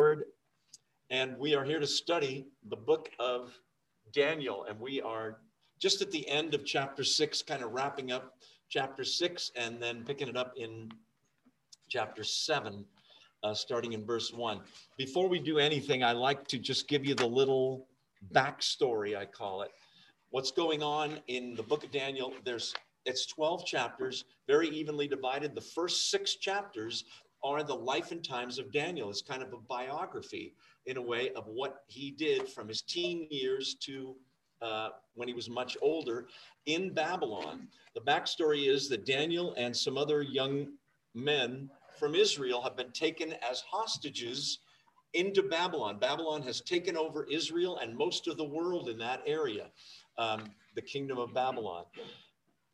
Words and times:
Lord, 0.00 0.24
and 1.10 1.38
we 1.38 1.54
are 1.54 1.64
here 1.64 1.78
to 1.78 1.86
study 1.86 2.46
the 2.68 2.76
book 2.76 3.10
of 3.20 3.56
Daniel, 4.12 4.64
and 4.68 4.80
we 4.80 5.00
are 5.00 5.38
just 5.78 6.02
at 6.02 6.10
the 6.10 6.28
end 6.28 6.52
of 6.52 6.64
chapter 6.64 7.04
six, 7.04 7.42
kind 7.42 7.62
of 7.62 7.70
wrapping 7.70 8.10
up 8.10 8.36
chapter 8.68 9.04
six, 9.04 9.52
and 9.54 9.80
then 9.80 10.02
picking 10.04 10.26
it 10.26 10.36
up 10.36 10.52
in 10.56 10.90
chapter 11.88 12.24
seven, 12.24 12.84
uh, 13.44 13.54
starting 13.54 13.92
in 13.92 14.04
verse 14.04 14.32
one. 14.32 14.62
Before 14.96 15.28
we 15.28 15.38
do 15.38 15.60
anything, 15.60 16.02
I 16.02 16.10
like 16.10 16.48
to 16.48 16.58
just 16.58 16.88
give 16.88 17.04
you 17.04 17.14
the 17.14 17.26
little 17.26 17.86
backstory, 18.32 19.16
I 19.16 19.26
call 19.26 19.62
it. 19.62 19.70
What's 20.30 20.50
going 20.50 20.82
on 20.82 21.20
in 21.28 21.54
the 21.54 21.62
book 21.62 21.84
of 21.84 21.92
Daniel? 21.92 22.32
There's 22.44 22.74
it's 23.04 23.26
12 23.26 23.66
chapters, 23.66 24.24
very 24.46 24.68
evenly 24.68 25.06
divided. 25.06 25.54
The 25.54 25.60
first 25.60 26.10
six 26.10 26.34
chapters 26.36 27.04
are 27.44 27.62
the 27.62 27.74
life 27.74 28.10
and 28.10 28.24
times 28.24 28.58
of 28.58 28.72
Daniel. 28.72 29.10
It's 29.10 29.22
kind 29.22 29.42
of 29.42 29.52
a 29.52 29.58
biography 29.58 30.54
in 30.86 30.96
a 30.96 31.02
way 31.02 31.30
of 31.36 31.46
what 31.46 31.84
he 31.86 32.10
did 32.10 32.48
from 32.48 32.66
his 32.66 32.82
teen 32.82 33.28
years 33.30 33.74
to 33.80 34.16
uh, 34.62 34.88
when 35.14 35.28
he 35.28 35.34
was 35.34 35.50
much 35.50 35.76
older 35.82 36.26
in 36.64 36.92
Babylon. 36.92 37.68
The 37.94 38.00
backstory 38.00 38.68
is 38.68 38.88
that 38.88 39.04
Daniel 39.04 39.54
and 39.58 39.76
some 39.76 39.98
other 39.98 40.22
young 40.22 40.68
men 41.14 41.68
from 41.98 42.14
Israel 42.14 42.62
have 42.62 42.76
been 42.76 42.90
taken 42.92 43.34
as 43.48 43.60
hostages 43.60 44.60
into 45.12 45.42
Babylon. 45.42 45.98
Babylon 45.98 46.42
has 46.42 46.60
taken 46.60 46.96
over 46.96 47.24
Israel 47.24 47.78
and 47.78 47.96
most 47.96 48.26
of 48.26 48.36
the 48.36 48.44
world 48.44 48.88
in 48.88 48.98
that 48.98 49.22
area, 49.26 49.66
um, 50.18 50.44
the 50.74 50.82
kingdom 50.82 51.18
of 51.18 51.34
Babylon. 51.34 51.84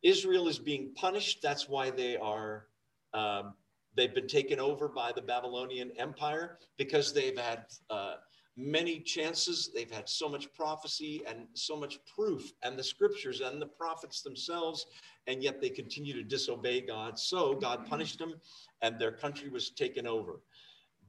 Israel 0.03 0.49
is 0.49 0.59
being 0.59 0.95
punished. 0.95 1.43
That's 1.43 1.69
why 1.69 1.91
they 1.91 2.17
are 2.17 2.67
um, 3.13 3.55
They've 3.97 4.15
been 4.15 4.29
taken 4.29 4.61
over 4.61 4.89
by 4.89 5.13
the 5.13 5.23
Babylonian 5.23 5.93
Empire 5.99 6.59
because 6.79 7.13
they've 7.13 7.39
had 7.39 7.65
uh, 7.91 8.15
many 8.57 9.01
chances. 9.01 9.71
They've 9.75 9.91
had 9.91 10.09
so 10.09 10.29
much 10.29 10.53
prophecy 10.55 11.23
and 11.27 11.47
so 11.55 11.77
much 11.77 11.99
proof, 12.15 12.53
and 12.63 12.79
the 12.79 12.85
scriptures 12.85 13.41
and 13.41 13.61
the 13.61 13.67
prophets 13.67 14.23
themselves, 14.23 14.87
and 15.27 15.43
yet 15.43 15.61
they 15.61 15.71
continue 15.71 16.15
to 16.15 16.23
disobey 16.23 16.81
God. 16.83 17.19
So 17.19 17.55
God 17.55 17.87
punished 17.87 18.19
them, 18.19 18.35
and 18.83 18.99
their 18.99 19.13
country 19.13 19.49
was 19.49 19.71
taken 19.71 20.07
over. 20.07 20.41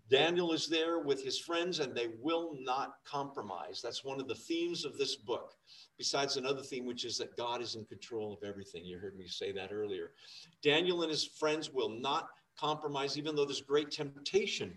Daniel 0.10 0.52
is 0.52 0.68
there 0.68 1.00
with 1.00 1.24
his 1.24 1.40
friends, 1.40 1.80
and 1.80 1.96
they 1.96 2.10
will 2.22 2.58
not 2.60 2.96
compromise. 3.06 3.80
That's 3.82 4.04
one 4.04 4.20
of 4.20 4.28
the 4.28 4.36
themes 4.36 4.84
of 4.84 4.98
this 4.98 5.16
book, 5.16 5.54
besides 5.98 6.36
another 6.36 6.62
theme, 6.62 6.86
which 6.86 7.06
is 7.06 7.18
that 7.20 7.38
God 7.38 7.62
is 7.62 7.76
in 7.76 7.86
control 7.86 8.34
of 8.34 8.48
everything. 8.48 8.84
You 8.84 8.98
heard 8.98 9.16
me 9.16 9.28
say 9.28 9.54
that 9.54 9.72
earlier. 9.72 10.12
Daniel 10.62 11.04
and 11.04 11.12
his 11.12 11.24
friends 11.24 11.72
will 11.72 11.88
not 11.88 12.28
compromise, 12.62 13.18
even 13.18 13.36
though 13.36 13.46
there's 13.46 13.62
great 13.62 13.90
temptation 13.92 14.74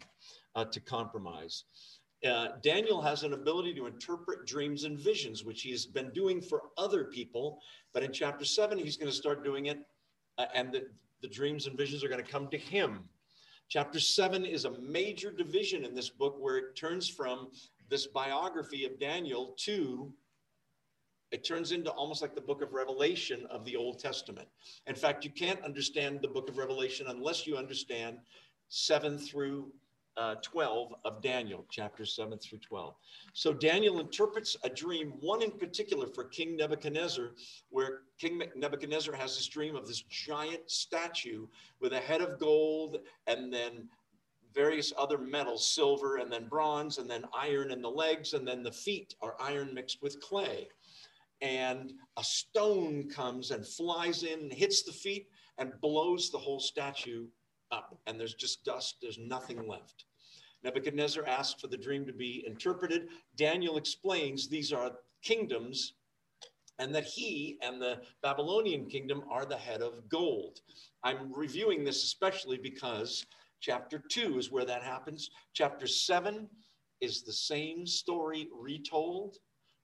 uh, 0.54 0.64
to 0.64 0.80
compromise. 0.80 1.64
Uh, 2.26 2.48
Daniel 2.62 3.02
has 3.02 3.22
an 3.22 3.34
ability 3.34 3.74
to 3.74 3.86
interpret 3.86 4.46
dreams 4.46 4.84
and 4.84 4.98
visions, 4.98 5.44
which 5.44 5.60
he's 5.60 5.84
been 5.84 6.10
doing 6.12 6.40
for 6.40 6.62
other 6.78 7.04
people. 7.04 7.58
But 7.92 8.02
in 8.02 8.12
chapter 8.12 8.46
seven, 8.46 8.78
he's 8.78 8.96
going 8.96 9.10
to 9.10 9.16
start 9.16 9.44
doing 9.44 9.66
it, 9.66 9.78
uh, 10.38 10.46
and 10.54 10.72
the, 10.72 10.86
the 11.20 11.28
dreams 11.28 11.66
and 11.66 11.76
visions 11.76 12.02
are 12.02 12.08
going 12.08 12.24
to 12.24 12.30
come 12.30 12.48
to 12.48 12.58
him. 12.58 13.00
Chapter 13.68 14.00
seven 14.00 14.44
is 14.46 14.64
a 14.64 14.78
major 14.78 15.30
division 15.30 15.84
in 15.84 15.94
this 15.94 16.08
book 16.08 16.36
where 16.38 16.56
it 16.56 16.76
turns 16.76 17.08
from 17.08 17.48
this 17.90 18.06
biography 18.06 18.86
of 18.86 18.98
Daniel 18.98 19.54
to 19.58 20.12
it 21.34 21.42
turns 21.42 21.72
into 21.72 21.90
almost 21.90 22.22
like 22.22 22.36
the 22.36 22.40
book 22.40 22.62
of 22.62 22.72
Revelation 22.72 23.44
of 23.50 23.64
the 23.64 23.74
Old 23.74 23.98
Testament. 23.98 24.46
In 24.86 24.94
fact, 24.94 25.24
you 25.24 25.32
can't 25.32 25.60
understand 25.64 26.20
the 26.22 26.28
book 26.28 26.48
of 26.48 26.58
Revelation 26.58 27.08
unless 27.08 27.44
you 27.44 27.56
understand 27.56 28.18
7 28.68 29.18
through 29.18 29.72
uh, 30.16 30.36
12 30.42 30.94
of 31.04 31.20
Daniel, 31.20 31.66
chapters 31.72 32.14
7 32.14 32.38
through 32.38 32.58
12. 32.58 32.94
So 33.32 33.52
Daniel 33.52 33.98
interprets 33.98 34.56
a 34.62 34.68
dream, 34.68 35.14
one 35.18 35.42
in 35.42 35.50
particular 35.50 36.06
for 36.06 36.22
King 36.22 36.56
Nebuchadnezzar, 36.56 37.32
where 37.68 38.02
King 38.20 38.40
Nebuchadnezzar 38.54 39.16
has 39.16 39.34
this 39.34 39.48
dream 39.48 39.74
of 39.74 39.88
this 39.88 40.02
giant 40.02 40.70
statue 40.70 41.48
with 41.80 41.94
a 41.94 41.98
head 41.98 42.20
of 42.20 42.38
gold 42.38 42.98
and 43.26 43.52
then 43.52 43.88
various 44.54 44.92
other 44.96 45.18
metals, 45.18 45.66
silver 45.66 46.18
and 46.18 46.30
then 46.30 46.46
bronze 46.46 46.98
and 46.98 47.10
then 47.10 47.24
iron 47.36 47.72
in 47.72 47.82
the 47.82 47.90
legs, 47.90 48.34
and 48.34 48.46
then 48.46 48.62
the 48.62 48.70
feet 48.70 49.16
are 49.20 49.34
iron 49.40 49.74
mixed 49.74 50.00
with 50.00 50.20
clay 50.20 50.68
and 51.44 51.92
a 52.16 52.24
stone 52.24 53.06
comes 53.10 53.50
and 53.50 53.66
flies 53.66 54.22
in, 54.22 54.50
hits 54.50 54.82
the 54.82 54.92
feet, 54.92 55.28
and 55.58 55.78
blows 55.82 56.30
the 56.30 56.38
whole 56.38 56.58
statue 56.58 57.26
up. 57.70 57.98
And 58.06 58.18
there's 58.18 58.34
just 58.34 58.64
dust, 58.64 58.96
there's 59.02 59.18
nothing 59.18 59.68
left. 59.68 60.06
Nebuchadnezzar 60.64 61.26
asks 61.26 61.60
for 61.60 61.66
the 61.66 61.76
dream 61.76 62.06
to 62.06 62.14
be 62.14 62.42
interpreted. 62.46 63.08
Daniel 63.36 63.76
explains 63.76 64.48
these 64.48 64.72
are 64.72 64.92
kingdoms 65.22 65.92
and 66.78 66.94
that 66.94 67.04
he 67.04 67.58
and 67.60 67.80
the 67.80 68.00
Babylonian 68.22 68.86
kingdom 68.86 69.22
are 69.30 69.44
the 69.44 69.56
head 69.56 69.82
of 69.82 70.08
gold. 70.08 70.60
I'm 71.02 71.30
reviewing 71.30 71.84
this 71.84 72.02
especially 72.04 72.56
because 72.56 73.26
chapter 73.60 74.02
2 74.08 74.38
is 74.38 74.50
where 74.50 74.64
that 74.64 74.82
happens. 74.82 75.28
Chapter 75.52 75.86
7 75.86 76.48
is 77.02 77.22
the 77.22 77.32
same 77.32 77.86
story 77.86 78.48
retold 78.58 79.36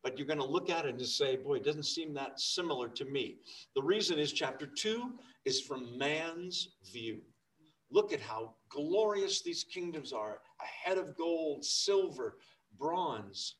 but 0.03 0.17
you're 0.17 0.27
going 0.27 0.39
to 0.39 0.45
look 0.45 0.71
at 0.71 0.87
it 0.87 0.95
and 0.95 1.07
say, 1.07 1.37
boy, 1.37 1.57
it 1.57 1.65
doesn't 1.65 1.85
seem 1.85 2.15
that 2.15 2.41
similar 2.41 2.89
to 2.89 3.05
me. 3.05 3.37
The 3.75 3.83
reason 3.83 4.19
is 4.19 4.33
chapter 4.33 4.67
two 4.67 5.13
is 5.45 5.61
from 5.61 5.99
man's 5.99 6.71
view. 6.93 7.19
Look 7.91 8.13
at 8.13 8.21
how 8.21 8.55
glorious 8.69 9.43
these 9.43 9.65
kingdoms 9.65 10.13
are 10.13 10.41
a 10.61 10.89
head 10.89 10.97
of 10.99 11.17
gold, 11.17 11.65
silver, 11.65 12.37
bronze, 12.79 13.57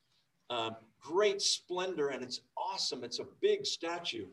uh, 0.51 0.71
great 1.01 1.43
splendor, 1.43 2.09
and 2.09 2.23
it's 2.23 2.41
awesome. 2.57 3.05
It's 3.05 3.19
a 3.19 3.27
big 3.41 3.67
statue. 3.67 4.27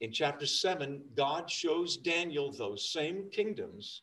In 0.00 0.12
chapter 0.12 0.46
seven, 0.46 1.02
God 1.14 1.50
shows 1.50 1.96
Daniel 1.96 2.52
those 2.52 2.92
same 2.92 3.28
kingdoms 3.30 4.02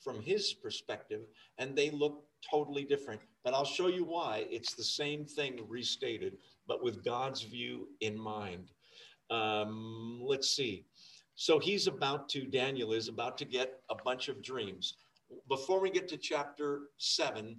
from 0.00 0.20
his 0.20 0.52
perspective, 0.52 1.22
and 1.58 1.74
they 1.74 1.90
look 1.90 2.24
totally 2.50 2.84
different. 2.84 3.20
But 3.42 3.54
I'll 3.54 3.64
show 3.64 3.88
you 3.88 4.04
why 4.04 4.46
it's 4.50 4.74
the 4.74 4.84
same 4.84 5.24
thing 5.24 5.60
restated, 5.68 6.38
but 6.66 6.82
with 6.82 7.04
God's 7.04 7.42
view 7.42 7.88
in 8.00 8.18
mind. 8.18 8.70
Um, 9.30 10.20
let's 10.22 10.50
see. 10.50 10.84
So 11.34 11.58
he's 11.58 11.86
about 11.86 12.28
to, 12.30 12.44
Daniel 12.44 12.92
is 12.92 13.08
about 13.08 13.36
to 13.38 13.44
get 13.44 13.80
a 13.90 13.94
bunch 14.04 14.28
of 14.28 14.42
dreams. 14.42 14.94
Before 15.48 15.80
we 15.80 15.90
get 15.90 16.08
to 16.08 16.16
chapter 16.16 16.82
seven, 16.98 17.56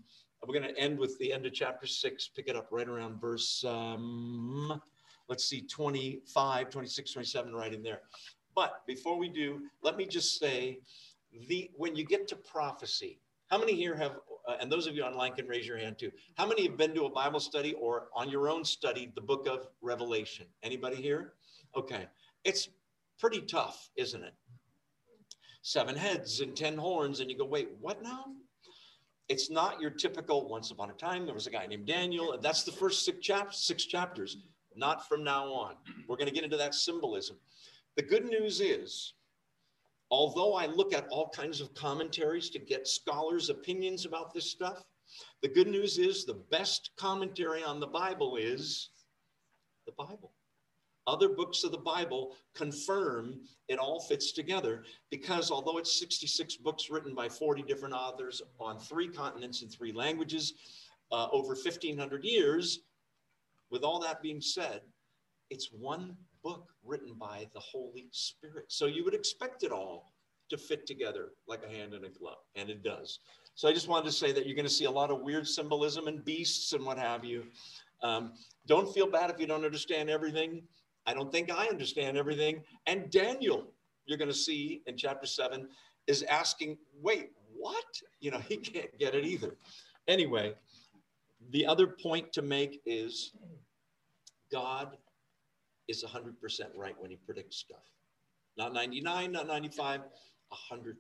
we're 0.47 0.57
going 0.57 0.73
to 0.73 0.79
end 0.79 0.97
with 0.97 1.17
the 1.19 1.33
end 1.33 1.45
of 1.45 1.53
chapter 1.53 1.87
six, 1.87 2.27
pick 2.27 2.47
it 2.47 2.55
up 2.55 2.67
right 2.71 2.87
around 2.87 3.19
verse, 3.19 3.63
um, 3.67 4.79
let's 5.27 5.45
see, 5.45 5.61
25, 5.61 6.69
26, 6.69 7.11
27, 7.11 7.53
right 7.53 7.73
in 7.73 7.83
there. 7.83 8.01
But 8.55 8.85
before 8.87 9.17
we 9.17 9.27
do, 9.27 9.61
let 9.81 9.97
me 9.97 10.05
just 10.05 10.39
say 10.39 10.79
the 11.47 11.69
when 11.75 11.95
you 11.95 12.05
get 12.05 12.27
to 12.29 12.35
prophecy, 12.35 13.19
how 13.47 13.57
many 13.57 13.73
here 13.73 13.95
have 13.95 14.17
uh, 14.47 14.55
and 14.59 14.71
those 14.71 14.87
of 14.87 14.95
you 14.95 15.03
online 15.03 15.33
can 15.33 15.47
raise 15.47 15.67
your 15.67 15.77
hand 15.77 15.97
too. 15.97 16.11
How 16.35 16.45
many 16.45 16.63
have 16.67 16.77
been 16.77 16.93
to 16.95 17.05
a 17.05 17.09
Bible 17.09 17.39
study 17.39 17.73
or 17.73 18.07
on 18.13 18.29
your 18.29 18.49
own 18.49 18.63
studied 18.63 19.13
the 19.15 19.21
book 19.21 19.47
of 19.47 19.67
Revelation? 19.81 20.45
Anybody 20.63 20.97
here? 20.97 21.33
Okay. 21.75 22.07
It's 22.43 22.69
pretty 23.19 23.41
tough, 23.41 23.89
isn't 23.95 24.23
it? 24.23 24.33
Seven 25.61 25.95
heads 25.95 26.41
and 26.41 26.55
10 26.55 26.77
horns, 26.77 27.19
and 27.19 27.31
you 27.31 27.37
go, 27.37 27.45
wait, 27.45 27.69
what 27.81 28.03
now? 28.03 28.25
It's 29.27 29.49
not 29.49 29.81
your 29.81 29.89
typical 29.89 30.47
once 30.47 30.69
upon 30.69 30.91
a 30.91 30.93
time, 30.93 31.25
there 31.25 31.33
was 31.33 31.47
a 31.47 31.51
guy 31.51 31.65
named 31.65 31.87
Daniel, 31.87 32.33
and 32.33 32.43
that's 32.43 32.63
the 32.63 32.71
first 32.71 33.03
six, 33.03 33.25
chap- 33.25 33.53
six 33.53 33.85
chapters. 33.85 34.37
Not 34.75 35.07
from 35.07 35.23
now 35.23 35.45
on. 35.45 35.75
We're 36.07 36.17
going 36.17 36.27
to 36.27 36.33
get 36.33 36.43
into 36.43 36.57
that 36.57 36.75
symbolism. 36.75 37.37
The 37.95 38.03
good 38.03 38.25
news 38.25 38.59
is 38.59 39.13
although 40.15 40.53
I 40.53 40.67
look 40.67 40.93
at 40.93 41.07
all 41.09 41.27
kinds 41.27 41.59
of 41.59 41.73
commentaries 41.73 42.49
to 42.51 42.59
get 42.59 42.87
scholars' 42.87 43.49
opinions 43.49 44.05
about 44.05 44.33
this 44.33 44.49
stuff, 44.49 44.85
the 45.41 45.49
good 45.49 45.67
news 45.67 45.97
is 45.97 46.23
the 46.23 46.41
best 46.51 46.91
commentary 46.95 47.65
on 47.65 47.81
the 47.81 47.87
Bible 47.87 48.37
is 48.37 48.91
the 49.85 49.91
Bible. 49.91 50.31
Other 51.05 51.27
books 51.27 51.65
of 51.65 51.73
the 51.73 51.79
Bible 51.79 52.33
confirm 52.55 53.41
it 53.67 53.77
all 53.77 53.99
fits 53.99 54.31
together 54.31 54.85
because 55.11 55.51
although 55.51 55.77
it's 55.79 55.99
66 55.99 56.55
books 56.57 56.89
written 56.89 57.13
by 57.13 57.27
40 57.27 57.63
different 57.63 57.93
authors 57.93 58.41
on 58.57 58.79
three 58.79 59.09
continents 59.09 59.63
and 59.63 59.71
three 59.71 59.91
languages 59.91 60.53
uh, 61.11 61.27
over 61.33 61.49
1,500 61.49 62.23
years, 62.23 62.79
with 63.69 63.83
all 63.83 63.99
that 63.99 64.21
being 64.21 64.39
said, 64.39 64.79
it's 65.49 65.73
one 65.73 66.15
book 66.45 66.69
written 66.85 67.15
by 67.19 67.47
the 67.55 67.59
Holy 67.59 68.07
Spirit. 68.11 68.65
So 68.67 68.85
you 68.85 69.03
would 69.03 69.15
expect 69.15 69.63
it 69.63 69.71
all 69.71 70.13
to 70.51 70.57
fit 70.59 70.85
together 70.85 71.29
like 71.47 71.63
a 71.65 71.67
hand 71.67 71.95
in 71.95 72.05
a 72.05 72.09
glove, 72.09 72.37
and 72.55 72.69
it 72.69 72.83
does. 72.83 73.19
So 73.55 73.67
I 73.67 73.73
just 73.73 73.87
wanted 73.87 74.05
to 74.05 74.11
say 74.11 74.31
that 74.31 74.45
you're 74.45 74.55
going 74.55 74.67
to 74.67 74.71
see 74.71 74.85
a 74.85 74.91
lot 74.91 75.09
of 75.09 75.21
weird 75.21 75.47
symbolism 75.47 76.07
and 76.07 76.23
beasts 76.23 76.73
and 76.73 76.85
what 76.85 76.99
have 76.99 77.25
you. 77.25 77.45
Um, 78.03 78.33
don't 78.67 78.93
feel 78.93 79.09
bad 79.09 79.31
if 79.31 79.39
you 79.39 79.47
don't 79.47 79.65
understand 79.65 80.07
everything. 80.07 80.61
I 81.07 81.15
don't 81.15 81.31
think 81.31 81.51
I 81.51 81.65
understand 81.65 82.15
everything. 82.15 82.61
And 82.85 83.09
Daniel, 83.09 83.65
you're 84.05 84.19
going 84.19 84.29
to 84.29 84.37
see 84.37 84.83
in 84.85 84.97
chapter 84.97 85.25
seven, 85.25 85.67
is 86.05 86.21
asking, 86.23 86.77
wait, 87.01 87.31
what? 87.57 87.85
You 88.19 88.29
know, 88.29 88.39
he 88.47 88.57
can't 88.57 88.95
get 88.99 89.15
it 89.15 89.25
either. 89.25 89.55
Anyway, 90.07 90.53
the 91.49 91.65
other 91.65 91.87
point 91.87 92.31
to 92.33 92.43
make 92.43 92.81
is 92.85 93.31
God 94.51 94.95
is 95.87 96.03
100% 96.03 96.33
right 96.75 96.95
when 96.99 97.11
he 97.11 97.17
predicts 97.17 97.57
stuff. 97.57 97.83
Not 98.57 98.73
99, 98.73 99.31
not 99.31 99.47
95, 99.47 100.01
100%. 100.71 100.95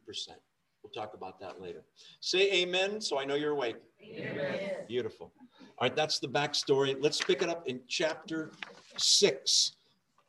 We'll 0.83 0.91
talk 0.91 1.15
about 1.15 1.39
that 1.39 1.59
later. 1.59 1.83
Say 2.19 2.51
amen 2.61 3.01
so 3.01 3.19
I 3.19 3.25
know 3.25 3.35
you're 3.35 3.53
awake. 3.53 3.77
Amen. 4.03 4.85
Beautiful. 4.87 5.31
All 5.39 5.87
right, 5.87 5.95
that's 5.95 6.19
the 6.19 6.27
backstory. 6.27 6.95
Let's 6.99 7.19
pick 7.21 7.41
it 7.41 7.49
up 7.49 7.67
in 7.67 7.81
chapter 7.87 8.51
six. 8.97 9.77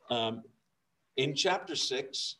Um, 0.09 0.43
in 1.17 1.35
chapter 1.35 1.75
six, 1.75 2.37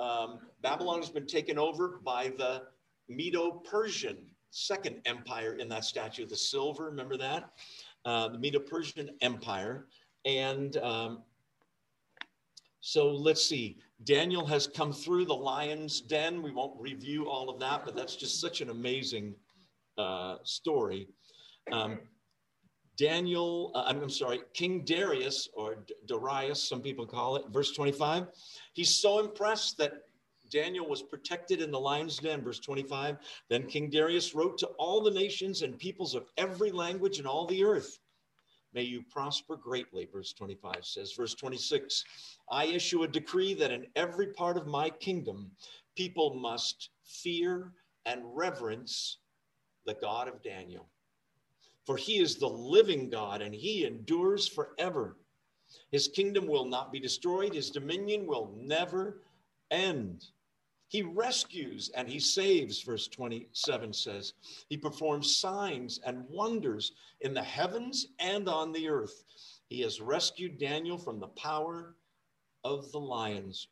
um, 0.00 0.40
Babylon 0.62 1.00
has 1.00 1.10
been 1.10 1.26
taken 1.26 1.58
over 1.58 2.00
by 2.02 2.32
the 2.36 2.62
Medo 3.08 3.62
Persian 3.70 4.16
second 4.52 5.00
empire 5.06 5.54
in 5.54 5.68
that 5.68 5.84
statue, 5.84 6.24
of 6.24 6.28
the 6.28 6.36
silver, 6.36 6.84
remember 6.84 7.16
that? 7.16 7.50
Uh, 8.04 8.28
the 8.28 8.38
Medo 8.38 8.60
Persian 8.60 9.10
Empire. 9.20 9.86
And 10.24 10.76
um, 10.78 11.22
so 12.82 13.10
let's 13.10 13.44
see. 13.44 13.78
Daniel 14.02 14.44
has 14.44 14.66
come 14.66 14.92
through 14.92 15.24
the 15.24 15.34
lion's 15.34 16.00
den. 16.00 16.42
We 16.42 16.50
won't 16.50 16.78
review 16.80 17.30
all 17.30 17.48
of 17.48 17.60
that, 17.60 17.84
but 17.84 17.94
that's 17.94 18.16
just 18.16 18.40
such 18.40 18.60
an 18.60 18.70
amazing 18.70 19.36
uh, 19.96 20.38
story. 20.42 21.06
Um, 21.70 22.00
Daniel, 22.98 23.70
uh, 23.76 23.84
I'm, 23.86 24.10
sorry, 24.10 24.40
King 24.52 24.84
Darius, 24.84 25.48
or 25.54 25.76
Darius, 26.06 26.68
some 26.68 26.82
people 26.82 27.06
call 27.06 27.36
it, 27.36 27.44
verse 27.50 27.70
25. 27.70 28.26
He's 28.74 28.96
so 28.96 29.20
impressed 29.20 29.78
that 29.78 29.92
Daniel 30.50 30.88
was 30.88 31.02
protected 31.02 31.62
in 31.62 31.70
the 31.70 31.78
lion's 31.78 32.18
den, 32.18 32.42
verse 32.42 32.58
25. 32.58 33.16
Then 33.48 33.68
King 33.68 33.90
Darius 33.90 34.34
wrote 34.34 34.58
to 34.58 34.66
all 34.78 35.00
the 35.00 35.10
nations 35.12 35.62
and 35.62 35.78
peoples 35.78 36.16
of 36.16 36.26
every 36.36 36.72
language 36.72 37.20
in 37.20 37.26
all 37.26 37.46
the 37.46 37.62
earth. 37.62 38.00
May 38.74 38.82
you 38.82 39.02
prosper 39.02 39.56
greatly, 39.56 40.08
verse 40.10 40.32
25 40.32 40.84
says. 40.84 41.12
Verse 41.12 41.34
26 41.34 42.04
I 42.50 42.66
issue 42.66 43.02
a 43.02 43.08
decree 43.08 43.54
that 43.54 43.70
in 43.70 43.86
every 43.96 44.28
part 44.28 44.56
of 44.56 44.66
my 44.66 44.90
kingdom, 44.90 45.50
people 45.96 46.34
must 46.34 46.90
fear 47.04 47.72
and 48.06 48.22
reverence 48.24 49.18
the 49.86 49.94
God 49.94 50.28
of 50.28 50.42
Daniel. 50.42 50.86
For 51.84 51.96
he 51.96 52.18
is 52.18 52.36
the 52.36 52.48
living 52.48 53.10
God 53.10 53.42
and 53.42 53.54
he 53.54 53.84
endures 53.84 54.48
forever. 54.48 55.16
His 55.90 56.08
kingdom 56.08 56.46
will 56.46 56.64
not 56.64 56.92
be 56.92 57.00
destroyed, 57.00 57.54
his 57.54 57.70
dominion 57.70 58.26
will 58.26 58.54
never 58.56 59.22
end. 59.70 60.24
He 60.92 61.00
rescues 61.00 61.90
and 61.94 62.06
he 62.06 62.20
saves, 62.20 62.82
verse 62.82 63.08
27 63.08 63.94
says. 63.94 64.34
He 64.68 64.76
performs 64.76 65.34
signs 65.34 65.98
and 66.04 66.28
wonders 66.28 66.92
in 67.22 67.32
the 67.32 67.42
heavens 67.42 68.08
and 68.18 68.46
on 68.46 68.72
the 68.72 68.90
earth. 68.90 69.24
He 69.70 69.80
has 69.80 70.02
rescued 70.02 70.58
Daniel 70.58 70.98
from 70.98 71.18
the 71.18 71.28
power 71.28 71.94
of 72.62 72.92
the 72.92 73.00
lions. 73.00 73.68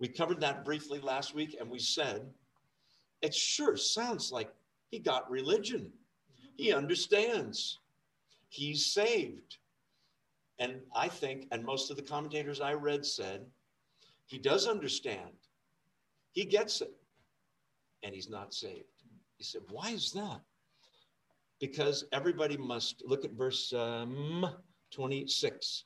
We 0.00 0.08
covered 0.08 0.40
that 0.40 0.64
briefly 0.64 0.98
last 0.98 1.36
week 1.36 1.56
and 1.60 1.70
we 1.70 1.78
said, 1.78 2.28
it 3.22 3.32
sure 3.32 3.76
sounds 3.76 4.32
like 4.32 4.52
he 4.90 4.98
got 4.98 5.30
religion. 5.30 5.92
He 6.56 6.72
understands. 6.72 7.78
He's 8.48 8.86
saved. 8.86 9.58
And 10.58 10.80
I 10.92 11.06
think, 11.06 11.46
and 11.52 11.64
most 11.64 11.92
of 11.92 11.96
the 11.96 12.02
commentators 12.02 12.60
I 12.60 12.72
read 12.72 13.06
said, 13.06 13.46
he 14.24 14.38
does 14.38 14.66
understand. 14.66 15.30
He 16.36 16.44
gets 16.44 16.82
it 16.82 16.92
and 18.02 18.14
he's 18.14 18.28
not 18.28 18.52
saved. 18.52 18.84
He 19.38 19.42
said, 19.42 19.62
Why 19.70 19.88
is 19.88 20.12
that? 20.12 20.42
Because 21.60 22.04
everybody 22.12 22.58
must 22.58 23.02
look 23.06 23.24
at 23.24 23.32
verse 23.32 23.72
um, 23.72 24.46
26. 24.90 25.84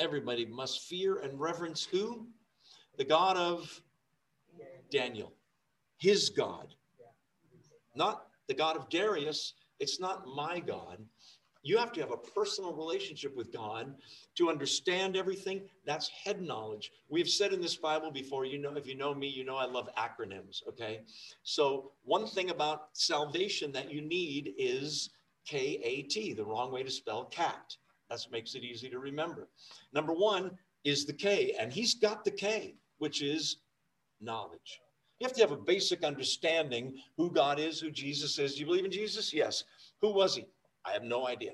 Everybody 0.00 0.44
must 0.44 0.82
fear 0.82 1.20
and 1.20 1.38
reverence 1.38 1.84
who? 1.84 2.26
The 2.98 3.04
God 3.04 3.36
of 3.36 3.80
Daniel, 4.90 5.32
his 5.98 6.28
God. 6.30 6.74
Not 7.94 8.26
the 8.48 8.54
God 8.54 8.76
of 8.76 8.88
Darius. 8.88 9.54
It's 9.78 10.00
not 10.00 10.26
my 10.26 10.58
God. 10.58 10.98
You 11.66 11.78
have 11.78 11.90
to 11.94 12.00
have 12.00 12.12
a 12.12 12.16
personal 12.16 12.72
relationship 12.72 13.36
with 13.36 13.52
God 13.52 13.92
to 14.36 14.48
understand 14.48 15.16
everything. 15.16 15.62
That's 15.84 16.08
head 16.08 16.40
knowledge. 16.40 16.92
We've 17.08 17.28
said 17.28 17.52
in 17.52 17.60
this 17.60 17.74
Bible 17.74 18.12
before, 18.12 18.44
you 18.44 18.56
know, 18.56 18.76
if 18.76 18.86
you 18.86 18.94
know 18.94 19.12
me, 19.12 19.26
you 19.26 19.44
know 19.44 19.56
I 19.56 19.64
love 19.64 19.88
acronyms, 19.98 20.64
okay? 20.68 21.00
So, 21.42 21.90
one 22.04 22.28
thing 22.28 22.50
about 22.50 22.90
salvation 22.92 23.72
that 23.72 23.90
you 23.90 24.00
need 24.00 24.54
is 24.56 25.10
K 25.44 25.80
A 25.82 26.02
T, 26.02 26.32
the 26.34 26.44
wrong 26.44 26.70
way 26.70 26.84
to 26.84 26.90
spell 26.90 27.24
cat. 27.24 27.76
That 28.10 28.24
makes 28.30 28.54
it 28.54 28.62
easy 28.62 28.88
to 28.88 29.00
remember. 29.00 29.48
Number 29.92 30.12
one 30.12 30.52
is 30.84 31.04
the 31.04 31.12
K, 31.12 31.56
and 31.58 31.72
he's 31.72 31.94
got 31.94 32.24
the 32.24 32.30
K, 32.30 32.76
which 32.98 33.22
is 33.22 33.56
knowledge. 34.20 34.80
You 35.18 35.26
have 35.26 35.34
to 35.34 35.42
have 35.42 35.50
a 35.50 35.56
basic 35.56 36.04
understanding 36.04 36.94
who 37.16 37.32
God 37.32 37.58
is, 37.58 37.80
who 37.80 37.90
Jesus 37.90 38.38
is. 38.38 38.54
Do 38.54 38.60
you 38.60 38.66
believe 38.66 38.84
in 38.84 38.92
Jesus? 38.92 39.34
Yes. 39.34 39.64
Who 40.00 40.12
was 40.12 40.36
he? 40.36 40.46
I 40.86 40.92
have 40.92 41.02
no 41.02 41.26
idea. 41.26 41.52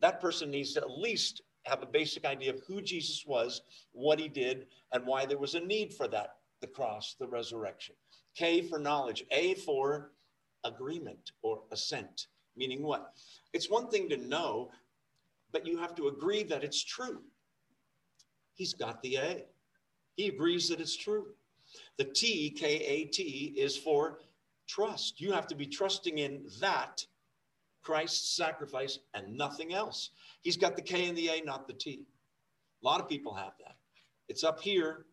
That 0.00 0.20
person 0.20 0.50
needs 0.50 0.74
to 0.74 0.80
at 0.80 0.90
least 0.90 1.42
have 1.64 1.82
a 1.82 1.86
basic 1.86 2.24
idea 2.24 2.52
of 2.52 2.60
who 2.66 2.82
Jesus 2.82 3.24
was, 3.26 3.62
what 3.92 4.18
he 4.18 4.28
did, 4.28 4.66
and 4.92 5.06
why 5.06 5.24
there 5.24 5.38
was 5.38 5.54
a 5.54 5.60
need 5.60 5.94
for 5.94 6.08
that 6.08 6.36
the 6.60 6.66
cross, 6.66 7.14
the 7.18 7.26
resurrection. 7.26 7.94
K 8.34 8.62
for 8.62 8.78
knowledge, 8.78 9.24
A 9.30 9.54
for 9.54 10.12
agreement 10.64 11.32
or 11.42 11.62
assent, 11.72 12.28
meaning 12.56 12.82
what? 12.82 13.12
It's 13.52 13.70
one 13.70 13.88
thing 13.88 14.08
to 14.08 14.16
know, 14.16 14.70
but 15.52 15.66
you 15.66 15.78
have 15.78 15.94
to 15.96 16.08
agree 16.08 16.42
that 16.44 16.64
it's 16.64 16.82
true. 16.82 17.20
He's 18.54 18.72
got 18.72 19.02
the 19.02 19.16
A. 19.18 19.44
He 20.16 20.28
agrees 20.28 20.68
that 20.68 20.80
it's 20.80 20.96
true. 20.96 21.26
The 21.98 22.04
T, 22.04 22.50
K 22.50 22.66
A 22.66 23.04
T, 23.06 23.54
is 23.56 23.76
for 23.76 24.20
trust. 24.66 25.20
You 25.20 25.32
have 25.32 25.46
to 25.48 25.54
be 25.54 25.66
trusting 25.66 26.18
in 26.18 26.44
that 26.60 27.04
Christ's 27.84 28.36
sacrifice 28.36 28.98
and 29.14 29.36
nothing 29.36 29.74
else. 29.74 30.10
He's 30.42 30.56
got 30.56 30.74
the 30.74 30.82
K 30.82 31.08
and 31.08 31.16
the 31.16 31.28
A, 31.28 31.42
not 31.44 31.68
the 31.68 31.74
T. 31.74 32.06
A 32.82 32.86
lot 32.86 33.00
of 33.00 33.08
people 33.08 33.34
have 33.34 33.52
that. 33.60 33.76
It's 34.28 34.42
up 34.42 34.60
here. 34.60 35.06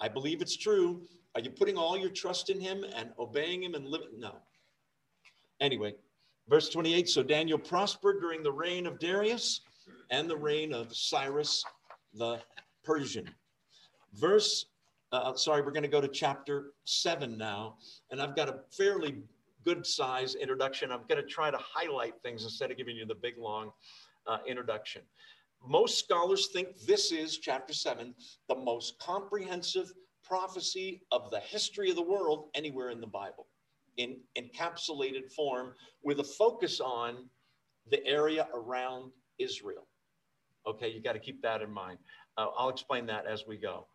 I 0.00 0.08
believe 0.08 0.40
it's 0.40 0.56
true. 0.56 1.02
Are 1.34 1.40
you 1.40 1.50
putting 1.50 1.76
all 1.76 1.96
your 1.96 2.10
trust 2.10 2.50
in 2.50 2.60
him 2.60 2.84
and 2.96 3.10
obeying 3.18 3.62
him 3.62 3.74
and 3.74 3.86
living? 3.86 4.08
No. 4.18 4.36
Anyway, 5.60 5.94
verse 6.48 6.68
28 6.68 7.08
So 7.08 7.22
Daniel 7.22 7.58
prospered 7.58 8.20
during 8.20 8.42
the 8.42 8.52
reign 8.52 8.86
of 8.86 8.98
Darius 8.98 9.62
and 10.10 10.28
the 10.28 10.36
reign 10.36 10.72
of 10.72 10.94
Cyrus 10.94 11.64
the 12.14 12.40
Persian. 12.84 13.28
Verse, 14.14 14.66
uh, 15.12 15.34
sorry, 15.34 15.62
we're 15.62 15.72
going 15.72 15.82
to 15.82 15.88
go 15.88 16.00
to 16.00 16.08
chapter 16.08 16.72
7 16.84 17.36
now. 17.36 17.76
And 18.10 18.20
I've 18.20 18.36
got 18.36 18.48
a 18.48 18.60
fairly 18.76 19.22
good 19.64 19.86
size 19.86 20.34
introduction. 20.34 20.92
I'm 20.92 21.02
going 21.08 21.22
to 21.22 21.28
try 21.28 21.50
to 21.50 21.58
highlight 21.58 22.14
things 22.22 22.44
instead 22.44 22.70
of 22.70 22.76
giving 22.76 22.96
you 22.96 23.06
the 23.06 23.14
big 23.14 23.38
long 23.38 23.70
uh, 24.26 24.38
introduction. 24.46 25.02
Most 25.66 25.98
scholars 25.98 26.48
think 26.52 26.78
this 26.86 27.10
is 27.10 27.38
chapter 27.38 27.74
seven, 27.74 28.14
the 28.48 28.54
most 28.54 28.98
comprehensive 29.00 29.92
prophecy 30.22 31.02
of 31.10 31.30
the 31.30 31.40
history 31.40 31.90
of 31.90 31.96
the 31.96 32.02
world 32.02 32.50
anywhere 32.54 32.90
in 32.90 33.00
the 33.00 33.06
Bible, 33.06 33.46
in 33.96 34.18
encapsulated 34.36 35.32
form, 35.32 35.74
with 36.02 36.20
a 36.20 36.24
focus 36.24 36.80
on 36.80 37.28
the 37.90 38.04
area 38.06 38.46
around 38.54 39.10
Israel. 39.38 39.88
Okay, 40.66 40.88
you 40.88 41.02
got 41.02 41.14
to 41.14 41.18
keep 41.18 41.42
that 41.42 41.62
in 41.62 41.70
mind. 41.70 41.98
Uh, 42.36 42.48
I'll 42.56 42.68
explain 42.68 43.06
that 43.06 43.26
as 43.26 43.44
we 43.48 43.56
go. 43.56 43.86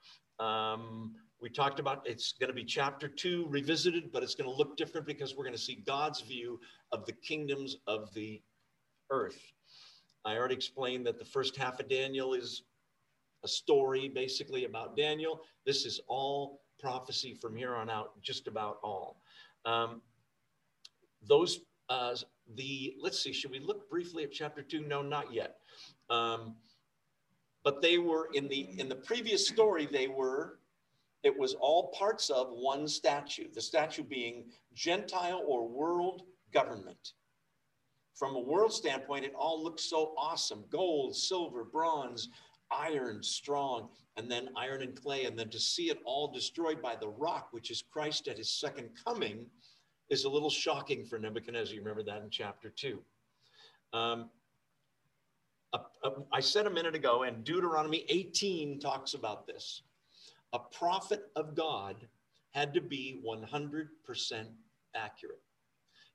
Um, 0.43 1.15
we 1.43 1.49
talked 1.49 1.81
about 1.81 2.01
it's 2.05 2.33
going 2.39 2.47
to 2.47 2.53
be 2.53 2.63
chapter 2.63 3.09
two 3.09 3.45
revisited, 3.49 4.13
but 4.13 4.23
it's 4.23 4.33
going 4.33 4.49
to 4.49 4.55
look 4.55 4.77
different 4.77 5.05
because 5.05 5.35
we're 5.35 5.43
going 5.43 5.53
to 5.53 5.61
see 5.61 5.83
God's 5.85 6.21
view 6.21 6.57
of 6.93 7.05
the 7.05 7.11
kingdoms 7.11 7.75
of 7.85 8.13
the 8.13 8.41
earth. 9.09 9.51
I 10.23 10.37
already 10.37 10.55
explained 10.55 11.05
that 11.05 11.19
the 11.19 11.25
first 11.25 11.57
half 11.57 11.81
of 11.81 11.89
Daniel 11.89 12.33
is 12.33 12.63
a 13.43 13.47
story 13.49 14.07
basically 14.07 14.63
about 14.63 14.95
Daniel. 14.95 15.41
This 15.65 15.85
is 15.85 15.99
all 16.07 16.61
prophecy 16.79 17.33
from 17.33 17.57
here 17.57 17.75
on 17.75 17.89
out, 17.89 18.21
just 18.21 18.47
about 18.47 18.77
all. 18.81 19.17
Um, 19.65 20.01
those, 21.27 21.59
uh, 21.89 22.15
the, 22.55 22.95
let's 23.01 23.21
see, 23.21 23.33
should 23.33 23.51
we 23.51 23.59
look 23.59 23.89
briefly 23.89 24.23
at 24.23 24.31
chapter 24.31 24.61
two? 24.61 24.79
No, 24.79 25.01
not 25.01 25.33
yet. 25.33 25.57
Um, 26.09 26.55
but 27.65 27.81
they 27.81 27.97
were 27.97 28.29
in 28.33 28.47
the 28.47 28.67
in 28.77 28.89
the 28.89 28.95
previous 28.95 29.47
story 29.47 29.87
they 29.89 30.07
were 30.07 30.59
it 31.23 31.37
was 31.37 31.53
all 31.53 31.87
parts 31.97 32.29
of 32.29 32.49
one 32.51 32.87
statue, 32.87 33.47
the 33.53 33.61
statue 33.61 34.03
being 34.03 34.45
Gentile 34.73 35.41
or 35.45 35.67
world 35.67 36.23
government. 36.53 37.13
From 38.13 38.35
a 38.35 38.39
world 38.39 38.73
standpoint, 38.73 39.25
it 39.25 39.33
all 39.35 39.63
looked 39.63 39.79
so 39.79 40.13
awesome 40.17 40.65
gold, 40.69 41.15
silver, 41.15 41.63
bronze, 41.63 42.29
iron, 42.71 43.23
strong, 43.23 43.89
and 44.17 44.29
then 44.29 44.49
iron 44.55 44.81
and 44.81 45.01
clay. 45.01 45.25
And 45.25 45.37
then 45.37 45.49
to 45.49 45.59
see 45.59 45.89
it 45.89 45.99
all 46.05 46.31
destroyed 46.31 46.81
by 46.81 46.95
the 46.95 47.07
rock, 47.07 47.47
which 47.51 47.71
is 47.71 47.81
Christ 47.81 48.27
at 48.27 48.37
his 48.37 48.51
second 48.51 48.89
coming, 49.03 49.45
is 50.09 50.25
a 50.25 50.29
little 50.29 50.49
shocking 50.49 51.05
for 51.05 51.17
Nebuchadnezzar. 51.17 51.73
You 51.73 51.81
remember 51.81 52.03
that 52.03 52.21
in 52.21 52.29
chapter 52.29 52.69
two. 52.69 52.99
Um, 53.93 54.29
I 56.31 56.39
said 56.39 56.67
a 56.67 56.69
minute 56.69 56.93
ago, 56.93 57.23
and 57.23 57.43
Deuteronomy 57.43 58.05
18 58.09 58.79
talks 58.79 59.15
about 59.15 59.47
this. 59.47 59.81
A 60.53 60.59
prophet 60.59 61.31
of 61.35 61.55
God 61.55 61.95
had 62.51 62.73
to 62.75 62.81
be 62.81 63.19
100% 63.25 63.87
accurate. 64.95 65.41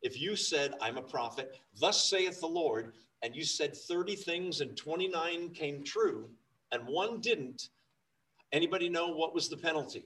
If 0.02 0.21
you 0.21 0.37
said, 0.37 0.75
I'm 0.80 0.97
a 0.97 1.02
prophet, 1.02 1.59
thus 1.80 2.09
saith 2.09 2.40
the 2.40 2.47
Lord, 2.47 2.92
and 3.23 3.35
you 3.35 3.45
said 3.45 3.76
30 3.76 4.14
things 4.14 4.61
and 4.61 4.76
29 4.76 5.50
came 5.50 5.83
true, 5.83 6.30
and 6.71 6.87
one 6.87 7.21
didn't, 7.21 7.71
anybody 8.52 8.88
know 8.88 9.09
what 9.09 9.35
was 9.35 9.49
the 9.49 9.57
penalty? 9.57 10.04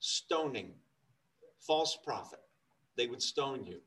Stoning. 0.00 0.74
False 1.60 1.96
prophet. 2.04 2.40
They 2.96 3.06
would 3.06 3.22
stone 3.22 3.64
you. 3.64 3.80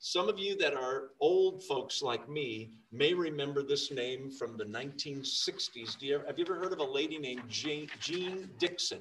Some 0.00 0.28
of 0.28 0.38
you 0.38 0.56
that 0.58 0.74
are 0.74 1.10
old 1.18 1.64
folks 1.64 2.02
like 2.02 2.28
me 2.28 2.70
may 2.92 3.14
remember 3.14 3.64
this 3.64 3.90
name 3.90 4.30
from 4.30 4.56
the 4.56 4.64
1960s. 4.64 5.98
Do 5.98 6.06
you 6.06 6.14
ever, 6.14 6.26
have 6.26 6.38
you 6.38 6.44
ever 6.44 6.54
heard 6.54 6.72
of 6.72 6.78
a 6.78 6.84
lady 6.84 7.18
named 7.18 7.42
Jane, 7.48 7.88
Jeane 7.98 8.48
Dixon? 8.58 9.00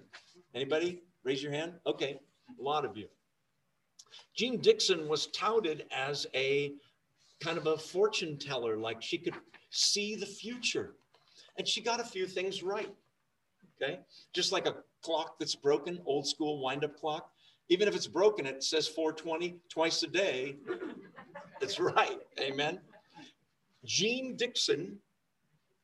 Anybody? 0.55 1.03
Raise 1.23 1.43
your 1.43 1.51
hand. 1.51 1.73
Okay, 1.85 2.19
a 2.59 2.63
lot 2.63 2.83
of 2.83 2.97
you. 2.97 3.05
Jeane 4.35 4.57
Dixon 4.59 5.07
was 5.07 5.27
touted 5.27 5.85
as 5.91 6.25
a 6.33 6.73
kind 7.41 7.59
of 7.59 7.67
a 7.67 7.77
fortune 7.77 8.35
teller, 8.37 8.75
like 8.75 8.99
she 8.99 9.19
could 9.19 9.35
see 9.69 10.15
the 10.15 10.25
future. 10.25 10.95
And 11.59 11.67
she 11.67 11.79
got 11.79 11.99
a 11.99 12.03
few 12.03 12.25
things 12.25 12.63
right. 12.63 12.93
Okay, 13.79 13.99
just 14.33 14.51
like 14.51 14.65
a 14.65 14.77
clock 15.03 15.37
that's 15.37 15.53
broken, 15.53 15.99
old 16.07 16.27
school 16.27 16.59
wind 16.59 16.83
up 16.83 16.99
clock. 16.99 17.29
Even 17.69 17.87
if 17.87 17.95
it's 17.95 18.07
broken, 18.07 18.45
it 18.45 18.63
says 18.63 18.87
420 18.87 19.55
twice 19.69 20.03
a 20.03 20.07
day. 20.07 20.55
It's 21.61 21.79
right. 21.79 22.19
Amen. 22.39 22.79
Jeane 23.83 24.35
Dixon 24.35 24.97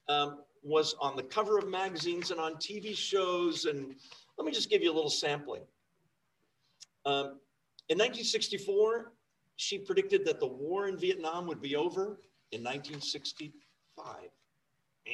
um, 0.08 0.40
was 0.64 0.96
on 1.02 1.16
the 1.16 1.24
cover 1.24 1.58
of 1.58 1.68
magazines 1.68 2.32
and 2.32 2.40
on 2.40 2.56
TV 2.56 2.96
shows. 2.96 3.66
And 3.66 3.96
let 4.38 4.46
me 4.46 4.52
just 4.52 4.70
give 4.70 4.82
you 4.82 4.92
a 4.92 4.96
little 4.96 5.10
sampling. 5.10 5.64
Um, 7.06 7.40
in 7.90 7.98
1964, 7.98 9.12
she 9.58 9.78
predicted 9.78 10.26
that 10.26 10.40
the 10.40 10.48
war 10.48 10.88
in 10.88 10.98
Vietnam 10.98 11.48
would 11.48 11.62
be 11.62 11.76
over 11.76 12.20
in 12.52 12.64
1965. 12.64 13.52
Eh, 15.06 15.12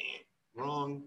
wrong. 0.56 1.04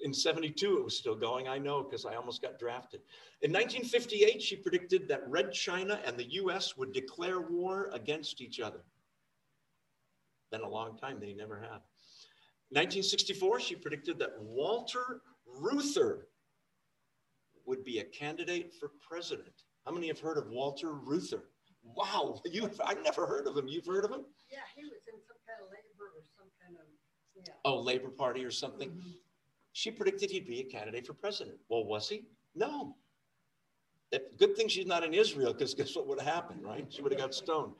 In 0.00 0.14
72, 0.14 0.78
it 0.78 0.84
was 0.84 0.96
still 0.96 1.16
going. 1.16 1.48
I 1.48 1.58
know 1.58 1.82
because 1.82 2.06
I 2.06 2.14
almost 2.14 2.40
got 2.40 2.58
drafted. 2.58 3.00
In 3.42 3.50
1958, 3.50 4.40
she 4.40 4.56
predicted 4.56 5.08
that 5.08 5.28
Red 5.28 5.52
China 5.52 6.00
and 6.04 6.16
the 6.16 6.32
US 6.34 6.76
would 6.76 6.92
declare 6.92 7.40
war 7.40 7.90
against 7.92 8.40
each 8.40 8.60
other. 8.60 8.84
Been 10.52 10.60
a 10.60 10.68
long 10.68 10.96
time, 10.96 11.18
they 11.20 11.32
never 11.32 11.56
have. 11.56 11.82
1964, 12.70 13.60
she 13.60 13.74
predicted 13.74 14.18
that 14.18 14.40
Walter 14.40 15.22
Reuther 15.46 16.28
would 17.66 17.84
be 17.84 17.98
a 17.98 18.04
candidate 18.04 18.72
for 18.78 18.92
president. 19.06 19.64
How 19.84 19.92
many 19.92 20.08
have 20.08 20.20
heard 20.20 20.38
of 20.38 20.48
Walter 20.48 20.92
Reuther? 20.92 21.44
Wow, 21.82 22.40
you 22.44 22.70
I've 22.84 23.02
never 23.02 23.26
heard 23.26 23.46
of 23.46 23.56
him. 23.56 23.66
You've 23.66 23.86
heard 23.86 24.04
of 24.04 24.10
him? 24.10 24.24
Yeah, 24.50 24.58
he 24.76 24.84
was 24.84 25.00
in 25.12 25.18
some 25.26 25.38
kind 25.46 25.60
of 25.62 25.70
labor 25.70 26.12
or 26.14 26.22
some 26.36 26.48
kind 26.62 26.76
of 26.76 26.86
yeah. 27.34 27.54
Oh, 27.64 27.80
Labor 27.80 28.10
Party 28.10 28.44
or 28.44 28.50
something. 28.50 28.90
Mm-hmm 28.90 29.10
she 29.78 29.92
predicted 29.92 30.28
he'd 30.28 30.48
be 30.48 30.58
a 30.58 30.64
candidate 30.64 31.06
for 31.06 31.14
president. 31.14 31.56
Well, 31.68 31.84
was 31.84 32.08
he? 32.08 32.24
No. 32.56 32.96
good 34.36 34.56
thing 34.56 34.66
she's 34.66 34.86
not 34.86 35.04
in 35.04 35.14
Israel, 35.14 35.52
because 35.52 35.72
guess 35.72 35.94
what 35.94 36.08
would 36.08 36.20
have 36.20 36.34
happened, 36.34 36.64
right? 36.64 36.84
She 36.88 37.00
would 37.00 37.12
have 37.12 37.20
got 37.20 37.32
stoned. 37.32 37.74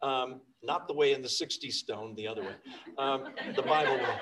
Um, 0.00 0.40
not 0.62 0.88
the 0.88 0.94
way 0.94 1.12
in 1.12 1.20
the 1.20 1.28
60s 1.28 1.72
stoned, 1.72 2.16
the 2.16 2.26
other 2.26 2.40
way, 2.40 2.54
um, 2.96 3.34
the 3.54 3.60
Bible 3.60 3.96
way. 3.96 4.16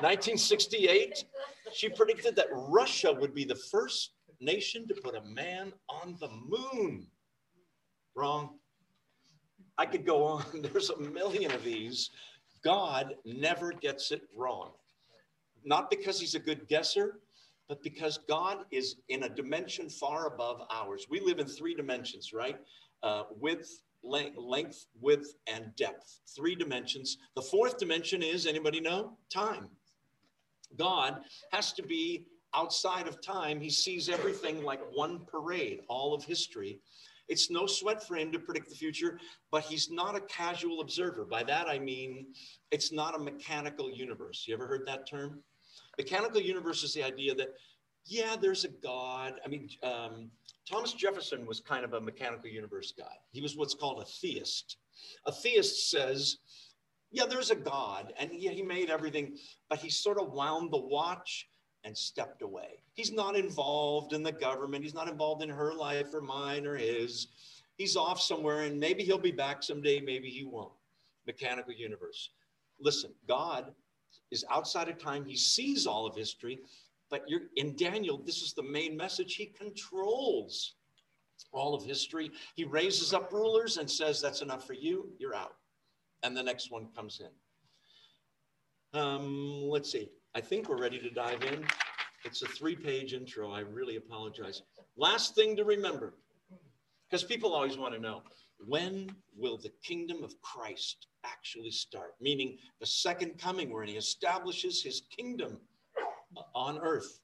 1968, 0.00 1.24
she 1.72 1.88
predicted 1.88 2.36
that 2.36 2.48
Russia 2.52 3.14
would 3.14 3.32
be 3.32 3.46
the 3.46 3.54
first 3.54 4.10
nation 4.38 4.86
to 4.88 4.94
put 4.94 5.16
a 5.16 5.22
man 5.22 5.72
on 5.88 6.18
the 6.20 6.28
moon. 6.28 7.06
Wrong. 8.14 8.58
I 9.78 9.86
could 9.86 10.04
go 10.04 10.22
on. 10.22 10.44
There's 10.62 10.90
a 10.90 11.00
million 11.00 11.50
of 11.50 11.64
these. 11.64 12.10
God 12.62 13.14
never 13.24 13.72
gets 13.72 14.12
it 14.12 14.20
wrong 14.36 14.72
not 15.68 15.90
because 15.90 16.18
he's 16.18 16.34
a 16.34 16.38
good 16.38 16.66
guesser, 16.68 17.20
but 17.68 17.82
because 17.82 18.18
God 18.26 18.64
is 18.70 18.96
in 19.10 19.24
a 19.24 19.28
dimension 19.28 19.90
far 19.90 20.26
above 20.26 20.62
ours. 20.72 21.06
We 21.10 21.20
live 21.20 21.38
in 21.38 21.46
three 21.46 21.74
dimensions, 21.74 22.32
right? 22.32 22.56
Uh, 23.02 23.24
width, 23.38 23.82
length, 24.02 24.38
length, 24.38 24.86
width, 24.98 25.34
and 25.46 25.76
depth. 25.76 26.20
Three 26.34 26.54
dimensions. 26.54 27.18
The 27.36 27.42
fourth 27.42 27.78
dimension 27.78 28.22
is 28.22 28.46
anybody 28.46 28.80
know? 28.80 29.18
Time. 29.30 29.68
God 30.78 31.20
has 31.52 31.72
to 31.74 31.82
be 31.82 32.24
outside 32.54 33.06
of 33.06 33.20
time. 33.20 33.60
He 33.60 33.70
sees 33.70 34.08
everything 34.08 34.62
like 34.62 34.80
one 34.94 35.20
parade, 35.26 35.80
all 35.88 36.14
of 36.14 36.24
history. 36.24 36.80
It's 37.28 37.50
no 37.50 37.66
sweat 37.66 38.02
for 38.06 38.16
him 38.16 38.32
to 38.32 38.38
predict 38.38 38.70
the 38.70 38.74
future, 38.74 39.20
but 39.50 39.64
he's 39.64 39.90
not 39.90 40.16
a 40.16 40.20
casual 40.22 40.80
observer. 40.80 41.26
By 41.26 41.42
that 41.42 41.68
I 41.68 41.78
mean 41.78 42.28
it's 42.70 42.90
not 42.90 43.14
a 43.14 43.18
mechanical 43.18 43.90
universe. 43.90 44.44
You 44.46 44.54
ever 44.54 44.66
heard 44.66 44.86
that 44.86 45.06
term? 45.06 45.42
Mechanical 45.98 46.40
universe 46.40 46.84
is 46.84 46.94
the 46.94 47.02
idea 47.02 47.34
that, 47.34 47.54
yeah, 48.06 48.36
there's 48.40 48.64
a 48.64 48.68
God. 48.68 49.34
I 49.44 49.48
mean, 49.48 49.68
um, 49.82 50.30
Thomas 50.68 50.92
Jefferson 50.92 51.44
was 51.44 51.60
kind 51.60 51.84
of 51.84 51.94
a 51.94 52.00
mechanical 52.00 52.48
universe 52.48 52.92
guy. 52.96 53.16
He 53.32 53.42
was 53.42 53.56
what's 53.56 53.74
called 53.74 54.00
a 54.00 54.04
theist. 54.04 54.76
A 55.26 55.32
theist 55.32 55.90
says, 55.90 56.38
yeah, 57.10 57.24
there's 57.28 57.50
a 57.50 57.56
God, 57.56 58.12
and 58.18 58.30
yeah, 58.32 58.50
he 58.50 58.62
made 58.62 58.90
everything, 58.90 59.36
but 59.70 59.78
he 59.78 59.88
sort 59.88 60.18
of 60.18 60.32
wound 60.32 60.70
the 60.70 60.78
watch 60.78 61.48
and 61.84 61.96
stepped 61.96 62.42
away. 62.42 62.82
He's 62.94 63.12
not 63.12 63.34
involved 63.36 64.12
in 64.12 64.22
the 64.22 64.32
government. 64.32 64.84
He's 64.84 64.94
not 64.94 65.08
involved 65.08 65.42
in 65.42 65.48
her 65.48 65.72
life 65.72 66.12
or 66.12 66.20
mine 66.20 66.66
or 66.66 66.76
his. 66.76 67.28
He's 67.76 67.96
off 67.96 68.20
somewhere, 68.20 68.62
and 68.62 68.78
maybe 68.78 69.04
he'll 69.04 69.18
be 69.18 69.30
back 69.30 69.62
someday, 69.62 70.00
maybe 70.00 70.28
he 70.28 70.44
won't. 70.44 70.72
Mechanical 71.26 71.72
universe. 71.72 72.30
Listen, 72.80 73.12
God 73.26 73.72
is 74.30 74.44
outside 74.50 74.88
of 74.88 74.98
time. 74.98 75.24
He 75.24 75.36
sees 75.36 75.86
all 75.86 76.06
of 76.06 76.14
history. 76.14 76.60
But 77.10 77.24
you're 77.26 77.42
in 77.56 77.74
Daniel, 77.76 78.18
this 78.18 78.42
is 78.42 78.52
the 78.52 78.62
main 78.62 78.96
message. 78.96 79.34
He 79.34 79.46
controls 79.46 80.74
all 81.52 81.74
of 81.74 81.84
history. 81.84 82.30
He 82.54 82.64
raises 82.64 83.14
up 83.14 83.32
rulers 83.32 83.78
and 83.78 83.90
says, 83.90 84.20
That's 84.20 84.42
enough 84.42 84.66
for 84.66 84.74
you, 84.74 85.08
you're 85.18 85.34
out. 85.34 85.54
And 86.22 86.36
the 86.36 86.42
next 86.42 86.70
one 86.70 86.88
comes 86.94 87.20
in. 87.20 89.00
Um, 89.00 89.68
let's 89.68 89.90
see. 89.90 90.10
I 90.34 90.40
think 90.40 90.68
we're 90.68 90.80
ready 90.80 90.98
to 90.98 91.10
dive 91.10 91.42
in. 91.44 91.64
It's 92.24 92.42
a 92.42 92.46
three 92.46 92.76
page 92.76 93.14
intro. 93.14 93.52
I 93.52 93.60
really 93.60 93.96
apologize. 93.96 94.62
Last 94.96 95.34
thing 95.34 95.56
to 95.56 95.64
remember, 95.64 96.14
because 97.08 97.24
people 97.24 97.54
always 97.54 97.78
want 97.78 97.94
to 97.94 98.00
know 98.00 98.22
when 98.66 99.14
will 99.36 99.56
the 99.56 99.72
kingdom 99.82 100.24
of 100.24 100.40
Christ 100.42 101.06
actually 101.30 101.70
start? 101.70 102.14
Meaning 102.20 102.58
the 102.80 102.86
second 102.86 103.38
coming, 103.38 103.72
where 103.72 103.84
he 103.84 103.96
establishes 103.96 104.82
his 104.82 105.02
kingdom 105.14 105.58
on 106.54 106.78
earth, 106.78 107.20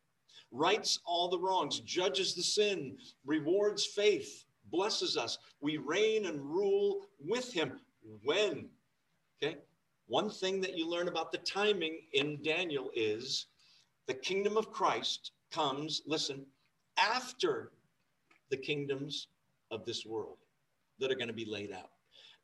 rights 0.53 1.01
all 1.05 1.29
the 1.29 1.39
wrongs, 1.39 1.81
judges 1.81 2.35
the 2.35 2.43
sin, 2.43 2.97
rewards 3.25 3.87
faith, 3.87 4.45
blesses 4.71 5.17
us. 5.17 5.39
We 5.61 5.77
reign 5.79 6.27
and 6.27 6.41
rule 6.41 7.07
with 7.19 7.53
him. 7.53 7.81
When? 8.23 8.69
Okay. 9.43 9.57
One 10.07 10.29
thing 10.29 10.61
that 10.61 10.77
you 10.77 10.89
learn 10.89 11.09
about 11.09 11.33
the 11.33 11.39
timing 11.39 12.01
in 12.13 12.43
Daniel 12.43 12.91
is 12.95 13.47
the 14.07 14.15
kingdom 14.15 14.57
of 14.57 14.71
Christ 14.71 15.33
comes, 15.51 16.03
listen, 16.07 16.45
after 16.99 17.73
the 18.51 18.57
kingdoms 18.57 19.29
of 19.71 19.85
this 19.85 20.05
world 20.05 20.37
that 20.99 21.11
are 21.11 21.17
going 21.17 21.29
to 21.29 21.35
be 21.35 21.47
laid 21.47 21.73
out. 21.73 21.91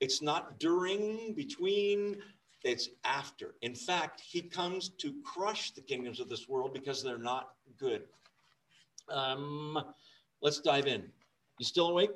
It's 0.00 0.22
not 0.22 0.58
during, 0.58 1.34
between, 1.34 2.16
it's 2.64 2.88
after. 3.04 3.54
In 3.60 3.74
fact, 3.74 4.20
he 4.20 4.40
comes 4.40 4.88
to 4.98 5.14
crush 5.24 5.72
the 5.72 5.82
kingdoms 5.82 6.20
of 6.20 6.28
this 6.28 6.48
world 6.48 6.72
because 6.72 7.02
they're 7.02 7.18
not 7.18 7.50
good. 7.78 8.04
Um, 9.10 9.78
let's 10.40 10.60
dive 10.60 10.86
in. 10.86 11.04
You 11.58 11.66
still 11.66 11.88
awake? 11.88 12.12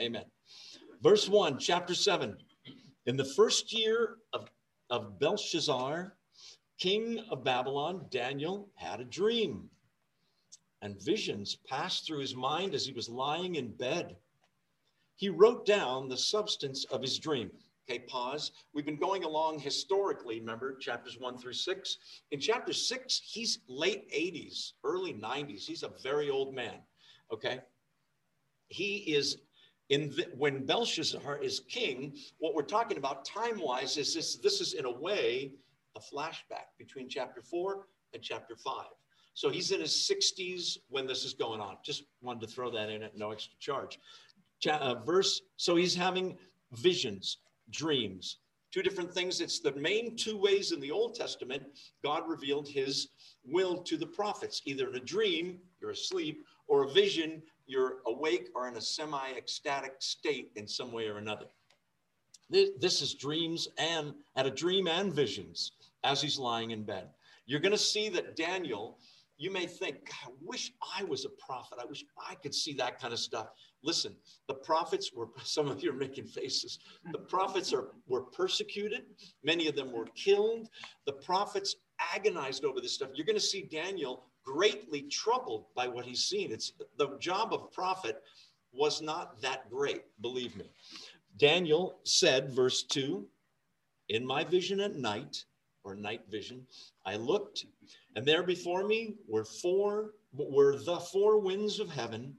Amen. 0.00 0.24
Verse 1.00 1.28
1, 1.28 1.58
chapter 1.58 1.94
7. 1.94 2.36
In 3.06 3.16
the 3.16 3.24
first 3.24 3.72
year 3.72 4.16
of, 4.32 4.50
of 4.90 5.18
Belshazzar, 5.20 6.16
king 6.78 7.20
of 7.30 7.44
Babylon, 7.44 8.06
Daniel 8.10 8.68
had 8.74 9.00
a 9.00 9.04
dream, 9.04 9.70
and 10.82 11.00
visions 11.00 11.56
passed 11.68 12.06
through 12.06 12.20
his 12.20 12.34
mind 12.34 12.74
as 12.74 12.84
he 12.84 12.92
was 12.92 13.08
lying 13.08 13.54
in 13.54 13.68
bed 13.68 14.16
he 15.20 15.28
wrote 15.28 15.66
down 15.66 16.08
the 16.08 16.16
substance 16.16 16.86
of 16.86 17.02
his 17.02 17.18
dream. 17.18 17.50
Okay, 17.86 17.98
pause. 17.98 18.52
We've 18.72 18.86
been 18.86 18.96
going 18.96 19.24
along 19.24 19.58
historically, 19.58 20.40
remember, 20.40 20.76
chapters 20.76 21.18
one 21.20 21.36
through 21.36 21.52
six. 21.52 21.98
In 22.30 22.40
chapter 22.40 22.72
six, 22.72 23.20
he's 23.22 23.58
late 23.68 24.10
80s, 24.10 24.72
early 24.82 25.12
90s. 25.12 25.66
He's 25.66 25.82
a 25.82 25.90
very 26.02 26.30
old 26.30 26.54
man. 26.54 26.76
Okay. 27.30 27.60
He 28.68 28.96
is 29.14 29.42
in 29.90 30.08
the, 30.08 30.26
when 30.38 30.64
Belshazzar 30.64 31.36
is 31.42 31.60
king, 31.68 32.16
what 32.38 32.54
we're 32.54 32.62
talking 32.62 32.96
about 32.96 33.26
time 33.26 33.60
wise 33.60 33.98
is 33.98 34.14
this, 34.14 34.36
this 34.36 34.62
is 34.62 34.72
in 34.72 34.86
a 34.86 34.90
way 34.90 35.52
a 35.96 36.00
flashback 36.00 36.72
between 36.78 37.10
chapter 37.10 37.42
four 37.42 37.88
and 38.14 38.22
chapter 38.22 38.56
five. 38.56 38.86
So 39.34 39.48
he's 39.48 39.70
in 39.70 39.80
his 39.80 39.92
60s 39.92 40.78
when 40.88 41.06
this 41.06 41.24
is 41.24 41.34
going 41.34 41.60
on. 41.60 41.76
Just 41.84 42.04
wanted 42.20 42.40
to 42.40 42.46
throw 42.46 42.70
that 42.70 42.88
in 42.88 43.02
at 43.02 43.16
no 43.16 43.30
extra 43.30 43.58
charge. 43.58 43.98
Uh, 44.68 44.96
verse, 45.06 45.40
so 45.56 45.76
he's 45.76 45.94
having 45.94 46.36
visions, 46.72 47.38
dreams, 47.70 48.38
two 48.72 48.82
different 48.82 49.12
things. 49.12 49.40
It's 49.40 49.60
the 49.60 49.72
main 49.72 50.16
two 50.16 50.36
ways 50.36 50.72
in 50.72 50.80
the 50.80 50.90
Old 50.90 51.14
Testament 51.14 51.62
God 52.04 52.28
revealed 52.28 52.68
his 52.68 53.08
will 53.44 53.78
to 53.78 53.96
the 53.96 54.06
prophets, 54.06 54.62
either 54.66 54.88
in 54.88 54.96
a 54.96 55.00
dream, 55.00 55.58
you're 55.80 55.90
asleep, 55.90 56.44
or 56.68 56.84
a 56.84 56.90
vision, 56.92 57.42
you're 57.66 57.98
awake 58.06 58.48
or 58.54 58.68
in 58.68 58.76
a 58.76 58.80
semi 58.80 59.32
ecstatic 59.36 59.94
state 59.98 60.50
in 60.56 60.66
some 60.66 60.92
way 60.92 61.08
or 61.08 61.18
another. 61.18 61.46
This 62.50 63.00
is 63.00 63.14
dreams 63.14 63.68
and 63.78 64.12
at 64.34 64.46
a 64.46 64.50
dream 64.50 64.88
and 64.88 65.14
visions 65.14 65.72
as 66.02 66.20
he's 66.20 66.38
lying 66.38 66.72
in 66.72 66.82
bed. 66.82 67.08
You're 67.46 67.60
going 67.60 67.72
to 67.72 67.78
see 67.78 68.08
that 68.10 68.34
Daniel, 68.34 68.98
you 69.38 69.52
may 69.52 69.66
think, 69.66 70.10
I 70.24 70.30
wish 70.42 70.72
I 70.98 71.04
was 71.04 71.24
a 71.24 71.28
prophet. 71.30 71.78
I 71.80 71.86
wish 71.86 72.04
I 72.28 72.34
could 72.34 72.54
see 72.54 72.72
that 72.74 73.00
kind 73.00 73.12
of 73.12 73.20
stuff. 73.20 73.48
Listen, 73.82 74.14
the 74.46 74.54
prophets 74.54 75.12
were, 75.14 75.28
some 75.44 75.68
of 75.68 75.82
you 75.82 75.90
are 75.90 75.96
making 75.96 76.26
faces. 76.26 76.78
The 77.12 77.18
prophets 77.18 77.72
are, 77.72 77.88
were 78.06 78.22
persecuted. 78.22 79.02
Many 79.42 79.68
of 79.68 79.76
them 79.76 79.92
were 79.92 80.06
killed. 80.14 80.68
The 81.06 81.12
prophets 81.12 81.76
agonized 82.14 82.64
over 82.64 82.80
this 82.80 82.94
stuff. 82.94 83.10
You're 83.14 83.26
going 83.26 83.36
to 83.36 83.40
see 83.40 83.62
Daniel 83.62 84.24
greatly 84.44 85.02
troubled 85.02 85.66
by 85.74 85.86
what 85.86 86.04
he's 86.04 86.24
seen. 86.24 86.52
It's 86.52 86.72
the 86.96 87.16
job 87.18 87.52
of 87.52 87.72
prophet 87.72 88.22
was 88.72 89.02
not 89.02 89.40
that 89.42 89.70
great, 89.70 90.04
believe 90.20 90.56
me. 90.56 90.70
Daniel 91.36 91.98
said, 92.04 92.50
verse 92.50 92.82
2 92.84 93.26
In 94.08 94.26
my 94.26 94.44
vision 94.44 94.80
at 94.80 94.96
night, 94.96 95.44
or 95.84 95.94
night 95.94 96.22
vision, 96.30 96.66
I 97.06 97.16
looked, 97.16 97.64
and 98.14 98.26
there 98.26 98.42
before 98.42 98.86
me 98.86 99.14
were 99.26 99.44
four 99.44 100.12
were 100.32 100.76
the 100.76 101.00
four 101.00 101.40
winds 101.40 101.80
of 101.80 101.90
heaven 101.90 102.36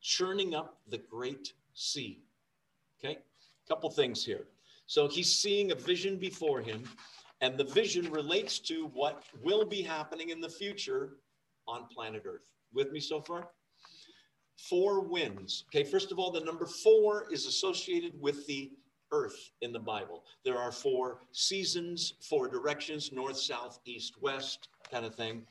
churning 0.00 0.54
up 0.54 0.80
the 0.88 0.98
great 0.98 1.52
sea. 1.74 2.22
Okay, 2.98 3.18
a 3.18 3.68
couple 3.68 3.90
things 3.90 4.24
here. 4.24 4.46
So 4.86 5.08
he's 5.08 5.32
seeing 5.32 5.70
a 5.70 5.74
vision 5.74 6.16
before 6.16 6.60
him, 6.60 6.82
and 7.40 7.56
the 7.56 7.64
vision 7.64 8.10
relates 8.10 8.58
to 8.60 8.86
what 8.88 9.22
will 9.42 9.64
be 9.64 9.82
happening 9.82 10.30
in 10.30 10.40
the 10.40 10.48
future 10.48 11.16
on 11.68 11.86
planet 11.86 12.24
Earth. 12.26 12.42
With 12.74 12.92
me 12.92 13.00
so 13.00 13.20
far? 13.20 13.48
Four 14.56 15.00
winds. 15.00 15.64
Okay, 15.68 15.84
first 15.84 16.12
of 16.12 16.18
all, 16.18 16.30
the 16.30 16.40
number 16.40 16.66
four 16.66 17.26
is 17.32 17.46
associated 17.46 18.20
with 18.20 18.46
the 18.46 18.72
earth 19.12 19.50
in 19.62 19.72
the 19.72 19.78
Bible. 19.78 20.24
There 20.44 20.58
are 20.58 20.70
four 20.70 21.22
seasons, 21.32 22.14
four 22.20 22.48
directions 22.48 23.12
north, 23.12 23.38
south, 23.38 23.80
east, 23.84 24.20
west, 24.20 24.68
kind 24.90 25.04
of 25.04 25.14
thing. 25.14 25.46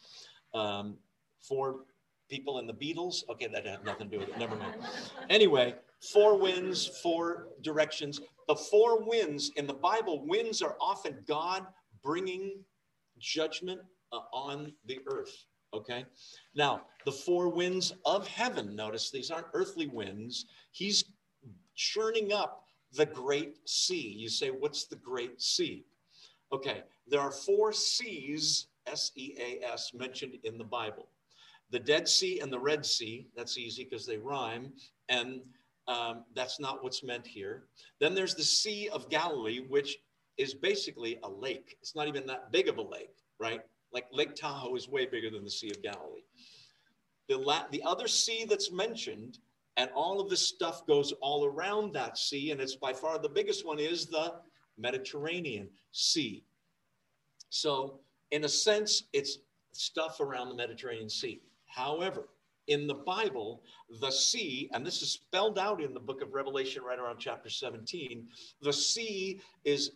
Um, 0.53 0.97
four 1.41 1.85
people 2.29 2.59
in 2.59 2.67
the 2.67 2.74
Beatles. 2.74 3.24
Okay, 3.29 3.48
that 3.48 3.65
had 3.65 3.83
nothing 3.83 4.09
to 4.09 4.17
do 4.17 4.19
with 4.19 4.29
it. 4.29 4.38
Never 4.38 4.55
mind. 4.55 4.75
Anyway, 5.29 5.75
four 6.13 6.38
winds, 6.38 6.86
four 7.01 7.48
directions. 7.62 8.21
The 8.48 8.55
four 8.55 9.03
winds 9.03 9.51
in 9.55 9.67
the 9.67 9.74
Bible, 9.74 10.25
winds 10.25 10.62
are 10.62 10.75
often 10.79 11.17
God 11.27 11.65
bringing 12.03 12.63
judgment 13.17 13.81
uh, 14.12 14.21
on 14.33 14.74
the 14.86 15.00
earth. 15.07 15.45
Okay. 15.74 16.05
Now, 16.55 16.81
the 17.05 17.12
four 17.12 17.50
winds 17.50 17.93
of 18.05 18.27
heaven, 18.27 18.75
notice 18.75 19.12
these 19.12 19.29
aren't 19.29 19.48
earthly 19.53 19.88
winds. 19.88 20.45
He's 20.71 21.03
churning 21.75 22.33
up 22.33 22.63
the 22.93 23.05
great 23.05 23.57
sea. 23.65 24.15
You 24.17 24.29
say, 24.29 24.50
what's 24.50 24.86
the 24.86 24.95
great 24.95 25.39
sea? 25.41 25.86
Okay. 26.51 26.83
There 27.07 27.19
are 27.19 27.31
four 27.31 27.71
seas, 27.71 28.67
S 28.88 29.12
E 29.15 29.36
A 29.39 29.63
S, 29.73 29.91
mentioned 29.93 30.38
in 30.43 30.58
the 30.58 30.63
Bible 30.63 31.08
the 31.71 31.79
Dead 31.79 32.08
Sea 32.08 32.39
and 32.39 32.51
the 32.51 32.60
Red 32.60 32.86
Sea. 32.86 33.27
That's 33.36 33.58
easy 33.58 33.84
because 33.84 34.05
they 34.05 34.17
rhyme. 34.17 34.73
And 35.08 35.41
um, 35.88 36.23
that's 36.36 36.60
not 36.60 36.84
what's 36.84 37.03
meant 37.03 37.25
here. 37.25 37.63
Then 37.99 38.13
there's 38.13 38.36
the 38.36 38.43
Sea 38.43 38.89
of 38.89 39.10
Galilee, 39.10 39.62
which 39.67 39.97
is 40.38 40.53
basically 40.53 41.19
a 41.23 41.29
lake. 41.29 41.77
It's 41.82 41.95
not 41.95 42.08
even 42.08 42.25
that 42.27 42.51
big 42.51 42.67
of 42.69 42.77
a 42.77 42.82
lake, 42.82 43.15
right? 43.39 43.62
Like 43.91 44.05
Lake 44.12 44.36
Tahoe 44.36 44.75
is 44.75 44.88
way 44.88 45.05
bigger 45.05 45.29
than 45.29 45.43
the 45.43 45.49
Sea 45.49 45.71
of 45.71 45.82
Galilee. 45.82 46.23
The, 47.27 47.38
la- 47.38 47.67
the 47.71 47.84
other 47.84 48.08
sea 48.08 48.45
that's 48.47 48.71
mentioned, 48.71 49.39
and 49.77 49.89
all 49.95 50.19
of 50.19 50.29
this 50.29 50.47
stuff 50.47 50.86
goes 50.88 51.12
all 51.21 51.45
around 51.45 51.93
that 51.93 52.17
sea, 52.17 52.51
and 52.51 52.62
it's 52.62 52.75
by 52.75 52.93
far 52.93 53.19
the 53.19 53.29
biggest 53.29 53.65
one, 53.65 53.79
is 53.79 54.05
the 54.08 54.36
Mediterranean 54.77 55.69
Sea. 55.91 56.43
So, 57.49 57.99
in 58.32 58.45
a 58.45 58.49
sense, 58.49 59.03
it's 59.13 59.39
stuff 59.73 60.19
around 60.19 60.49
the 60.49 60.55
Mediterranean 60.55 61.10
Sea. 61.10 61.41
However, 61.69 62.27
in 62.67 62.86
the 62.86 62.93
Bible, 62.93 63.63
the 63.99 64.12
sea, 64.12 64.69
and 64.73 64.86
this 64.86 65.01
is 65.01 65.12
spelled 65.12 65.58
out 65.58 65.82
in 65.82 65.93
the 65.93 65.99
book 65.99 66.21
of 66.21 66.34
Revelation 66.34 66.84
right 66.84 66.99
around 66.99 67.17
chapter 67.17 67.49
17, 67.49 68.27
the 68.62 68.73
sea 68.73 69.41
is, 69.65 69.91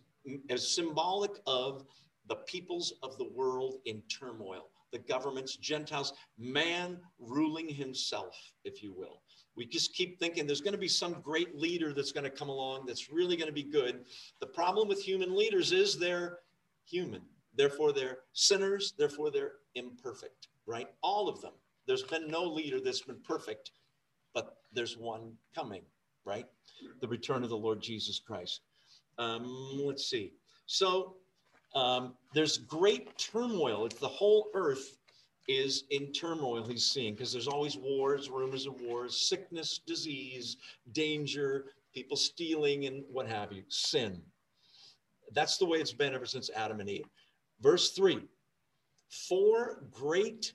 is 0.49 0.75
symbolic 0.75 1.31
of 1.45 1.86
the 2.27 2.36
peoples 2.47 2.93
of 3.03 3.17
the 3.17 3.29
world 3.36 3.75
in 3.86 4.01
turmoil, 4.09 4.69
the 4.91 4.99
governments, 4.99 5.55
Gentiles, 5.57 6.13
man 6.38 6.97
ruling 7.19 7.67
himself, 7.67 8.36
if 8.63 8.81
you 8.81 8.93
will. 8.93 9.21
We 9.55 9.67
just 9.67 9.93
keep 9.93 10.19
thinking 10.19 10.47
there's 10.47 10.62
going 10.62 10.73
to 10.73 10.79
be 10.79 10.88
some 10.88 11.21
great 11.21 11.55
leader 11.55 11.93
that's 11.93 12.12
going 12.12 12.23
to 12.23 12.29
come 12.29 12.49
along 12.49 12.86
that's 12.88 13.12
really 13.12 13.36
going 13.36 13.47
to 13.47 13.53
be 13.53 13.63
good. 13.63 14.05
The 14.39 14.47
problem 14.47 14.88
with 14.88 15.01
human 15.01 15.36
leaders 15.36 15.71
is 15.71 15.99
they're 15.99 16.39
human. 16.86 17.21
Therefore, 17.55 17.93
they're 17.93 18.19
sinners. 18.33 18.93
Therefore, 18.97 19.29
they're 19.29 19.53
imperfect, 19.75 20.47
right? 20.65 20.88
All 21.03 21.29
of 21.29 21.39
them. 21.41 21.53
There's 21.87 22.03
been 22.03 22.27
no 22.27 22.43
leader 22.43 22.79
that's 22.79 23.01
been 23.01 23.21
perfect, 23.23 23.71
but 24.33 24.57
there's 24.71 24.97
one 24.97 25.33
coming, 25.53 25.83
right? 26.25 26.45
The 27.01 27.07
return 27.07 27.43
of 27.43 27.49
the 27.49 27.57
Lord 27.57 27.81
Jesus 27.81 28.19
Christ. 28.19 28.61
Um, 29.17 29.79
let's 29.83 30.07
see. 30.09 30.33
So 30.65 31.15
um, 31.75 32.15
there's 32.33 32.57
great 32.57 33.17
turmoil. 33.17 33.85
It's 33.85 33.99
the 33.99 34.07
whole 34.07 34.49
earth 34.53 34.97
is 35.49 35.83
in 35.89 36.11
turmoil 36.13 36.65
he's 36.65 36.85
seeing 36.85 37.13
because 37.13 37.33
there's 37.33 37.47
always 37.49 37.75
wars, 37.75 38.29
rumors 38.29 38.65
of 38.65 38.79
wars, 38.81 39.27
sickness, 39.27 39.81
disease, 39.85 40.57
danger, 40.93 41.65
people 41.93 42.15
stealing, 42.15 42.85
and 42.85 43.03
what 43.11 43.27
have 43.27 43.51
you, 43.51 43.63
sin. 43.67 44.21
That's 45.33 45.57
the 45.57 45.65
way 45.65 45.79
it's 45.79 45.93
been 45.93 46.13
ever 46.13 46.25
since 46.25 46.49
Adam 46.55 46.79
and 46.79 46.89
Eve. 46.89 47.05
Verse 47.61 47.91
three 47.91 48.21
four 49.09 49.83
great 49.91 50.53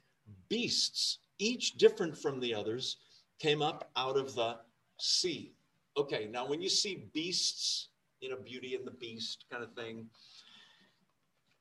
beasts, 0.48 1.18
each 1.38 1.72
different 1.76 2.16
from 2.16 2.40
the 2.40 2.54
others, 2.54 2.96
came 3.38 3.62
up 3.62 3.90
out 3.96 4.16
of 4.16 4.34
the 4.34 4.56
sea. 4.98 5.52
Okay, 5.96 6.28
now 6.30 6.46
when 6.46 6.61
you 6.61 6.68
see 6.68 7.08
beasts, 7.12 7.88
you 8.20 8.28
know, 8.28 8.37
Beauty 8.37 8.74
and 8.74 8.87
the 8.87 8.92
Beast 8.92 9.44
kind 9.50 9.62
of 9.62 9.72
thing, 9.72 10.06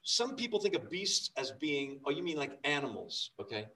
some 0.04 0.36
people 0.36 0.60
think 0.60 0.76
of 0.76 0.89
beasts 0.89 1.32
as 1.38 1.52
being, 1.52 2.00
oh, 2.06 2.12
you 2.12 2.23
mean 2.23 2.38
like 2.38 2.58
animals, 2.63 3.32
okay? 3.39 3.67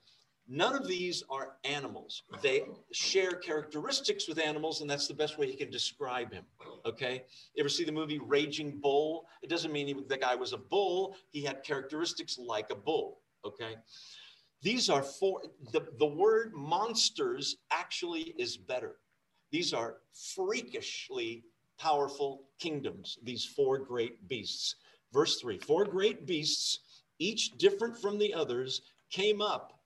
None 0.48 0.76
of 0.76 0.88
these 0.88 1.24
are 1.30 1.54
animals. 1.64 2.24
They 2.42 2.64
share 2.92 3.32
characteristics 3.34 4.28
with 4.28 4.38
animals, 4.40 4.82
and 4.82 4.90
that's 4.90 5.08
the 5.08 5.14
best 5.14 5.38
way 5.38 5.48
you 5.48 5.58
can 5.58 5.70
describe 5.70 6.34
him. 6.34 6.44
Okay. 6.86 7.24
You 7.56 7.62
ever 7.62 7.70
see 7.70 7.86
the 7.86 7.92
movie 7.92 8.20
Raging 8.20 8.80
Bull? 8.82 9.28
It 9.42 9.50
doesn't 9.50 9.72
mean 9.72 9.88
he, 9.88 9.94
the 9.94 10.18
guy 10.18 10.36
was 10.36 10.52
a 10.52 10.58
bull. 10.58 11.16
He 11.30 11.42
had 11.42 11.64
characteristics 11.64 12.38
like 12.38 12.70
a 12.70 12.76
bull. 12.76 13.20
Okay. 13.46 13.76
These 14.62 14.90
are 14.90 15.02
four, 15.02 15.42
the, 15.72 15.88
the 15.98 16.06
word 16.06 16.54
monsters 16.54 17.58
actually 17.72 18.36
is 18.38 18.58
better. 18.58 18.98
These 19.52 19.74
are 19.74 19.98
freakishly 20.36 21.44
powerful 21.80 22.44
kingdoms, 22.60 23.18
these 23.24 23.44
four 23.44 23.80
great 23.80 24.28
beasts. 24.28 24.76
Verse 25.12 25.42
three 25.42 25.58
four 25.58 25.84
great 25.86 26.26
beasts, 26.26 27.04
each 27.20 27.58
different 27.58 27.98
from 27.98 28.18
the 28.18 28.34
others, 28.34 28.82
came 29.10 29.42
up 29.42 29.80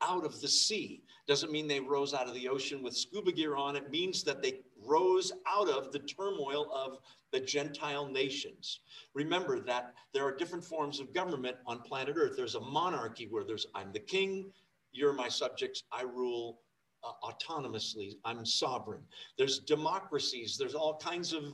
out 0.00 0.24
of 0.24 0.40
the 0.40 0.48
sea. 0.48 1.02
Doesn't 1.28 1.52
mean 1.52 1.68
they 1.68 1.80
rose 1.80 2.14
out 2.14 2.28
of 2.28 2.34
the 2.34 2.48
ocean 2.48 2.82
with 2.82 2.96
scuba 2.96 3.30
gear 3.30 3.56
on. 3.56 3.76
It 3.76 3.90
means 3.90 4.24
that 4.24 4.42
they 4.42 4.60
rose 4.90 5.32
out 5.46 5.68
of 5.68 5.92
the 5.92 6.00
turmoil 6.00 6.70
of 6.74 6.98
the 7.32 7.40
Gentile 7.40 8.06
nations. 8.08 8.80
Remember 9.14 9.60
that 9.60 9.94
there 10.12 10.24
are 10.24 10.36
different 10.36 10.64
forms 10.64 11.00
of 11.00 11.14
government 11.14 11.56
on 11.66 11.80
planet 11.82 12.16
Earth. 12.18 12.34
There's 12.36 12.56
a 12.56 12.60
monarchy 12.60 13.28
where 13.30 13.44
there's 13.44 13.66
I'm 13.74 13.92
the 13.92 14.00
king, 14.00 14.50
you're 14.92 15.12
my 15.12 15.28
subjects, 15.28 15.84
I 15.92 16.02
rule 16.02 16.60
uh, 17.04 17.12
autonomously, 17.24 18.14
I'm 18.24 18.44
sovereign. 18.44 19.02
There's 19.38 19.60
democracies, 19.60 20.56
there's 20.58 20.74
all 20.74 20.96
kinds 20.98 21.32
of 21.32 21.44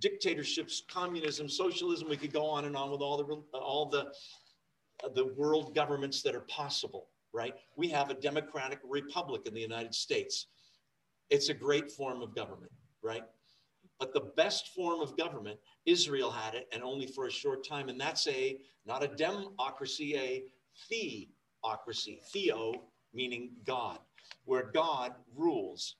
dictatorships, 0.00 0.82
communism, 0.90 1.48
socialism. 1.48 2.08
We 2.08 2.16
could 2.16 2.32
go 2.32 2.46
on 2.46 2.64
and 2.64 2.76
on 2.76 2.90
with 2.90 3.02
all 3.02 3.18
the 3.18 3.58
all 3.58 3.86
the 3.90 4.12
uh, 5.04 5.08
the 5.14 5.26
world 5.34 5.74
governments 5.74 6.22
that 6.22 6.34
are 6.34 6.46
possible. 6.48 7.08
Right? 7.32 7.54
We 7.76 7.88
have 7.90 8.10
a 8.10 8.14
democratic 8.14 8.80
republic 8.88 9.42
in 9.46 9.54
the 9.54 9.60
United 9.60 9.94
States 9.94 10.46
It's 11.30 11.50
a 11.50 11.54
great 11.54 11.90
form 11.90 12.22
of 12.22 12.34
government, 12.34 12.72
right? 13.06 13.22
But 13.98 14.12
the 14.12 14.32
best 14.36 14.74
form 14.74 15.00
of 15.00 15.16
government, 15.16 15.58
Israel 15.86 16.30
had 16.30 16.54
it, 16.54 16.68
and 16.72 16.82
only 16.82 17.06
for 17.06 17.26
a 17.26 17.30
short 17.30 17.66
time. 17.66 17.88
And 17.88 17.98
that's 17.98 18.26
a 18.26 18.58
not 18.84 19.02
a 19.02 19.08
democracy, 19.08 20.16
a 20.16 20.44
theocracy. 20.88 22.20
Theo 22.32 22.82
meaning 23.14 23.52
God, 23.64 23.98
where 24.44 24.70
God 24.74 25.14
rules. 25.34 25.96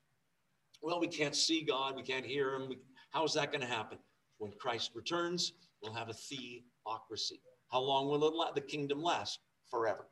Well, 0.82 1.00
we 1.00 1.08
can't 1.08 1.34
see 1.34 1.62
God, 1.62 1.96
we 1.96 2.02
can't 2.02 2.26
hear 2.26 2.54
him. 2.54 2.72
How 3.10 3.24
is 3.24 3.32
that 3.32 3.50
going 3.50 3.62
to 3.62 3.66
happen? 3.66 3.98
When 4.38 4.52
Christ 4.52 4.90
returns, 4.94 5.52
we'll 5.82 5.94
have 5.94 6.10
a 6.10 6.12
theocracy. 6.12 7.40
How 7.68 7.80
long 7.80 8.08
will 8.08 8.26
it 8.28 8.34
la- 8.34 8.52
the 8.52 8.60
kingdom 8.60 9.02
last? 9.02 9.40
Forever. 9.70 10.06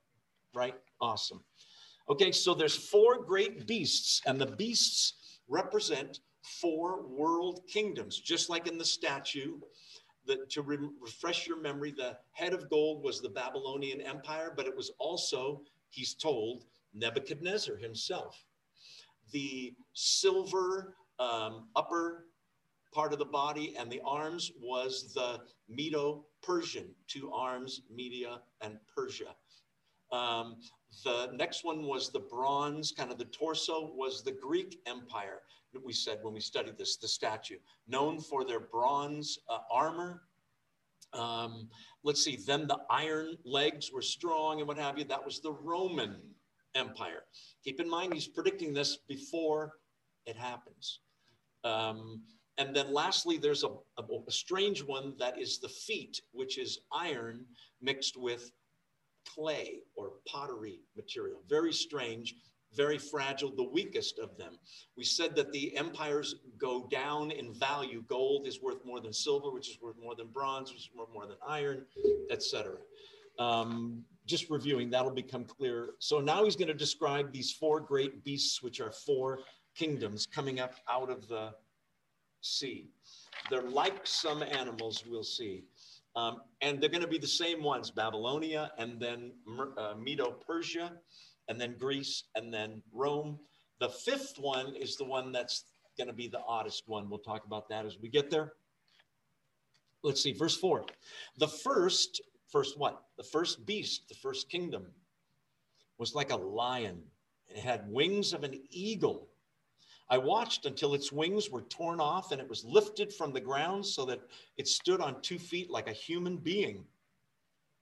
Right? 0.54 0.74
Awesome. 1.00 1.44
Okay, 2.08 2.32
so 2.32 2.54
there's 2.54 2.76
four 2.76 3.22
great 3.22 3.66
beasts, 3.66 4.22
and 4.26 4.40
the 4.40 4.46
beasts 4.46 5.40
represent 5.48 6.20
four 6.44 7.06
world 7.06 7.62
kingdoms, 7.66 8.20
just 8.20 8.50
like 8.50 8.66
in 8.68 8.78
the 8.78 8.84
statue. 8.84 9.58
To 10.50 10.62
re- 10.62 10.78
refresh 11.00 11.46
your 11.46 11.60
memory, 11.60 11.92
the 11.92 12.16
head 12.32 12.54
of 12.54 12.70
gold 12.70 13.04
was 13.04 13.20
the 13.20 13.28
Babylonian 13.28 14.00
Empire, 14.00 14.54
but 14.56 14.66
it 14.66 14.74
was 14.74 14.90
also, 14.98 15.60
he's 15.90 16.14
told, 16.14 16.64
Nebuchadnezzar 16.94 17.76
himself. 17.76 18.42
The 19.32 19.74
silver 19.92 20.94
um, 21.18 21.68
upper 21.76 22.26
part 22.92 23.12
of 23.12 23.18
the 23.18 23.24
body 23.24 23.74
and 23.76 23.90
the 23.90 24.00
arms 24.06 24.52
was 24.62 25.12
the 25.12 25.40
Medo 25.68 26.24
Persian, 26.42 26.94
two 27.08 27.30
arms, 27.32 27.82
Media 27.94 28.40
and 28.60 28.78
Persia. 28.94 29.34
Um, 30.12 30.56
the 31.02 31.30
next 31.34 31.64
one 31.64 31.86
was 31.86 32.10
the 32.10 32.20
bronze, 32.20 32.92
kind 32.92 33.10
of 33.10 33.18
the 33.18 33.24
torso 33.26 33.92
was 33.94 34.22
the 34.22 34.32
Greek 34.32 34.80
Empire. 34.86 35.40
We 35.82 35.92
said 35.92 36.18
when 36.22 36.34
we 36.34 36.40
studied 36.40 36.78
this, 36.78 36.96
the 36.96 37.08
statue, 37.08 37.58
known 37.88 38.20
for 38.20 38.44
their 38.44 38.60
bronze 38.60 39.38
uh, 39.48 39.58
armor. 39.70 40.22
Um, 41.12 41.68
let's 42.02 42.24
see, 42.24 42.36
then 42.36 42.66
the 42.66 42.80
iron 42.90 43.36
legs 43.44 43.92
were 43.92 44.02
strong 44.02 44.58
and 44.58 44.68
what 44.68 44.78
have 44.78 44.98
you. 44.98 45.04
That 45.04 45.24
was 45.24 45.40
the 45.40 45.52
Roman 45.52 46.16
Empire. 46.74 47.24
Keep 47.64 47.80
in 47.80 47.88
mind, 47.88 48.14
he's 48.14 48.26
predicting 48.26 48.74
this 48.74 48.98
before 49.08 49.72
it 50.26 50.36
happens. 50.36 51.00
Um, 51.62 52.22
and 52.58 52.74
then 52.74 52.92
lastly, 52.92 53.38
there's 53.38 53.64
a, 53.64 53.68
a, 53.98 54.02
a, 54.28 54.30
strange 54.30 54.82
one 54.82 55.14
that 55.18 55.38
is 55.38 55.58
the 55.58 55.68
feet, 55.68 56.20
which 56.32 56.58
is 56.58 56.80
iron 56.92 57.46
mixed 57.80 58.16
with 58.16 58.52
clay 59.26 59.80
or 59.96 60.12
pottery 60.26 60.80
material. 60.96 61.40
Very 61.48 61.72
strange, 61.72 62.34
very 62.74 62.98
fragile, 62.98 63.50
the 63.54 63.68
weakest 63.68 64.18
of 64.18 64.36
them. 64.36 64.58
We 64.96 65.04
said 65.04 65.34
that 65.36 65.52
the 65.52 65.76
empires 65.76 66.36
go 66.58 66.86
down 66.90 67.30
in 67.30 67.52
value. 67.52 68.02
Gold 68.08 68.46
is 68.46 68.60
worth 68.60 68.84
more 68.84 69.00
than 69.00 69.12
silver, 69.12 69.50
which 69.50 69.68
is 69.70 69.78
worth 69.80 69.96
more 70.02 70.14
than 70.14 70.28
bronze, 70.28 70.70
which 70.70 70.80
is 70.80 70.90
worth 70.96 71.12
more 71.12 71.26
than 71.26 71.36
iron, 71.46 71.86
etc. 72.30 72.76
Um, 73.38 74.04
just 74.26 74.48
reviewing, 74.48 74.90
that'll 74.90 75.10
become 75.10 75.44
clear. 75.44 75.90
So 75.98 76.20
now 76.20 76.44
he's 76.44 76.56
going 76.56 76.68
to 76.68 76.74
describe 76.74 77.32
these 77.32 77.52
four 77.52 77.80
great 77.80 78.24
beasts, 78.24 78.62
which 78.62 78.80
are 78.80 78.90
four 78.90 79.40
kingdoms 79.74 80.26
coming 80.26 80.60
up 80.60 80.74
out 80.88 81.10
of 81.10 81.28
the 81.28 81.52
sea. 82.40 82.88
They're 83.50 83.62
like 83.62 84.06
some 84.06 84.42
animals 84.42 85.04
we'll 85.06 85.24
see. 85.24 85.64
Um, 86.16 86.42
and 86.60 86.80
they're 86.80 86.90
going 86.90 87.02
to 87.02 87.08
be 87.08 87.18
the 87.18 87.26
same 87.26 87.62
ones 87.62 87.90
Babylonia, 87.90 88.70
and 88.78 89.00
then 89.00 89.32
uh, 89.76 89.94
Medo 90.00 90.30
Persia, 90.30 90.92
and 91.48 91.60
then 91.60 91.76
Greece, 91.78 92.24
and 92.34 92.52
then 92.52 92.82
Rome. 92.92 93.38
The 93.80 93.88
fifth 93.88 94.38
one 94.38 94.74
is 94.76 94.96
the 94.96 95.04
one 95.04 95.32
that's 95.32 95.64
going 95.96 96.08
to 96.08 96.14
be 96.14 96.28
the 96.28 96.42
oddest 96.46 96.84
one. 96.86 97.08
We'll 97.08 97.18
talk 97.18 97.44
about 97.44 97.68
that 97.68 97.86
as 97.86 97.98
we 98.00 98.08
get 98.08 98.30
there. 98.30 98.52
Let's 100.02 100.22
see, 100.22 100.32
verse 100.32 100.56
four. 100.56 100.84
The 101.38 101.48
first, 101.48 102.20
first 102.48 102.78
what? 102.78 103.02
The 103.16 103.24
first 103.24 103.64
beast, 103.66 104.08
the 104.08 104.14
first 104.14 104.50
kingdom 104.50 104.86
was 105.98 106.14
like 106.14 106.30
a 106.30 106.36
lion. 106.36 107.02
It 107.48 107.58
had 107.58 107.90
wings 107.90 108.32
of 108.32 108.44
an 108.44 108.60
eagle 108.70 109.28
I 110.08 110.18
watched 110.18 110.66
until 110.66 110.94
its 110.94 111.10
wings 111.10 111.50
were 111.50 111.62
torn 111.62 111.98
off 111.98 112.30
and 112.30 112.40
it 112.40 112.48
was 112.48 112.64
lifted 112.64 113.12
from 113.12 113.32
the 113.32 113.40
ground 113.40 113.84
so 113.86 114.04
that 114.04 114.20
it 114.56 114.68
stood 114.68 115.00
on 115.00 115.20
two 115.22 115.38
feet 115.38 115.70
like 115.70 115.88
a 115.88 115.92
human 115.92 116.36
being. 116.36 116.84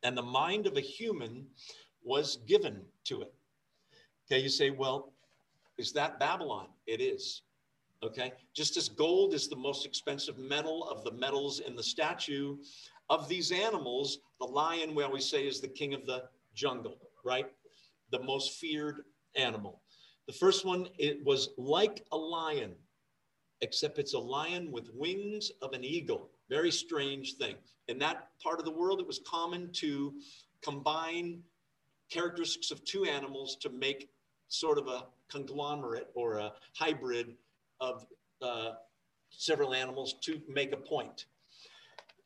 And 0.04 0.16
the 0.16 0.22
mind 0.22 0.66
of 0.66 0.76
a 0.76 0.80
human 0.80 1.46
was 2.04 2.36
given 2.46 2.82
to 3.04 3.22
it. 3.22 3.34
Okay, 4.26 4.42
you 4.42 4.48
say, 4.48 4.70
well, 4.70 5.12
is 5.78 5.92
that 5.92 6.18
Babylon? 6.18 6.68
It 6.86 7.00
is. 7.00 7.42
Okay, 8.02 8.32
just 8.52 8.76
as 8.76 8.88
gold 8.88 9.32
is 9.32 9.48
the 9.48 9.56
most 9.56 9.86
expensive 9.86 10.36
metal 10.36 10.88
of 10.88 11.04
the 11.04 11.12
metals 11.12 11.60
in 11.60 11.76
the 11.76 11.82
statue 11.82 12.56
of 13.10 13.28
these 13.28 13.52
animals, 13.52 14.18
the 14.40 14.46
lion, 14.46 14.94
we 14.94 15.04
always 15.04 15.28
say, 15.28 15.46
is 15.46 15.60
the 15.60 15.68
king 15.68 15.94
of 15.94 16.04
the 16.06 16.24
jungle, 16.54 16.96
right? 17.24 17.46
The 18.10 18.20
most 18.22 18.58
feared 18.58 19.02
animal. 19.36 19.80
The 20.26 20.32
first 20.32 20.64
one, 20.64 20.88
it 20.98 21.24
was 21.24 21.50
like 21.56 22.04
a 22.10 22.16
lion, 22.16 22.74
except 23.60 23.98
it's 23.98 24.14
a 24.14 24.18
lion 24.18 24.72
with 24.72 24.90
wings 24.94 25.52
of 25.62 25.72
an 25.72 25.84
eagle. 25.84 26.30
Very 26.48 26.70
strange 26.70 27.34
thing. 27.34 27.56
In 27.88 27.98
that 27.98 28.30
part 28.42 28.58
of 28.58 28.64
the 28.64 28.72
world, 28.72 29.00
it 29.00 29.06
was 29.06 29.20
common 29.26 29.70
to 29.74 30.14
combine 30.60 31.42
characteristics 32.10 32.70
of 32.70 32.84
two 32.84 33.04
animals 33.04 33.56
to 33.56 33.70
make 33.70 34.08
sort 34.52 34.78
of 34.78 34.86
a 34.86 35.06
conglomerate 35.30 36.10
or 36.14 36.36
a 36.36 36.52
hybrid 36.74 37.34
of 37.80 38.06
uh, 38.42 38.72
several 39.30 39.74
animals 39.74 40.16
to 40.22 40.40
make 40.48 40.72
a 40.72 40.76
point. 40.76 41.26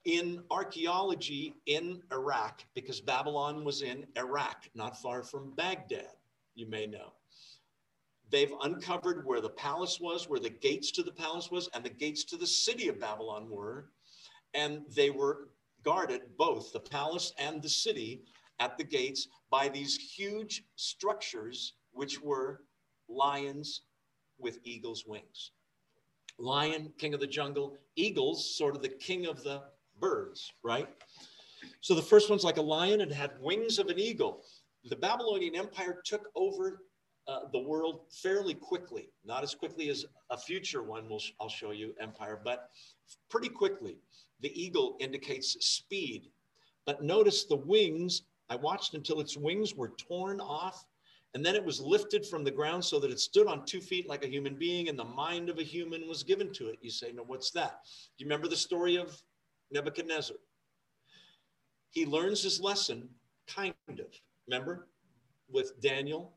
In 0.05 0.43
archaeology 0.51 1.55
in 1.67 2.01
Iraq, 2.13 2.65
because 2.75 3.01
Babylon 3.01 3.65
was 3.65 3.83
in 3.83 4.07
Iraq, 4.17 4.69
not 4.75 5.01
far 5.01 5.23
from 5.23 5.53
Baghdad, 5.57 6.13
you 6.55 6.69
may 6.69 6.87
know 6.87 7.13
they've 8.31 8.53
uncovered 8.63 9.25
where 9.25 9.41
the 9.41 9.51
palace 9.51 10.01
was, 10.01 10.29
where 10.29 10.41
the 10.41 10.51
gates 10.51 10.91
to 10.93 11.03
the 11.03 11.13
palace 11.13 11.51
was, 11.51 11.69
and 11.75 11.85
the 11.85 11.91
gates 11.91 12.25
to 12.25 12.37
the 12.37 12.47
city 12.47 12.89
of 12.89 13.01
Babylon 13.01 13.49
were. 13.49 13.91
And 14.55 14.83
they 14.95 15.11
were 15.11 15.49
guarded, 15.85 16.23
both 16.37 16.73
the 16.73 16.81
palace 16.81 17.33
and 17.39 17.63
the 17.63 17.69
city, 17.69 18.23
at 18.59 18.79
the 18.79 18.85
gates 18.85 19.29
by 19.51 19.69
these 19.69 19.97
huge 19.97 20.65
structures, 20.77 21.75
which 21.97 22.21
were 22.21 22.61
lions 23.09 23.83
with 24.39 24.59
eagle's 24.65 25.05
wings. 25.07 25.53
Lion, 26.39 26.93
king 26.99 27.15
of 27.15 27.21
the 27.21 27.27
jungle, 27.27 27.77
eagles, 27.97 28.57
sort 28.57 28.77
of 28.77 28.83
the 28.83 28.89
king 28.89 29.27
of 29.27 29.43
the 29.43 29.63
birds, 29.99 30.53
right? 30.63 30.89
So 31.81 31.95
the 31.95 32.03
first 32.03 32.29
one's 32.29 32.45
like 32.45 32.59
a 32.59 32.63
lion 32.63 33.01
and 33.01 33.13
had 33.13 33.33
wings 33.41 33.79
of 33.79 33.89
an 33.89 33.99
eagle. 33.99 34.43
The 34.85 34.97
Babylonian 34.97 35.57
Empire 35.57 36.03
took 36.05 36.29
over 36.35 36.83
uh, 37.27 37.41
the 37.53 37.59
world 37.59 38.03
fairly 38.23 38.55
quickly, 38.55 39.09
not 39.25 39.43
as 39.43 39.55
quickly 39.55 39.89
as 39.89 40.05
a 40.31 40.37
future 40.37 40.83
one 40.83 41.09
will 41.09 41.23
I'll 41.41 41.49
show 41.49 41.73
you, 41.73 41.95
Empire, 42.01 42.41
but 42.45 42.71
pretty 43.31 43.49
quickly. 43.49 43.99
The 44.41 44.61
eagle 44.61 44.97
indicates 45.01 45.57
speed. 45.67 46.29
But 46.85 47.03
notice 47.03 47.45
the 47.45 47.57
wings, 47.57 48.23
I 48.49 48.57
watched 48.57 48.95
until 48.95 49.21
its 49.21 49.37
wings 49.37 49.75
were 49.75 49.95
torn 49.97 50.41
off, 50.41 50.85
and 51.37 51.45
then 51.45 51.55
it 51.55 51.63
was 51.63 51.83
lifted 51.83 52.25
from 52.25 52.45
the 52.45 52.51
ground 52.51 52.83
so 52.83 52.99
that 52.99 53.11
it 53.11 53.21
stood 53.21 53.47
on 53.47 53.67
two 53.67 53.79
feet 53.79 54.09
like 54.09 54.25
a 54.25 54.27
human 54.27 54.55
being, 54.55 54.89
and 54.89 54.99
the 54.99 55.05
mind 55.05 55.51
of 55.51 55.59
a 55.59 55.63
human 55.63 56.09
was 56.09 56.23
given 56.23 56.51
to 56.55 56.69
it. 56.69 56.79
You 56.81 56.89
say, 56.89 57.13
no, 57.13 57.25
what's 57.25 57.51
that? 57.51 57.81
Do 58.17 58.25
you 58.25 58.27
remember 58.27 58.49
the 58.49 58.57
story 58.57 58.97
of 58.97 59.21
Nebuchadnezzar? 59.71 60.39
He 61.91 62.07
learns 62.07 62.43
his 62.43 62.59
lesson, 62.59 63.11
kind 63.47 63.75
of. 63.87 64.07
Remember 64.49 64.89
with 65.51 65.79
Daniel 65.83 66.33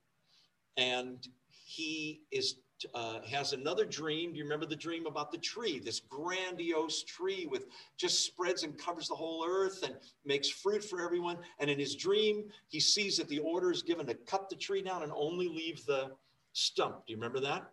and 0.76 1.26
he 1.48 2.24
is 2.30 2.56
uh, 2.94 3.20
has 3.30 3.54
another 3.54 3.86
dream. 3.86 4.32
Do 4.32 4.38
you 4.38 4.44
remember 4.44 4.66
the 4.66 4.76
dream 4.76 5.06
about 5.06 5.32
the 5.32 5.38
tree? 5.38 5.80
This 5.80 6.00
grandiose 6.00 7.04
tree 7.04 7.48
with 7.50 7.68
just 7.98 8.26
spreads 8.26 8.64
and 8.64 8.78
covers 8.78 9.08
the 9.08 9.16
whole 9.16 9.46
earth 9.48 9.84
and 9.84 9.96
makes 10.26 10.50
fruit 10.50 10.84
for 10.84 11.02
everyone. 11.02 11.38
And 11.60 11.70
in 11.70 11.80
his 11.80 11.96
dream, 11.96 12.46
he 12.68 12.80
sees 12.80 13.18
that 13.18 13.28
the 13.28 13.40
order 13.40 13.72
is 13.72 13.84
given 13.84 14.06
to 14.08 14.14
cut 14.14 14.50
the 14.50 14.56
tree 14.56 14.82
down 14.82 15.04
and 15.04 15.12
only 15.16 15.48
leave 15.48 15.86
the 15.86 16.12
stump. 16.54 17.06
Do 17.06 17.14
you 17.14 17.18
remember 17.18 17.40
that? 17.42 17.70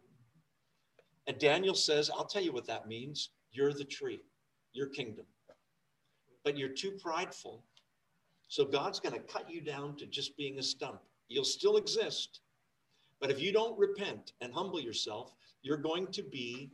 And 1.27 1.39
Daniel 1.39 1.75
says, 1.75 2.11
I'll 2.11 2.27
tell 2.27 2.43
you 2.43 2.53
what 2.53 2.67
that 2.67 2.87
means. 2.87 3.31
You're 3.51 3.73
the 3.73 3.85
tree, 3.85 4.21
your 4.73 4.87
kingdom. 4.87 5.27
But 6.45 6.57
you're 6.57 6.69
too 6.69 6.93
prideful. 7.03 7.65
So 8.49 8.65
God's 8.65 9.01
going 9.01 9.15
to 9.15 9.21
cut 9.21 9.51
you 9.51 9.61
down 9.61 9.97
to 9.97 10.07
just 10.07 10.37
being 10.37 10.59
a 10.59 10.63
stump. 10.63 11.01
You'll 11.29 11.45
still 11.45 11.77
exist, 11.77 12.41
but 13.21 13.31
if 13.31 13.41
you 13.41 13.53
don't 13.53 13.79
repent 13.79 14.33
and 14.41 14.53
humble 14.53 14.81
yourself, 14.81 15.33
you're 15.63 15.77
going 15.77 16.07
to 16.09 16.23
be 16.23 16.71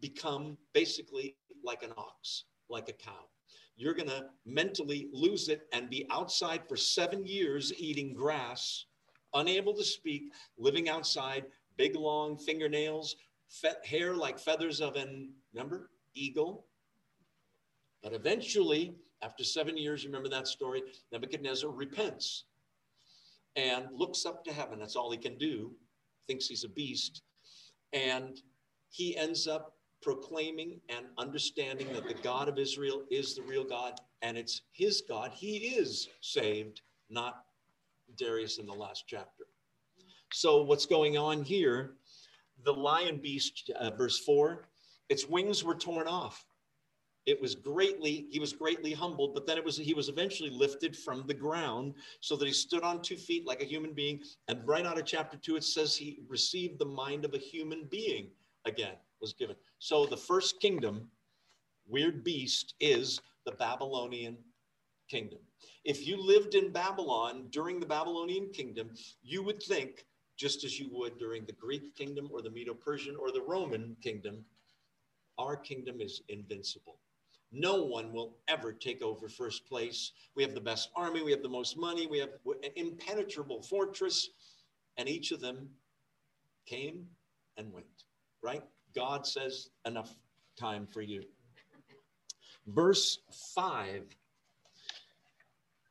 become 0.00 0.56
basically 0.72 1.36
like 1.64 1.82
an 1.82 1.92
ox, 1.96 2.44
like 2.68 2.88
a 2.88 2.92
cow. 2.92 3.28
You're 3.76 3.94
going 3.94 4.08
to 4.08 4.26
mentally 4.44 5.08
lose 5.12 5.48
it 5.48 5.62
and 5.72 5.88
be 5.88 6.06
outside 6.10 6.62
for 6.68 6.76
seven 6.76 7.26
years 7.26 7.72
eating 7.78 8.12
grass, 8.12 8.86
unable 9.34 9.74
to 9.74 9.84
speak, 9.84 10.32
living 10.58 10.88
outside, 10.88 11.46
big 11.76 11.96
long 11.96 12.36
fingernails, 12.36 13.16
hair 13.84 14.14
like 14.14 14.38
feathers 14.38 14.80
of 14.80 14.96
an, 14.96 15.30
remember, 15.54 15.90
eagle. 16.14 16.66
But 18.02 18.12
eventually, 18.12 18.94
after 19.22 19.44
seven 19.44 19.76
years, 19.76 20.04
remember 20.04 20.28
that 20.28 20.46
story, 20.46 20.82
Nebuchadnezzar 21.12 21.70
repents 21.70 22.44
and 23.56 23.86
looks 23.92 24.24
up 24.26 24.44
to 24.44 24.52
heaven. 24.52 24.78
That's 24.78 24.96
all 24.96 25.10
he 25.10 25.18
can 25.18 25.36
do, 25.38 25.72
thinks 26.26 26.46
he's 26.46 26.64
a 26.64 26.68
beast. 26.68 27.22
And 27.92 28.40
he 28.90 29.16
ends 29.16 29.46
up 29.46 29.74
proclaiming 30.02 30.80
and 30.88 31.06
understanding 31.18 31.92
that 31.92 32.08
the 32.08 32.14
God 32.14 32.48
of 32.48 32.58
Israel 32.58 33.04
is 33.10 33.34
the 33.34 33.42
real 33.42 33.64
God 33.64 34.00
and 34.22 34.36
it's 34.36 34.62
his 34.72 35.02
God. 35.06 35.32
He 35.32 35.56
is 35.56 36.08
saved, 36.20 36.82
not 37.08 37.44
Darius 38.16 38.58
in 38.58 38.66
the 38.66 38.72
last 38.72 39.04
chapter. 39.06 39.44
So, 40.32 40.62
what's 40.62 40.86
going 40.86 41.18
on 41.18 41.42
here? 41.42 41.94
The 42.64 42.72
lion 42.72 43.18
beast, 43.18 43.70
uh, 43.78 43.90
verse 43.90 44.18
4, 44.18 44.68
its 45.08 45.28
wings 45.28 45.64
were 45.64 45.74
torn 45.74 46.06
off. 46.06 46.44
It 47.30 47.40
was 47.40 47.54
greatly, 47.54 48.26
he 48.28 48.40
was 48.40 48.52
greatly 48.52 48.92
humbled, 48.92 49.34
but 49.34 49.46
then 49.46 49.56
it 49.56 49.64
was 49.64 49.76
he 49.76 49.94
was 49.94 50.08
eventually 50.08 50.50
lifted 50.50 50.96
from 50.96 51.28
the 51.28 51.34
ground 51.46 51.94
so 52.18 52.34
that 52.34 52.44
he 52.44 52.52
stood 52.52 52.82
on 52.82 53.00
two 53.00 53.16
feet 53.16 53.46
like 53.46 53.62
a 53.62 53.64
human 53.64 53.92
being. 53.92 54.20
And 54.48 54.66
right 54.66 54.84
out 54.84 54.98
of 54.98 55.06
chapter 55.06 55.36
two, 55.36 55.54
it 55.54 55.62
says 55.62 55.94
he 55.94 56.18
received 56.26 56.80
the 56.80 56.86
mind 56.86 57.24
of 57.24 57.34
a 57.34 57.38
human 57.38 57.84
being 57.88 58.30
again, 58.64 58.96
was 59.20 59.32
given. 59.32 59.54
So 59.78 60.06
the 60.06 60.16
first 60.16 60.60
kingdom, 60.60 61.08
weird 61.86 62.24
beast, 62.24 62.74
is 62.80 63.20
the 63.46 63.52
Babylonian 63.52 64.36
kingdom. 65.08 65.38
If 65.84 66.08
you 66.08 66.20
lived 66.20 66.56
in 66.56 66.72
Babylon 66.72 67.46
during 67.50 67.78
the 67.78 67.86
Babylonian 67.86 68.50
kingdom, 68.50 68.90
you 69.22 69.44
would 69.44 69.62
think, 69.62 70.04
just 70.36 70.64
as 70.64 70.80
you 70.80 70.88
would 70.90 71.16
during 71.16 71.44
the 71.44 71.52
Greek 71.52 71.94
kingdom 71.94 72.28
or 72.32 72.42
the 72.42 72.50
Medo 72.50 72.74
Persian 72.74 73.14
or 73.14 73.30
the 73.30 73.42
Roman 73.42 73.96
kingdom, 74.02 74.44
our 75.38 75.54
kingdom 75.54 76.00
is 76.00 76.22
invincible. 76.28 76.98
No 77.52 77.82
one 77.82 78.12
will 78.12 78.36
ever 78.48 78.72
take 78.72 79.02
over 79.02 79.28
first 79.28 79.66
place. 79.66 80.12
We 80.36 80.42
have 80.44 80.54
the 80.54 80.60
best 80.60 80.90
army, 80.94 81.22
we 81.22 81.32
have 81.32 81.42
the 81.42 81.48
most 81.48 81.76
money, 81.76 82.06
we 82.06 82.18
have 82.18 82.30
an 82.46 82.70
impenetrable 82.76 83.62
fortress, 83.62 84.30
and 84.96 85.08
each 85.08 85.32
of 85.32 85.40
them 85.40 85.68
came 86.66 87.06
and 87.56 87.72
went, 87.72 88.04
right? 88.42 88.62
God 88.94 89.26
says, 89.26 89.70
enough 89.84 90.14
time 90.58 90.86
for 90.86 91.02
you. 91.02 91.22
Verse 92.68 93.18
5 93.54 94.04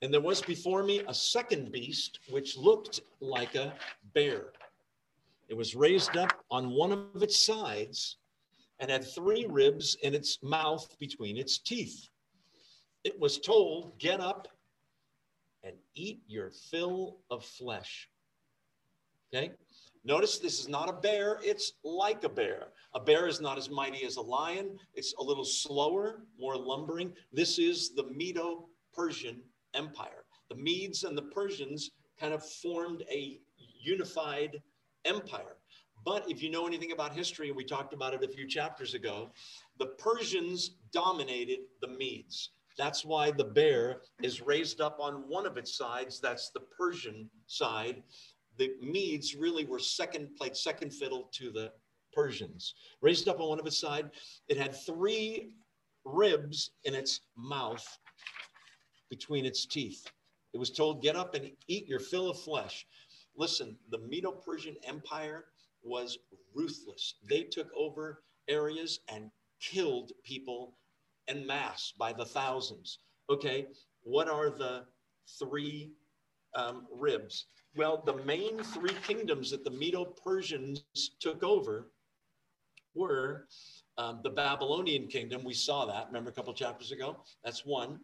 And 0.02 0.14
there 0.14 0.22
was 0.22 0.42
before 0.42 0.84
me 0.84 1.02
a 1.08 1.14
second 1.14 1.72
beast 1.72 2.20
which 2.30 2.58
looked 2.58 3.02
like 3.20 3.56
a 3.56 3.74
bear. 4.14 4.54
It 5.50 5.58
was 5.58 5.76
raised 5.76 6.16
up 6.16 6.46
on 6.52 6.70
one 6.70 6.92
of 6.92 7.22
its 7.22 7.44
sides 7.46 8.18
and 8.80 8.90
had 8.90 9.04
three 9.04 9.46
ribs 9.50 9.96
in 10.04 10.14
its 10.14 10.40
mouth 10.42 10.96
between 11.00 11.38
its 11.38 11.58
teeth. 11.60 12.08
It 13.04 13.20
was 13.20 13.40
told, 13.40 13.98
Get 14.00 14.20
up 14.20 14.48
and 15.64 15.76
eat 15.96 16.22
your 16.28 16.52
fill 16.72 17.18
of 17.30 17.46
flesh. 17.46 18.10
Okay? 19.34 19.52
Notice 20.06 20.40
this 20.40 20.60
is 20.60 20.70
not 20.70 20.90
a 20.90 20.94
bear, 20.94 21.40
it's 21.44 21.74
like 21.84 22.24
a 22.24 22.30
bear. 22.30 22.70
A 22.96 23.00
bear 23.00 23.28
is 23.28 23.42
not 23.42 23.58
as 23.58 23.70
mighty 23.70 24.06
as 24.06 24.16
a 24.16 24.22
lion, 24.22 24.80
it's 24.94 25.14
a 25.20 25.24
little 25.24 25.46
slower, 25.46 26.22
more 26.40 26.58
lumbering. 26.58 27.14
This 27.34 27.60
is 27.60 27.94
the 27.94 28.06
Medo 28.06 28.70
Persian 28.94 29.42
Empire. 29.74 30.24
The 30.50 30.56
Medes 30.56 31.04
and 31.04 31.18
the 31.18 31.24
Persians 31.24 31.92
kind 32.20 32.34
of 32.34 32.44
formed 32.44 33.04
a 33.12 33.40
unified 33.58 34.62
empire. 35.06 35.59
But 36.06 36.30
if 36.30 36.42
you 36.42 36.50
know 36.50 36.66
anything 36.66 36.92
about 36.92 37.14
history, 37.14 37.52
we 37.52 37.64
talked 37.64 37.94
about 37.94 38.14
it 38.14 38.24
a 38.24 38.28
few 38.28 38.48
chapters 38.48 38.94
ago, 38.94 39.30
the 39.78 39.88
Persians 39.88 40.72
dominated 40.92 41.60
the 41.82 41.88
Medes. 41.88 42.52
That's 42.78 43.04
why 43.04 43.32
the 43.32 43.44
bear 43.44 44.02
is 44.22 44.42
raised 44.42 44.80
up 44.80 45.00
on 45.02 45.28
one 45.28 45.46
of 45.46 45.58
its 45.58 45.78
sides. 45.78 46.20
That's 46.22 46.50
the 46.52 46.62
Persian 46.62 47.30
side. 47.48 48.04
The 48.58 48.72
Medes 48.82 49.36
really 49.36 49.66
were 49.66 49.80
second, 49.80 50.36
played 50.38 50.56
second 50.56 50.94
fiddle 50.94 51.30
to 51.34 51.52
the 51.52 51.74
Persians. 52.14 52.76
Raised 53.02 53.28
up 53.28 53.40
on 53.40 53.50
one 53.50 53.60
of 53.60 53.68
its 53.68 53.80
side, 53.80 54.12
it 54.48 54.58
had 54.58 54.74
three 54.74 55.52
ribs 56.06 56.72
in 56.86 56.96
its 56.96 57.22
mouth 57.36 57.86
between 59.10 59.46
its 59.46 59.66
teeth. 59.66 60.06
It 60.54 60.58
was 60.58 60.70
told, 60.70 61.02
Get 61.02 61.16
up 61.16 61.36
and 61.36 61.52
eat 61.68 61.88
your 61.88 62.00
fill 62.00 62.30
of 62.30 62.40
flesh. 62.40 62.88
Listen, 63.36 63.78
the 63.90 64.00
Medo 64.00 64.32
Persian 64.32 64.76
Empire 64.84 65.46
was 65.90 66.18
ruthless. 66.56 67.16
They 67.28 67.44
took 67.44 67.68
over 67.76 68.24
areas 68.48 69.00
and 69.10 69.32
killed 69.60 70.12
people 70.24 70.78
en 71.28 71.46
masse 71.46 71.94
by 71.98 72.14
the 72.14 72.26
thousands. 72.26 73.00
Okay, 73.30 73.68
what 74.04 74.30
are 74.30 74.50
the 74.50 74.86
three 75.40 75.92
um, 76.56 76.88
ribs? 76.92 77.46
Well, 77.76 78.02
the 78.06 78.24
main 78.24 78.64
three 78.64 78.96
kingdoms 79.06 79.52
that 79.52 79.64
the 79.64 79.72
Medo 79.72 80.06
Persians 80.06 80.84
took 81.20 81.44
over 81.44 81.92
were 82.96 83.46
um, 83.98 84.22
the 84.24 84.30
Babylonian 84.30 85.08
kingdom. 85.08 85.44
We 85.44 85.54
saw 85.54 85.86
that, 85.86 86.08
remember 86.08 86.32
a 86.32 86.34
couple 86.34 86.54
chapters 86.54 86.92
ago? 86.92 87.18
That's 87.44 87.66
one. 87.66 88.00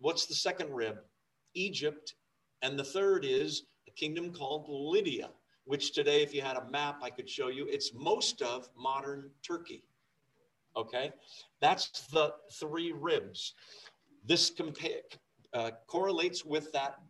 What's 0.00 0.26
the 0.26 0.34
second 0.34 0.72
rib? 0.72 0.98
Egypt. 1.54 2.14
And 2.62 2.78
the 2.78 2.84
third 2.84 3.24
is 3.24 3.64
a 3.86 3.92
kingdom 3.92 4.32
called 4.32 4.66
Lydia 4.68 5.30
which 5.68 5.92
today, 5.92 6.22
if 6.22 6.32
you 6.32 6.40
had 6.40 6.56
a 6.56 6.64
map, 6.70 7.00
I 7.02 7.10
could 7.10 7.28
show 7.28 7.48
you, 7.48 7.66
it's 7.68 7.92
most 7.92 8.40
of 8.40 8.70
modern 8.74 9.30
Turkey. 9.46 9.84
Okay, 10.74 11.12
that's 11.60 12.06
the 12.06 12.32
three 12.58 12.92
ribs. 12.92 13.52
This 14.24 14.50
compa- 14.50 15.02
uh, 15.52 15.72
correlates 15.86 16.42
with 16.42 16.72
that 16.72 17.00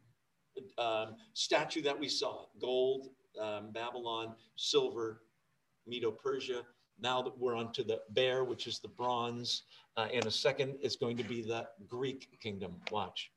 um, 0.76 1.14
statue 1.34 1.82
that 1.82 1.98
we 1.98 2.08
saw 2.08 2.46
gold, 2.60 3.10
um, 3.40 3.70
Babylon, 3.70 4.34
silver, 4.56 5.22
Medo 5.86 6.10
Persia. 6.10 6.62
Now 7.00 7.22
that 7.22 7.38
we're 7.38 7.54
onto 7.54 7.84
the 7.84 8.00
bear, 8.10 8.42
which 8.42 8.66
is 8.66 8.80
the 8.80 8.88
bronze. 8.88 9.62
Uh, 9.96 10.08
in 10.12 10.26
a 10.26 10.32
second, 10.32 10.74
it's 10.82 10.96
going 10.96 11.16
to 11.16 11.22
be 11.22 11.42
the 11.42 11.68
Greek 11.86 12.28
kingdom. 12.40 12.74
Watch. 12.90 13.30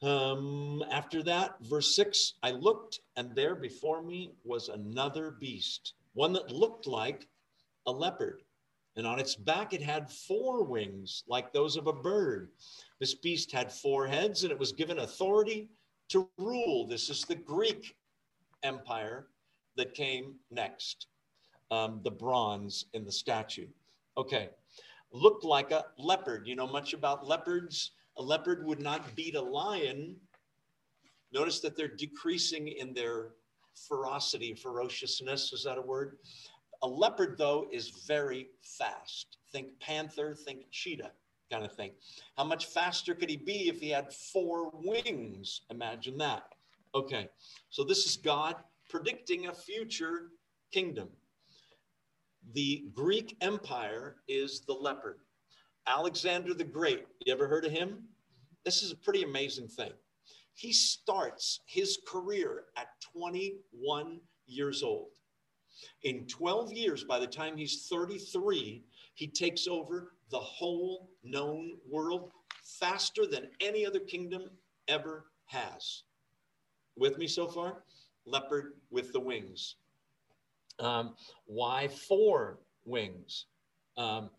Um, 0.00 0.84
after 0.90 1.22
that, 1.24 1.56
verse 1.62 1.96
six, 1.96 2.34
I 2.42 2.52
looked, 2.52 3.00
and 3.16 3.34
there 3.34 3.56
before 3.56 4.02
me 4.02 4.32
was 4.44 4.68
another 4.68 5.32
beast, 5.32 5.94
one 6.14 6.32
that 6.34 6.52
looked 6.52 6.86
like 6.86 7.26
a 7.86 7.90
leopard. 7.90 8.42
And 8.96 9.06
on 9.06 9.18
its 9.18 9.34
back, 9.34 9.72
it 9.72 9.82
had 9.82 10.10
four 10.10 10.64
wings, 10.64 11.24
like 11.28 11.52
those 11.52 11.76
of 11.76 11.86
a 11.86 11.92
bird. 11.92 12.50
This 13.00 13.14
beast 13.14 13.52
had 13.52 13.72
four 13.72 14.06
heads, 14.06 14.42
and 14.42 14.52
it 14.52 14.58
was 14.58 14.72
given 14.72 14.98
authority 14.98 15.68
to 16.10 16.28
rule. 16.38 16.86
This 16.86 17.10
is 17.10 17.22
the 17.22 17.34
Greek 17.34 17.96
Empire 18.62 19.28
that 19.76 19.94
came 19.94 20.34
next, 20.50 21.06
um, 21.70 22.00
the 22.02 22.10
bronze 22.10 22.86
in 22.92 23.04
the 23.04 23.12
statue. 23.12 23.68
Okay, 24.16 24.50
looked 25.12 25.44
like 25.44 25.70
a 25.70 25.86
leopard. 25.98 26.46
You 26.46 26.56
know 26.56 26.66
much 26.66 26.92
about 26.92 27.26
leopards? 27.26 27.92
A 28.18 28.22
leopard 28.22 28.66
would 28.66 28.80
not 28.80 29.14
beat 29.14 29.36
a 29.36 29.40
lion. 29.40 30.16
Notice 31.32 31.60
that 31.60 31.76
they're 31.76 31.88
decreasing 31.88 32.68
in 32.68 32.92
their 32.92 33.30
ferocity, 33.88 34.54
ferociousness. 34.54 35.52
Is 35.52 35.64
that 35.64 35.78
a 35.78 35.82
word? 35.82 36.18
A 36.82 36.88
leopard, 36.88 37.36
though, 37.38 37.68
is 37.70 37.90
very 38.06 38.48
fast. 38.62 39.38
Think 39.52 39.78
panther, 39.80 40.34
think 40.34 40.70
cheetah 40.70 41.12
kind 41.50 41.64
of 41.64 41.72
thing. 41.72 41.92
How 42.36 42.44
much 42.44 42.66
faster 42.66 43.14
could 43.14 43.30
he 43.30 43.36
be 43.36 43.68
if 43.68 43.80
he 43.80 43.88
had 43.88 44.12
four 44.12 44.70
wings? 44.74 45.62
Imagine 45.70 46.18
that. 46.18 46.44
Okay, 46.94 47.28
so 47.70 47.84
this 47.84 48.06
is 48.06 48.16
God 48.16 48.56
predicting 48.88 49.46
a 49.46 49.54
future 49.54 50.30
kingdom. 50.72 51.08
The 52.52 52.84
Greek 52.92 53.36
Empire 53.40 54.16
is 54.26 54.60
the 54.60 54.72
leopard. 54.72 55.20
Alexander 55.88 56.52
the 56.52 56.64
Great, 56.64 57.06
you 57.24 57.32
ever 57.32 57.48
heard 57.48 57.64
of 57.64 57.72
him? 57.72 58.04
This 58.64 58.82
is 58.82 58.92
a 58.92 58.96
pretty 58.96 59.22
amazing 59.22 59.68
thing. 59.68 59.92
He 60.54 60.72
starts 60.72 61.60
his 61.66 61.98
career 62.06 62.64
at 62.76 62.88
21 63.12 64.20
years 64.46 64.82
old. 64.82 65.08
In 66.02 66.26
12 66.26 66.72
years, 66.72 67.04
by 67.04 67.18
the 67.18 67.26
time 67.26 67.56
he's 67.56 67.86
33, 67.88 68.84
he 69.14 69.26
takes 69.26 69.66
over 69.66 70.14
the 70.30 70.38
whole 70.38 71.10
known 71.24 71.78
world 71.88 72.32
faster 72.62 73.26
than 73.26 73.48
any 73.60 73.86
other 73.86 74.00
kingdom 74.00 74.50
ever 74.88 75.26
has. 75.46 76.02
With 76.96 77.16
me 77.16 77.26
so 77.26 77.46
far? 77.46 77.84
Leopard 78.26 78.74
with 78.90 79.12
the 79.12 79.20
wings. 79.20 79.76
Um, 80.80 81.14
why 81.46 81.88
four 81.88 82.58
wings? 82.84 83.46
Um, 83.96 84.30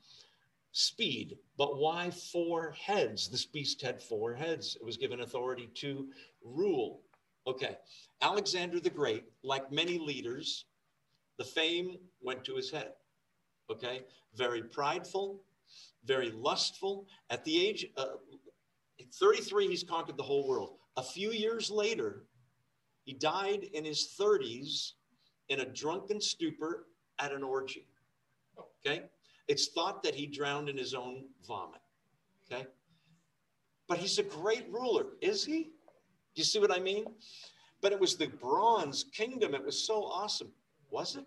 speed. 0.80 1.38
But 1.58 1.78
why 1.78 2.10
four 2.10 2.72
heads? 2.72 3.30
This 3.30 3.46
beast 3.46 3.82
had 3.82 4.02
four 4.02 4.34
heads. 4.34 4.78
It 4.80 4.86
was 4.86 4.98
given 4.98 5.22
authority 5.22 5.70
to 5.76 6.08
rule. 6.44 7.02
Okay. 7.46 7.78
Alexander 8.22 8.80
the 8.80 8.90
Great, 8.90 9.26
like 9.44 9.72
many 9.72 9.98
leaders, 9.98 10.66
the 11.38 11.44
fame 11.44 11.98
went 12.22 12.44
to 12.46 12.56
his 12.56 12.70
head. 12.70 12.92
Okay, 13.72 14.02
very 14.36 14.64
prideful, 14.64 15.42
very 16.04 16.32
lustful. 16.32 17.08
At 17.30 17.46
the 17.46 17.66
age 17.66 17.86
uh, 17.98 18.18
33, 19.20 19.68
he's 19.68 19.84
conquered 19.84 20.18
the 20.18 20.24
whole 20.24 20.48
world. 20.48 20.78
A 20.98 21.04
few 21.04 21.32
years 21.32 21.70
later, 21.70 22.26
he 23.06 23.14
died 23.14 23.64
in 23.74 23.86
his 23.86 24.16
30s 24.20 24.94
in 25.50 25.62
a 25.62 25.66
drunken 25.66 26.20
stupor 26.20 26.88
at 27.20 27.32
an 27.32 27.44
orgy. 27.44 27.88
Okay, 28.86 29.04
it's 29.50 29.68
thought 29.68 30.04
that 30.04 30.16
he 30.16 30.28
drowned 30.28 30.70
in 30.70 30.78
his 30.78 30.94
own 30.94 31.26
vomit. 31.46 31.82
Okay, 32.50 32.66
but 33.88 33.98
he's 33.98 34.20
a 34.20 34.24
great 34.24 34.72
ruler, 34.72 35.08
is 35.20 35.44
he? 35.44 35.64
Do 35.64 35.70
you 36.36 36.44
see 36.44 36.60
what 36.60 36.72
I 36.72 36.80
mean? 36.80 37.06
But 37.82 37.92
it 37.92 38.00
was 38.00 38.16
the 38.16 38.28
bronze 38.28 39.06
kingdom. 39.12 39.54
It 39.56 39.66
was 39.66 39.86
so 39.86 40.04
awesome. 40.04 40.52
Was 40.92 41.16
it? 41.16 41.26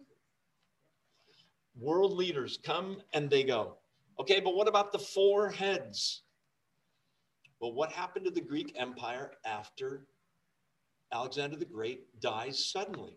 World 1.79 2.13
leaders 2.13 2.59
come 2.63 2.99
and 3.13 3.29
they 3.29 3.43
go. 3.43 3.77
Okay, 4.21 4.41
but 4.41 4.55
what 4.55 4.69
about 4.69 4.93
the 4.93 4.99
four 4.99 5.51
heads? 5.51 6.23
Well, 7.61 7.73
what 7.73 7.91
happened 7.91 8.25
to 8.27 8.31
the 8.31 8.41
Greek 8.41 8.75
Empire 8.77 9.33
after 9.45 10.07
Alexander 11.13 11.57
the 11.57 11.65
Great 11.65 12.21
dies 12.21 12.65
suddenly? 12.65 13.17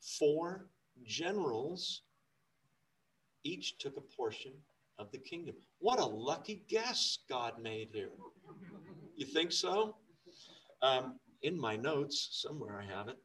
Four 0.00 0.70
generals 1.04 2.02
each 3.44 3.78
took 3.78 3.96
a 3.96 4.00
portion 4.00 4.52
of 4.98 5.10
the 5.12 5.18
kingdom. 5.18 5.54
What 5.78 5.98
a 5.98 6.04
lucky 6.04 6.62
guess 6.68 7.18
God 7.28 7.54
made 7.60 7.88
here. 7.92 8.10
You 9.16 9.26
think 9.26 9.52
so? 9.52 9.96
Um, 10.82 11.18
in 11.42 11.58
my 11.58 11.76
notes, 11.76 12.28
somewhere 12.32 12.78
I 12.80 12.96
have 12.96 13.08
it. 13.08 13.16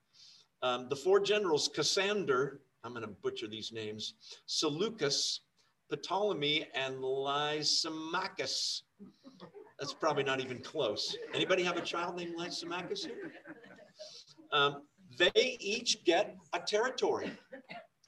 Um, 0.62 0.88
the 0.90 0.96
four 0.96 1.20
generals, 1.20 1.70
Cassander, 1.74 2.62
I'm 2.84 2.92
going 2.92 3.04
to 3.04 3.10
butcher 3.10 3.48
these 3.48 3.72
names, 3.72 4.14
Seleucus, 4.46 5.42
Ptolemy, 5.92 6.68
and 6.74 7.02
Lysimachus. 7.02 8.84
That's 9.80 9.94
probably 9.94 10.24
not 10.24 10.40
even 10.40 10.60
close. 10.60 11.16
Anybody 11.34 11.64
have 11.64 11.78
a 11.78 11.82
child 11.82 12.16
named 12.16 12.36
Lysimachus 12.38 13.06
here? 13.06 13.34
Um, 14.52 14.84
they 15.18 15.58
each 15.60 16.04
get 16.06 16.36
a 16.54 16.60
territory. 16.60 17.32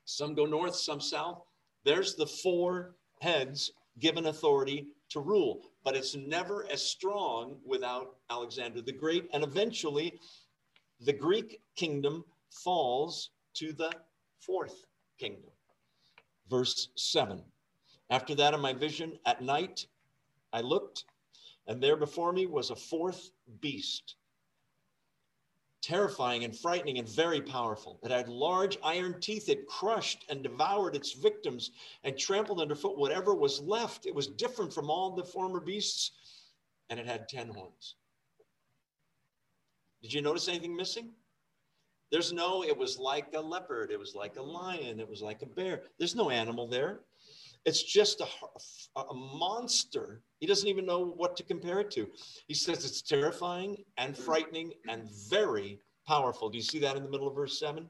Some 0.05 0.33
go 0.33 0.45
north, 0.45 0.75
some 0.75 1.01
south. 1.01 1.41
There's 1.87 2.15
the 2.15 2.27
four 2.27 2.97
heads 3.21 3.71
given 3.99 4.25
authority 4.25 4.87
to 5.07 5.21
rule, 5.21 5.61
but 5.85 5.95
it's 5.95 6.15
never 6.15 6.69
as 6.69 6.81
strong 6.81 7.59
without 7.65 8.17
Alexander 8.29 8.81
the 8.81 8.91
Great. 8.91 9.29
And 9.31 9.41
eventually, 9.41 10.19
the 10.99 11.13
Greek 11.13 11.61
kingdom 11.77 12.25
falls 12.51 13.29
to 13.53 13.71
the 13.71 13.89
fourth 14.41 14.83
kingdom. 15.17 15.49
Verse 16.49 16.89
7. 16.97 17.41
After 18.09 18.35
that, 18.35 18.53
in 18.53 18.59
my 18.59 18.73
vision 18.73 19.17
at 19.25 19.41
night, 19.41 19.87
I 20.51 20.59
looked, 20.59 21.05
and 21.67 21.81
there 21.81 21.95
before 21.95 22.33
me 22.33 22.47
was 22.47 22.69
a 22.69 22.75
fourth 22.75 23.31
beast 23.61 24.15
terrifying 25.87 26.43
and 26.43 26.57
frightening 26.57 26.97
and 26.97 27.07
very 27.07 27.39
powerful. 27.39 27.97
It 28.03 28.11
had 28.11 28.27
large 28.27 28.77
iron 28.83 29.21
teeth. 29.21 29.47
It 29.47 29.67
crushed 29.67 30.25
and 30.29 30.43
devoured 30.43 30.95
its 30.95 31.13
victims 31.13 31.71
and 32.03 32.17
trampled 32.17 32.59
underfoot 32.59 32.97
whatever 32.97 33.33
was 33.33 33.61
left. 33.61 34.05
It 34.05 34.13
was 34.13 34.27
different 34.27 34.73
from 34.73 34.89
all 34.89 35.15
the 35.15 35.23
former 35.23 35.61
beasts, 35.61 36.11
and 36.89 36.99
it 36.99 37.05
had 37.05 37.29
10 37.29 37.49
horns. 37.49 37.95
Did 40.01 40.13
you 40.13 40.21
notice 40.21 40.49
anything 40.49 40.75
missing? 40.75 41.11
There's 42.11 42.33
no, 42.33 42.63
it 42.63 42.77
was 42.77 42.99
like 42.99 43.33
a 43.33 43.39
leopard, 43.39 43.89
it 43.89 43.99
was 43.99 44.13
like 44.13 44.35
a 44.35 44.41
lion, 44.41 44.99
it 44.99 45.09
was 45.09 45.21
like 45.21 45.41
a 45.41 45.45
bear. 45.45 45.83
There's 45.97 46.15
no 46.15 46.29
animal 46.29 46.67
there. 46.67 46.99
It's 47.67 47.83
just 47.83 48.21
a, 48.21 49.01
a 49.01 49.13
monster. 49.13 50.21
He 50.39 50.47
doesn't 50.47 50.69
even 50.69 50.85
know 50.85 51.05
what 51.05 51.35
to 51.35 51.43
compare 51.43 51.81
it 51.81 51.91
to. 51.91 52.07
He 52.47 52.53
says 52.53 52.85
it's 52.85 53.01
terrifying 53.01 53.83
and 53.97 54.17
frightening 54.17 54.71
and 54.87 55.09
very 55.29 55.77
powerful. 56.07 56.49
Do 56.49 56.57
you 56.57 56.63
see 56.63 56.79
that 56.79 56.95
in 56.95 57.03
the 57.03 57.09
middle 57.09 57.27
of 57.27 57.35
verse 57.35 57.59
7? 57.59 57.89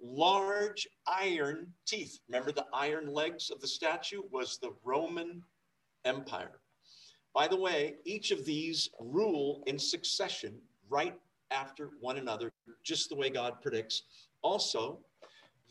Large 0.00 0.86
iron 1.08 1.72
teeth. 1.86 2.20
Remember 2.28 2.52
the 2.52 2.66
iron 2.72 3.12
legs 3.12 3.50
of 3.50 3.60
the 3.60 3.66
statue 3.66 4.22
was 4.30 4.58
the 4.58 4.70
Roman 4.84 5.42
Empire. 6.04 6.60
By 7.34 7.48
the 7.48 7.58
way, 7.58 7.96
each 8.04 8.30
of 8.30 8.44
these 8.44 8.88
rule 9.00 9.64
in 9.66 9.76
succession 9.76 10.56
right 10.88 11.18
after 11.50 11.90
one 12.00 12.16
another, 12.16 12.52
just 12.84 13.08
the 13.08 13.16
way 13.16 13.28
God 13.28 13.60
predicts. 13.60 14.04
Also, 14.40 15.00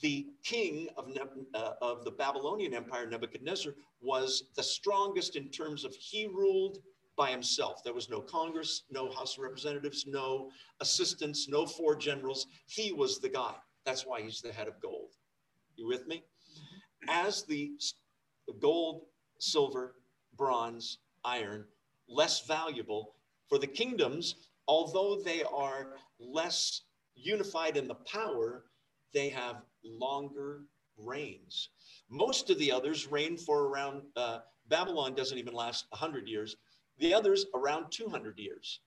the 0.02 0.28
king 0.44 0.88
of, 0.98 1.10
uh, 1.54 1.74
of 1.82 2.04
the 2.04 2.12
Babylonian 2.12 2.74
Empire, 2.74 3.08
Nebuchadnezzar, 3.08 3.74
was 4.02 4.44
the 4.56 4.64
strongest 4.64 5.36
in 5.36 5.50
terms 5.50 5.84
of 5.86 5.96
he 5.96 6.26
ruled 6.26 6.80
by 7.16 7.30
himself. 7.30 7.84
There 7.84 7.94
was 7.94 8.10
no 8.10 8.20
Congress, 8.20 8.84
no 8.90 9.12
House 9.12 9.38
of 9.38 9.44
Representatives, 9.44 10.06
no 10.08 10.50
assistants, 10.80 11.48
no 11.48 11.66
four 11.66 11.96
generals. 11.96 12.48
He 12.66 12.94
was 12.94 13.20
the 13.20 13.30
guy. 13.30 13.56
That's 13.86 14.06
why 14.06 14.22
he's 14.22 14.42
the 14.42 14.52
head 14.52 14.68
of 14.68 14.82
gold. 14.82 15.12
You 15.76 15.88
with 15.88 16.08
me? 16.08 16.24
As 17.08 17.44
the 17.44 17.72
gold, 18.60 19.04
silver, 19.40 19.96
bronze, 20.38 21.00
iron, 21.24 21.66
less 22.08 22.46
valuable 22.48 23.16
for 23.50 23.58
the 23.58 23.68
kingdoms, 23.68 24.36
although 24.68 25.22
they 25.22 25.44
are 25.44 25.94
less 26.20 26.82
unified 27.16 27.78
in 27.78 27.88
the 27.88 27.96
power, 27.96 28.66
they 29.14 29.30
have 29.30 29.58
longer 29.84 30.64
reigns. 30.98 31.70
Most 32.10 32.50
of 32.50 32.58
the 32.60 32.72
others 32.72 33.08
reign 33.08 33.38
for 33.38 33.68
around, 33.68 34.04
uh, 34.16 34.40
Babylon 34.68 35.16
doesn't 35.16 35.38
even 35.38 35.54
last 35.54 35.86
100 35.90 36.28
years, 36.28 36.56
the 37.00 37.14
others 37.14 37.46
around 37.56 37.92
200 37.92 38.38
years. 38.38 38.82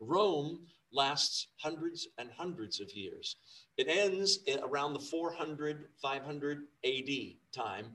Rome 0.00 0.66
lasts 0.92 1.48
hundreds 1.58 2.08
and 2.18 2.30
hundreds 2.30 2.80
of 2.80 2.92
years. 2.92 3.36
It 3.76 3.88
ends 3.88 4.38
around 4.62 4.92
the 4.92 5.00
400, 5.00 5.88
500 6.00 6.58
AD 6.84 7.10
time, 7.52 7.86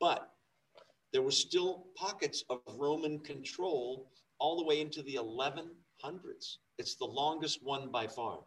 but 0.00 0.30
there 1.12 1.22
were 1.22 1.30
still 1.30 1.86
pockets 1.94 2.44
of 2.50 2.60
Roman 2.76 3.20
control 3.20 4.10
all 4.38 4.56
the 4.56 4.64
way 4.64 4.80
into 4.80 5.02
the 5.02 5.14
1100s. 5.14 6.56
It's 6.76 6.96
the 6.96 7.04
longest 7.04 7.62
one 7.62 7.90
by 7.90 8.08
far. 8.08 8.40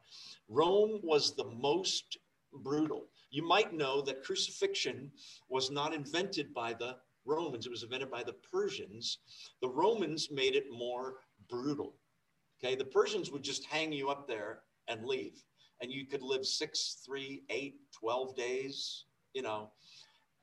Rome 0.49 0.99
was 1.01 1.33
the 1.33 1.45
most 1.45 2.17
brutal. 2.63 3.05
You 3.29 3.45
might 3.45 3.73
know 3.73 4.01
that 4.01 4.23
crucifixion 4.23 5.11
was 5.49 5.69
not 5.69 5.93
invented 5.93 6.53
by 6.53 6.73
the 6.73 6.97
Romans, 7.25 7.65
it 7.65 7.69
was 7.69 7.83
invented 7.83 8.09
by 8.09 8.23
the 8.23 8.33
Persians. 8.33 9.19
The 9.61 9.69
Romans 9.69 10.29
made 10.31 10.55
it 10.55 10.71
more 10.71 11.15
brutal. 11.49 11.95
Okay, 12.63 12.75
the 12.75 12.85
Persians 12.85 13.31
would 13.31 13.43
just 13.43 13.65
hang 13.65 13.91
you 13.91 14.09
up 14.09 14.27
there 14.27 14.61
and 14.87 15.05
leave, 15.05 15.43
and 15.81 15.91
you 15.91 16.05
could 16.05 16.21
live 16.21 16.45
six, 16.45 17.01
three, 17.05 17.43
eight, 17.49 17.75
12 17.91 18.35
days, 18.35 19.05
you 19.33 19.41
know. 19.41 19.69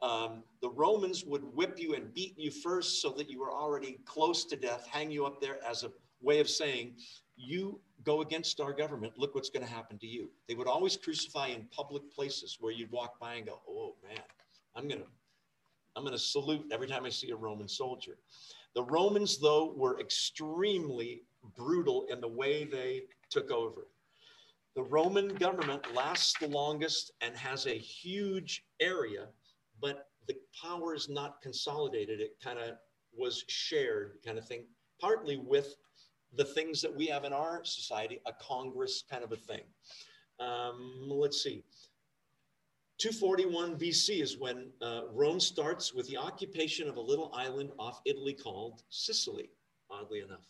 Um, 0.03 0.42
the 0.61 0.68
Romans 0.68 1.24
would 1.24 1.42
whip 1.57 1.79
you 1.79 1.94
and 1.94 2.12
beat 2.12 2.38
you 2.38 2.50
first 2.50 3.00
so 3.00 3.11
that 3.12 3.31
you 3.31 3.40
were 3.40 3.53
already 3.53 3.98
close 4.05 4.44
to 4.44 4.57
death, 4.57 4.87
hang 4.87 5.11
you 5.11 5.24
up 5.24 5.40
there 5.40 5.59
as 5.66 5.83
a 5.83 5.90
way 6.20 6.40
of 6.40 6.48
saying, 6.48 6.96
you 7.36 7.80
go 8.04 8.20
against 8.20 8.60
our 8.60 8.72
government, 8.72 9.14
look 9.16 9.34
what's 9.34 9.50
going 9.50 9.66
to 9.66 9.72
happen 9.72 9.98
to 9.98 10.06
you. 10.06 10.30
They 10.48 10.54
would 10.54 10.68
always 10.68 10.96
crucify 10.96 11.48
in 11.48 11.66
public 11.70 12.10
places 12.12 12.58
where 12.60 12.72
you'd 12.72 12.90
walk 12.90 13.18
by 13.18 13.34
and 13.34 13.46
go, 13.46 13.60
oh 13.68 13.94
man, 14.06 14.22
I'm 14.76 14.88
going 14.88 15.00
to. 15.00 15.06
I'm 15.96 16.02
going 16.02 16.12
to 16.12 16.18
salute 16.18 16.66
every 16.72 16.88
time 16.88 17.04
I 17.04 17.08
see 17.08 17.30
a 17.30 17.36
Roman 17.36 17.68
soldier. 17.68 18.16
The 18.74 18.82
Romans, 18.82 19.38
though, 19.38 19.72
were 19.76 20.00
extremely 20.00 21.22
brutal 21.56 22.06
in 22.10 22.20
the 22.20 22.26
way 22.26 22.64
they 22.64 23.02
took 23.30 23.52
over. 23.52 23.86
The 24.74 24.82
Roman 24.82 25.28
government 25.28 25.94
lasts 25.94 26.35
the 26.40 26.48
longest 26.48 27.12
and 27.20 27.37
has 27.37 27.66
a 27.66 27.78
huge 27.78 28.64
area, 28.80 29.28
but 29.80 30.08
the 30.26 30.35
power 30.60 30.96
is 30.96 31.08
not 31.08 31.40
consolidated. 31.40 32.20
It 32.20 32.37
kind 32.42 32.58
of 32.58 32.76
was 33.16 33.44
shared, 33.46 34.18
kind 34.26 34.37
of 34.37 34.48
thing, 34.48 34.64
partly 35.00 35.37
with 35.37 35.76
the 36.37 36.44
things 36.44 36.80
that 36.82 36.94
we 36.94 37.06
have 37.06 37.24
in 37.24 37.32
our 37.32 37.64
society, 37.64 38.20
a 38.26 38.32
Congress 38.32 39.04
kind 39.10 39.24
of 39.24 39.32
a 39.32 39.37
thing. 39.37 39.62
Um, 40.40 41.04
let's 41.08 41.42
see. 41.42 41.62
241 42.98 43.76
BC 43.76 44.22
is 44.22 44.38
when 44.38 44.70
uh, 44.80 45.02
Rome 45.12 45.40
starts 45.40 45.92
with 45.92 46.08
the 46.08 46.16
occupation 46.16 46.88
of 46.88 46.96
a 46.96 47.00
little 47.00 47.32
island 47.35 47.70
off 47.78 48.00
Italy 48.04 48.32
called 48.32 48.82
Sicily, 48.88 49.50
oddly 49.90 50.20
enough. 50.20 50.46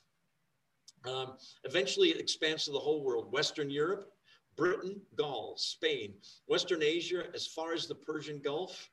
Um, 1.07 1.37
eventually, 1.64 2.11
it 2.11 2.20
expands 2.20 2.64
to 2.64 2.70
the 2.70 2.78
whole 2.78 3.03
world 3.03 3.32
Western 3.32 3.70
Europe, 3.70 4.12
Britain, 4.57 5.01
Gaul, 5.16 5.55
Spain, 5.57 6.14
Western 6.47 6.82
Asia, 6.82 7.24
as 7.35 7.47
far 7.47 7.72
as 7.72 7.87
the 7.87 7.95
Persian 7.95 8.39
Gulf, 8.39 8.91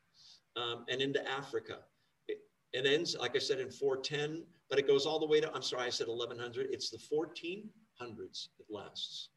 um, 0.55 0.85
and 0.89 1.01
into 1.01 1.25
Africa. 1.29 1.79
It, 2.27 2.39
it 2.73 2.85
ends, 2.85 3.15
like 3.19 3.35
I 3.35 3.39
said, 3.39 3.59
in 3.59 3.69
410 3.69 4.43
but 4.71 4.79
it 4.79 4.87
goes 4.87 5.05
all 5.05 5.19
the 5.19 5.25
way 5.27 5.41
to, 5.41 5.53
I'm 5.53 5.61
sorry, 5.61 5.83
I 5.83 5.89
said 5.89 6.07
1100. 6.07 6.69
It's 6.71 6.89
the 6.89 6.97
1400s 6.97 8.47
it 8.57 8.65
lasts. 8.69 9.27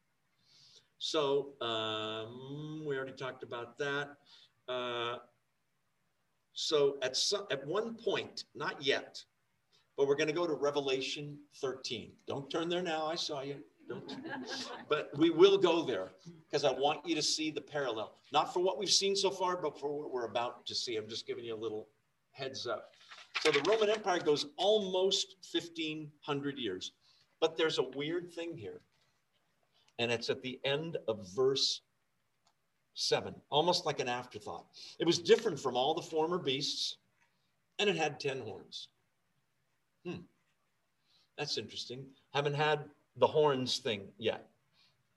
So 0.97 1.49
um, 1.61 2.85
we 2.87 2.95
already 2.95 3.11
talked 3.11 3.43
about 3.43 3.77
that. 3.77 4.15
Uh, 4.69 5.17
so 6.53 6.95
at 7.01 7.17
some, 7.17 7.47
at 7.51 7.67
one 7.67 7.95
point, 7.95 8.45
not 8.55 8.81
yet, 8.81 9.21
but 9.97 10.07
we're 10.07 10.15
going 10.15 10.29
to 10.29 10.33
go 10.33 10.47
to 10.47 10.53
Revelation 10.53 11.37
13. 11.59 12.13
Don't 12.27 12.49
turn 12.49 12.69
there 12.69 12.81
now. 12.81 13.05
I 13.05 13.15
saw 13.15 13.41
you. 13.41 13.57
Don't. 13.89 14.15
But 14.89 15.09
we 15.17 15.31
will 15.31 15.57
go 15.57 15.83
there 15.83 16.13
because 16.49 16.63
I 16.63 16.71
want 16.71 17.05
you 17.05 17.13
to 17.13 17.21
see 17.21 17.51
the 17.51 17.61
parallel, 17.61 18.15
not 18.31 18.53
for 18.53 18.61
what 18.61 18.79
we've 18.79 18.89
seen 18.89 19.15
so 19.15 19.29
far, 19.29 19.57
but 19.57 19.77
for 19.79 19.99
what 19.99 20.13
we're 20.13 20.25
about 20.25 20.65
to 20.67 20.75
see. 20.75 20.95
I'm 20.95 21.09
just 21.09 21.27
giving 21.27 21.43
you 21.43 21.55
a 21.55 21.57
little 21.57 21.89
heads 22.31 22.67
up. 22.67 22.91
So 23.41 23.51
the 23.51 23.61
Roman 23.69 23.89
Empire 23.89 24.19
goes 24.19 24.47
almost 24.57 25.35
1500 25.51 26.57
years, 26.57 26.93
but 27.39 27.57
there's 27.57 27.77
a 27.77 27.89
weird 27.95 28.31
thing 28.33 28.57
here. 28.57 28.81
And 29.99 30.11
it's 30.11 30.29
at 30.29 30.41
the 30.41 30.59
end 30.63 30.97
of 31.07 31.27
verse 31.35 31.81
seven, 32.95 33.35
almost 33.49 33.85
like 33.85 33.99
an 33.99 34.07
afterthought. 34.07 34.65
It 34.99 35.05
was 35.05 35.19
different 35.19 35.59
from 35.59 35.75
all 35.75 35.93
the 35.93 36.01
former 36.01 36.39
beasts, 36.39 36.97
and 37.77 37.89
it 37.89 37.97
had 37.97 38.19
10 38.19 38.41
horns. 38.41 38.87
Hmm, 40.05 40.21
that's 41.37 41.57
interesting. 41.57 42.05
Haven't 42.33 42.55
had 42.55 42.85
the 43.17 43.27
horns 43.27 43.79
thing 43.79 44.07
yet. 44.17 44.47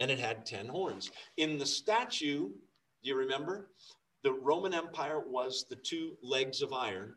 And 0.00 0.10
it 0.10 0.18
had 0.18 0.46
10 0.46 0.68
horns. 0.68 1.10
In 1.36 1.58
the 1.58 1.66
statue, 1.66 2.48
do 2.48 2.54
you 3.02 3.16
remember? 3.16 3.70
The 4.22 4.32
Roman 4.32 4.74
Empire 4.74 5.20
was 5.20 5.66
the 5.68 5.76
two 5.76 6.16
legs 6.22 6.62
of 6.62 6.72
iron, 6.72 7.14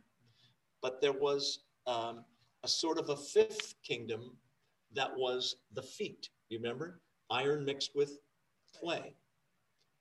but 0.82 1.02
there 1.02 1.14
was 1.14 1.60
um, 1.88 2.24
a 2.64 2.68
sort 2.68 2.98
of 2.98 3.10
a 3.10 3.16
fifth 3.16 3.76
kingdom 3.84 4.38
that 4.94 5.12
was 5.16 5.56
the 5.74 5.82
feet. 5.82 6.30
You 6.50 6.60
remember? 6.60 7.00
Iron 7.30 7.64
mixed 7.64 7.96
with 7.96 8.20
clay. 8.80 9.14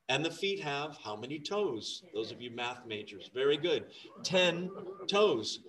And 0.09 0.25
the 0.25 0.31
feet 0.31 0.61
have 0.61 0.99
how 1.03 1.15
many 1.15 1.39
toes? 1.39 2.03
Those 2.13 2.33
of 2.33 2.43
you 2.43 2.51
math 2.51 2.85
majors, 2.85 3.31
very 3.33 3.57
good. 3.57 3.87
10 4.25 4.69
toes, 5.07 5.61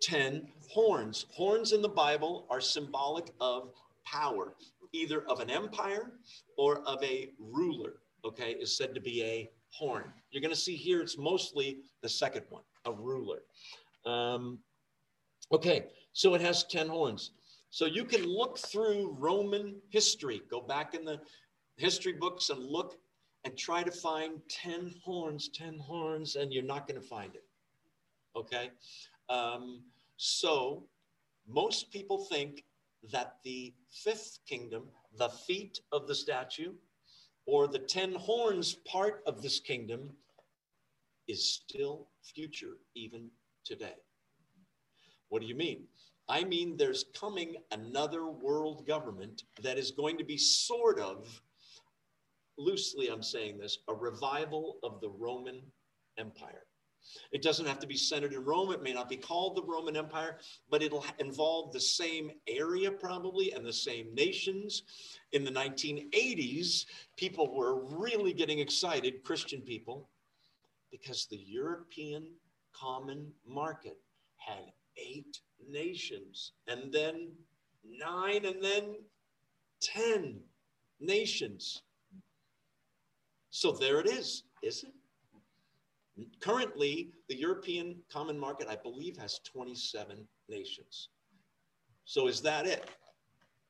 10 0.00 0.46
horns. 0.70 1.26
Horns 1.32 1.72
in 1.72 1.82
the 1.82 1.88
Bible 1.88 2.46
are 2.48 2.60
symbolic 2.60 3.32
of 3.40 3.72
power, 4.04 4.54
either 4.92 5.22
of 5.28 5.40
an 5.40 5.50
empire 5.50 6.12
or 6.56 6.80
of 6.86 7.02
a 7.02 7.30
ruler, 7.40 7.94
okay, 8.24 8.52
is 8.52 8.76
said 8.76 8.94
to 8.94 9.00
be 9.00 9.22
a 9.24 9.50
horn. 9.70 10.12
You're 10.30 10.42
going 10.42 10.54
to 10.54 10.60
see 10.60 10.76
here 10.76 11.00
it's 11.00 11.18
mostly 11.18 11.78
the 12.00 12.08
second 12.08 12.44
one, 12.50 12.62
a 12.84 12.92
ruler. 12.92 13.40
Um, 14.06 14.58
okay, 15.52 15.86
so 16.12 16.34
it 16.34 16.40
has 16.40 16.64
10 16.64 16.88
horns. 16.88 17.32
So 17.70 17.84
you 17.84 18.04
can 18.04 18.24
look 18.24 18.58
through 18.58 19.16
Roman 19.18 19.76
history, 19.90 20.42
go 20.50 20.60
back 20.60 20.94
in 20.94 21.04
the 21.04 21.20
history 21.76 22.14
books 22.14 22.50
and 22.50 22.64
look 22.64 22.98
and 23.44 23.56
try 23.56 23.82
to 23.82 23.90
find 23.90 24.40
10 24.48 24.94
horns, 25.04 25.48
10 25.50 25.78
horns, 25.78 26.36
and 26.36 26.52
you're 26.52 26.62
not 26.62 26.88
going 26.88 27.00
to 27.00 27.06
find 27.06 27.34
it. 27.34 27.44
Okay? 28.34 28.70
Um, 29.28 29.82
so 30.16 30.84
most 31.46 31.90
people 31.92 32.18
think 32.18 32.64
that 33.12 33.36
the 33.44 33.72
fifth 33.90 34.40
kingdom, 34.46 34.84
the 35.16 35.28
feet 35.28 35.80
of 35.92 36.06
the 36.06 36.14
statue, 36.14 36.72
or 37.46 37.68
the 37.68 37.78
10 37.78 38.14
horns 38.14 38.74
part 38.86 39.22
of 39.26 39.40
this 39.42 39.60
kingdom, 39.60 40.10
is 41.28 41.46
still 41.46 42.08
future 42.22 42.78
even 42.94 43.30
today. 43.68 43.94
What 45.28 45.42
do 45.42 45.46
you 45.46 45.54
mean? 45.54 45.84
I 46.28 46.44
mean, 46.44 46.76
there's 46.76 47.04
coming 47.14 47.56
another 47.70 48.26
world 48.26 48.86
government 48.86 49.44
that 49.62 49.78
is 49.78 49.90
going 49.90 50.18
to 50.18 50.24
be 50.24 50.38
sort 50.38 50.98
of 50.98 51.40
loosely 52.58 53.08
I'm 53.08 53.22
saying 53.22 53.58
this, 53.58 53.78
a 53.88 53.94
revival 53.94 54.78
of 54.82 55.00
the 55.00 55.10
Roman 55.10 55.60
Empire. 56.18 56.64
It 57.32 57.42
doesn't 57.42 57.66
have 57.66 57.78
to 57.78 57.86
be 57.86 57.96
centered 57.96 58.32
in 58.32 58.44
Rome. 58.44 58.72
It 58.72 58.82
may 58.82 58.92
not 58.92 59.08
be 59.08 59.16
called 59.16 59.56
the 59.56 59.62
Roman 59.62 59.96
Empire, 59.96 60.38
but 60.68 60.82
it'll 60.82 61.06
involve 61.18 61.72
the 61.72 61.80
same 61.80 62.30
area 62.46 62.90
probably 62.90 63.52
and 63.52 63.64
the 63.64 63.72
same 63.72 64.14
nations. 64.14 64.82
In 65.32 65.44
the 65.44 65.50
1980s, 65.50 66.84
people 67.16 67.54
were 67.54 67.84
really 67.96 68.32
getting 68.32 68.58
excited, 68.58 69.22
Christian 69.24 69.62
people, 69.62 70.10
because 70.90 71.26
the 71.30 71.38
European 71.38 72.26
common 72.78 73.32
market 73.46 73.98
had 74.36 74.72
eight 74.96 75.40
nations 75.68 76.52
and 76.66 76.92
then 76.92 77.30
nine 77.84 78.44
and 78.44 78.62
then 78.62 78.96
10 79.80 80.40
nations. 81.00 81.82
So 83.50 83.72
there 83.72 84.00
it 84.00 84.06
is, 84.06 84.44
isn't 84.62 84.88
it? 84.88 84.94
Currently, 86.40 87.10
the 87.28 87.36
European 87.36 87.96
Common 88.10 88.38
Market, 88.38 88.66
I 88.68 88.76
believe, 88.76 89.16
has 89.18 89.38
27 89.44 90.26
nations. 90.48 91.10
So 92.04 92.26
is 92.26 92.40
that 92.42 92.66
it? 92.66 92.88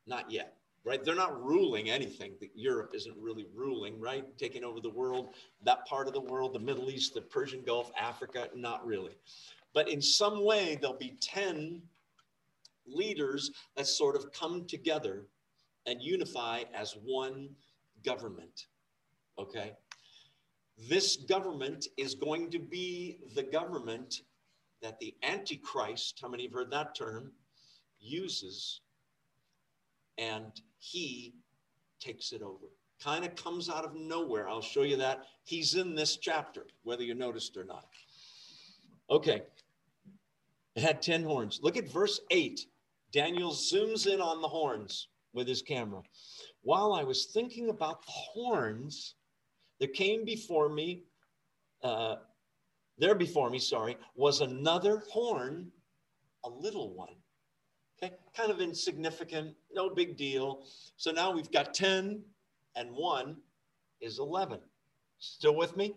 Not 0.07 0.31
yet, 0.31 0.58
right? 0.89 1.05
They're 1.05 1.15
not 1.15 1.45
ruling 1.45 1.91
anything. 1.91 2.33
Europe 2.55 2.93
isn't 2.95 3.17
really 3.19 3.47
ruling, 3.55 4.01
right? 4.01 4.25
Taking 4.39 4.65
over 4.65 4.81
the 4.81 4.91
world, 4.91 5.35
that 5.63 5.87
part 5.87 6.09
of 6.09 6.15
the 6.15 6.21
world, 6.21 6.55
the 6.55 6.59
Middle 6.59 6.91
East, 6.91 7.15
the 7.15 7.21
Persian 7.21 7.63
Gulf, 7.63 7.91
Africa, 8.01 8.49
not 8.55 8.85
really. 8.87 9.17
But 9.75 9.89
in 9.89 10.01
some 10.01 10.45
way, 10.45 10.79
there'll 10.81 10.97
be 10.97 11.17
10 11.21 11.83
leaders 12.87 13.51
that 13.77 13.87
sort 13.87 14.17
of 14.17 14.33
come 14.33 14.65
together 14.67 15.27
and 15.87 16.03
unify 16.03 16.63
as 16.75 16.97
one 17.05 17.51
government 18.05 18.67
okay? 19.39 19.73
This 20.89 21.17
government 21.17 21.87
is 21.97 22.15
going 22.15 22.51
to 22.51 22.59
be 22.59 23.19
the 23.35 23.43
government 23.43 24.23
that 24.83 24.99
the 25.01 25.15
Antichrist, 25.23 26.19
how 26.23 26.29
many 26.29 26.45
have 26.45 26.53
heard 26.53 26.71
that 26.71 26.95
term, 26.95 27.33
uses, 28.01 28.81
and 30.19 30.61
he 30.79 31.35
takes 32.01 32.33
it 32.33 32.43
over. 32.43 32.67
Kind 33.03 33.25
of 33.25 33.35
comes 33.37 33.71
out 33.71 33.85
of 33.85 33.95
nowhere. 33.95 34.49
I'll 34.49 34.61
show 34.61 34.83
you 34.83 34.97
that. 34.97 35.25
He's 35.45 35.75
in 35.75 35.95
this 35.95 36.17
chapter, 36.17 36.67
whether 36.83 37.03
you 37.03 37.15
noticed 37.15 37.57
or 37.57 37.65
not. 37.65 37.87
Okay. 39.11 39.43
It 40.75 40.83
had 40.83 41.03
10 41.03 41.25
horns. 41.25 41.61
Look 41.63 41.77
at 41.77 41.89
verse 41.89 42.21
8. 42.31 42.67
Daniel 43.13 43.53
zooms 43.53 44.07
in 44.07 44.21
on 44.21 44.43
the 44.43 44.49
horns 44.49 45.09
with 45.33 45.49
his 45.49 45.63
camera. 45.63 46.03
While 46.63 46.93
I 46.93 47.05
was 47.05 47.27
thinking 47.27 47.71
about 47.71 48.05
the 48.05 48.13
horns, 48.13 49.15
there 49.79 49.89
came 49.89 50.25
before 50.25 50.69
me, 50.69 51.05
uh, 51.83 52.17
there 52.99 53.15
before 53.15 53.49
me, 53.49 53.59
sorry, 53.59 53.97
was 54.17 54.41
another 54.41 55.05
horn, 55.11 55.71
a 56.45 56.49
little 56.49 56.95
one. 56.95 57.15
Okay, 58.01 58.15
kind 58.37 58.51
of 58.51 58.61
insignificant, 58.61 59.55
no 59.73 59.91
big 59.91 60.17
deal. 60.17 60.65
So 60.97 61.11
now 61.11 61.33
we've 61.33 61.51
got 61.51 61.75
10 61.75 62.23
and 62.77 62.91
one 62.93 63.37
is 64.01 64.21
11. 64.21 64.61
Still 65.19 65.57
with 65.57 65.77
me? 65.77 65.95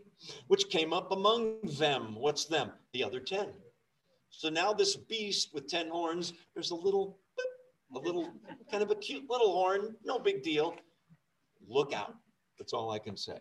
Which 0.47 0.69
came 0.69 0.93
up 0.93 1.11
among 1.11 1.57
them. 1.77 2.15
What's 2.15 2.45
them? 2.45 2.71
The 2.93 3.03
other 3.03 3.19
10. 3.19 3.49
So 4.31 4.49
now 4.49 4.73
this 4.73 4.95
beast 4.95 5.53
with 5.53 5.67
10 5.67 5.89
horns, 5.89 6.33
there's 6.55 6.71
a 6.71 6.75
little, 6.75 7.19
a 7.95 7.99
little 7.99 8.33
kind 8.71 8.81
of 8.81 8.89
a 8.89 8.95
cute 8.95 9.29
little 9.29 9.53
horn, 9.53 9.95
no 10.03 10.17
big 10.17 10.41
deal. 10.41 10.75
Look 11.67 11.93
out. 11.93 12.15
That's 12.57 12.73
all 12.73 12.91
I 12.91 12.97
can 12.97 13.15
say. 13.15 13.37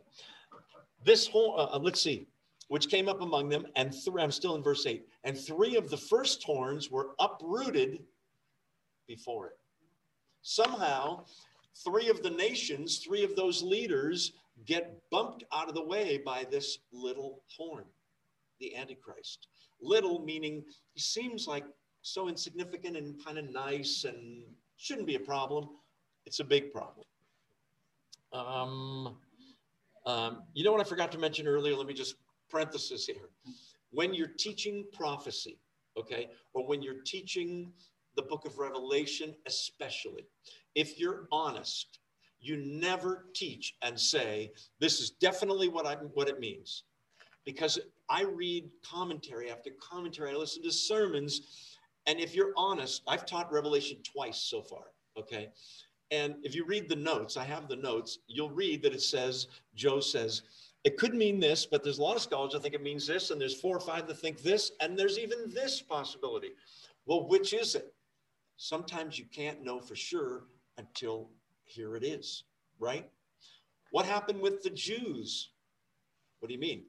This 1.03 1.27
whole, 1.27 1.59
uh, 1.59 1.77
uh, 1.77 1.79
let's 1.79 2.03
see, 2.03 2.27
which 2.69 2.91
came 2.91 3.09
up 3.09 3.23
among 3.23 3.49
them, 3.49 3.67
and 3.77 3.95
I'm 4.19 4.31
still 4.31 4.55
in 4.55 4.63
verse 4.63 4.85
8, 4.85 5.07
and 5.25 5.39
three 5.39 5.77
of 5.77 5.89
the 5.89 5.97
first 5.97 6.43
horns 6.43 6.91
were 6.91 7.11
uprooted 7.19 8.01
before 9.11 9.49
it. 9.49 9.59
Somehow, 10.43 11.25
three 11.85 12.09
of 12.09 12.23
the 12.23 12.31
nations, 12.31 12.99
three 12.99 13.25
of 13.25 13.35
those 13.35 13.61
leaders 13.61 14.33
get 14.67 15.03
bumped 15.11 15.43
out 15.53 15.69
of 15.69 15.75
the 15.75 15.85
way 15.85 16.19
by 16.25 16.47
this 16.49 16.79
little 16.93 17.43
horn, 17.57 17.85
the 18.61 18.77
Antichrist. 18.77 19.49
Little 19.83 20.21
meaning 20.21 20.63
he 20.95 21.01
seems 21.01 21.49
like 21.49 21.65
so 22.03 22.29
insignificant 22.29 22.97
and 22.97 23.23
kind 23.25 23.37
of 23.37 23.51
nice 23.51 24.05
and 24.05 24.45
shouldn't 24.77 25.09
be 25.09 25.17
a 25.17 25.21
problem. 25.21 25.69
It's 26.25 26.39
a 26.39 26.45
big 26.45 26.73
problem. 26.73 27.07
Um, 28.33 29.17
um, 30.07 30.43
you 30.55 30.63
know 30.63 30.71
what 30.71 30.81
I 30.81 30.85
forgot 30.85 31.11
to 31.13 31.19
mention 31.19 31.49
earlier? 31.49 31.75
Let 31.75 31.89
me 31.89 31.95
just 31.95 32.15
parenthesis 32.49 33.07
here. 33.07 33.29
When 33.91 34.15
you're 34.15 34.35
teaching 34.39 34.87
prophecy, 34.93 35.59
okay, 35.99 36.29
or 36.55 36.65
when 36.65 36.81
you're 36.81 37.03
teaching 37.05 37.73
the 38.21 38.29
book 38.29 38.45
of 38.45 38.59
Revelation, 38.59 39.35
especially, 39.47 40.27
if 40.75 40.99
you're 41.01 41.27
honest, 41.33 42.01
you 42.39 42.59
never 42.59 43.27
teach 43.35 43.77
and 43.81 43.99
say, 43.99 44.53
this 44.79 45.01
is 45.01 45.11
definitely 45.11 45.69
what 45.69 45.87
I 45.87 45.95
what 45.95 46.29
it 46.29 46.39
means. 46.39 46.85
Because 47.47 47.79
I 48.11 48.23
read 48.25 48.69
commentary 48.83 49.51
after 49.51 49.71
commentary, 49.81 50.31
I 50.33 50.35
listen 50.35 50.63
to 50.65 50.71
sermons, 50.71 51.77
and 52.07 52.21
if 52.21 52.35
you're 52.35 52.53
honest, 52.57 53.03
I've 53.09 53.25
taught 53.25 53.51
Revelation 53.51 53.97
twice 54.03 54.39
so 54.39 54.61
far, 54.61 54.85
okay? 55.17 55.49
And 56.11 56.35
if 56.43 56.55
you 56.55 56.67
read 56.67 56.89
the 56.89 56.97
notes, 56.97 57.39
I 57.39 57.45
have 57.45 57.69
the 57.69 57.77
notes, 57.77 58.19
you'll 58.27 58.51
read 58.51 58.83
that 58.83 58.93
it 58.93 59.03
says, 59.03 59.47
Joe 59.75 60.01
says, 60.01 60.43
it 60.85 60.99
could 60.99 61.15
mean 61.15 61.41
this, 61.41 61.65
but 61.65 61.83
there's 61.83 61.99
a 61.99 62.03
lot 62.03 62.17
of 62.17 62.23
scholars 62.23 62.53
that 62.53 62.63
think 62.63 62.75
it 62.75 62.83
means 62.83 63.07
this, 63.07 63.31
and 63.31 63.41
there's 63.41 63.59
four 63.59 63.77
or 63.77 63.81
five 63.81 64.07
that 64.09 64.19
think 64.19 64.43
this, 64.43 64.73
and 64.81 64.99
there's 64.99 65.19
even 65.19 65.49
this 65.49 65.81
possibility. 65.81 66.51
Well, 67.07 67.27
which 67.27 67.55
is 67.55 67.75
it? 67.75 67.95
Sometimes 68.63 69.19
you 69.19 69.25
can't 69.35 69.65
know 69.65 69.81
for 69.81 69.97
sure 69.97 70.45
until 70.77 71.31
here 71.65 71.97
it 71.97 72.05
is, 72.05 72.45
right? 72.79 73.09
What 73.91 74.05
happened 74.05 74.39
with 74.39 74.63
the 74.63 74.69
Jews? 74.69 75.53
What 76.41 76.49
do 76.49 76.55
you 76.55 76.61
mean? 76.61 76.85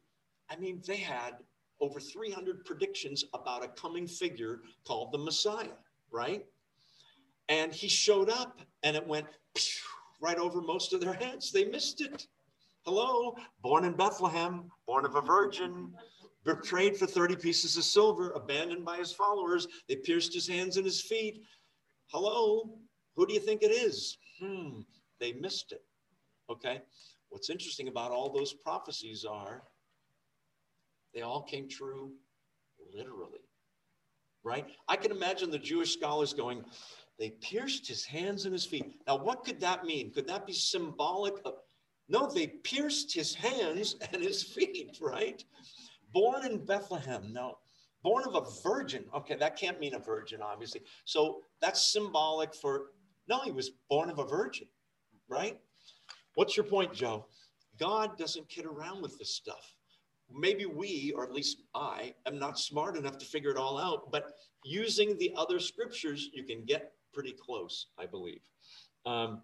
I 0.49 0.57
mean, 0.57 0.81
they 0.85 0.97
had 0.97 1.35
over 1.79 2.01
300 2.01 2.65
predictions 2.65 3.23
about 3.33 3.63
a 3.63 3.69
coming 3.69 4.05
figure 4.05 4.59
called 4.85 5.13
the 5.13 5.17
Messiah, 5.17 5.77
right? 6.11 6.45
And 7.47 7.71
he 7.71 7.87
showed 7.87 8.29
up 8.29 8.59
and 8.83 8.97
it 8.97 9.07
went 9.07 9.27
right 10.21 10.37
over 10.37 10.59
most 10.59 10.91
of 10.91 10.99
their 10.99 11.13
heads. 11.13 11.53
They 11.53 11.63
missed 11.63 12.01
it. 12.01 12.27
Hello, 12.81 13.33
born 13.61 13.85
in 13.85 13.93
Bethlehem, 13.93 14.69
born 14.85 15.05
of 15.05 15.15
a 15.15 15.21
virgin, 15.21 15.93
betrayed 16.43 16.97
for 16.97 17.05
30 17.05 17.37
pieces 17.37 17.77
of 17.77 17.85
silver, 17.85 18.31
abandoned 18.31 18.83
by 18.83 18.97
his 18.97 19.13
followers. 19.13 19.69
They 19.87 19.95
pierced 19.95 20.33
his 20.33 20.49
hands 20.49 20.75
and 20.75 20.85
his 20.85 20.99
feet. 20.99 21.43
Hello, 22.11 22.77
who 23.15 23.25
do 23.25 23.33
you 23.33 23.39
think 23.39 23.63
it 23.63 23.71
is? 23.71 24.17
Hmm, 24.37 24.81
they 25.21 25.31
missed 25.31 25.71
it. 25.71 25.81
Okay. 26.49 26.81
What's 27.29 27.49
interesting 27.49 27.87
about 27.87 28.11
all 28.11 28.29
those 28.29 28.51
prophecies 28.51 29.23
are 29.23 29.63
they 31.13 31.21
all 31.21 31.41
came 31.41 31.69
true 31.69 32.11
literally, 32.93 33.39
right? 34.43 34.65
I 34.89 34.97
can 34.97 35.11
imagine 35.11 35.51
the 35.51 35.59
Jewish 35.59 35.93
scholars 35.93 36.33
going, 36.33 36.65
they 37.17 37.29
pierced 37.29 37.87
his 37.87 38.03
hands 38.03 38.43
and 38.43 38.51
his 38.51 38.65
feet. 38.65 38.99
Now, 39.07 39.15
what 39.17 39.45
could 39.45 39.61
that 39.61 39.85
mean? 39.85 40.11
Could 40.11 40.27
that 40.27 40.45
be 40.45 40.53
symbolic 40.53 41.35
of? 41.45 41.53
No, 42.09 42.29
they 42.29 42.47
pierced 42.47 43.13
his 43.13 43.33
hands 43.33 43.95
and 44.11 44.21
his 44.21 44.43
feet, 44.55 44.97
right? 44.99 45.41
Born 46.11 46.45
in 46.45 46.65
Bethlehem. 46.65 47.31
Now, 47.31 47.59
born 48.03 48.23
of 48.27 48.35
a 48.35 48.45
virgin. 48.63 49.05
Okay, 49.15 49.35
that 49.35 49.57
can't 49.57 49.79
mean 49.79 49.95
a 49.95 49.99
virgin, 49.99 50.41
obviously. 50.41 50.81
So 51.05 51.41
that's 51.61 51.91
symbolic 51.91 52.53
for, 52.53 52.91
no, 53.27 53.39
he 53.41 53.51
was 53.51 53.71
born 53.89 54.09
of 54.09 54.19
a 54.19 54.25
virgin, 54.25 54.67
right? 55.29 55.59
What's 56.35 56.55
your 56.55 56.65
point, 56.65 56.93
Joe? 56.93 57.25
God 57.79 58.17
doesn't 58.17 58.49
kid 58.49 58.65
around 58.65 59.01
with 59.01 59.17
this 59.17 59.35
stuff 59.35 59.75
maybe 60.33 60.65
we, 60.65 61.13
or 61.15 61.23
at 61.23 61.33
least 61.33 61.63
I, 61.75 62.13
am 62.25 62.39
not 62.39 62.59
smart 62.59 62.97
enough 62.97 63.17
to 63.19 63.25
figure 63.25 63.51
it 63.51 63.57
all 63.57 63.77
out, 63.79 64.11
but 64.11 64.33
using 64.63 65.17
the 65.17 65.33
other 65.35 65.59
scriptures, 65.59 66.29
you 66.33 66.43
can 66.43 66.63
get 66.65 66.93
pretty 67.13 67.33
close, 67.33 67.87
I 67.97 68.05
believe. 68.05 68.41
Um, 69.05 69.41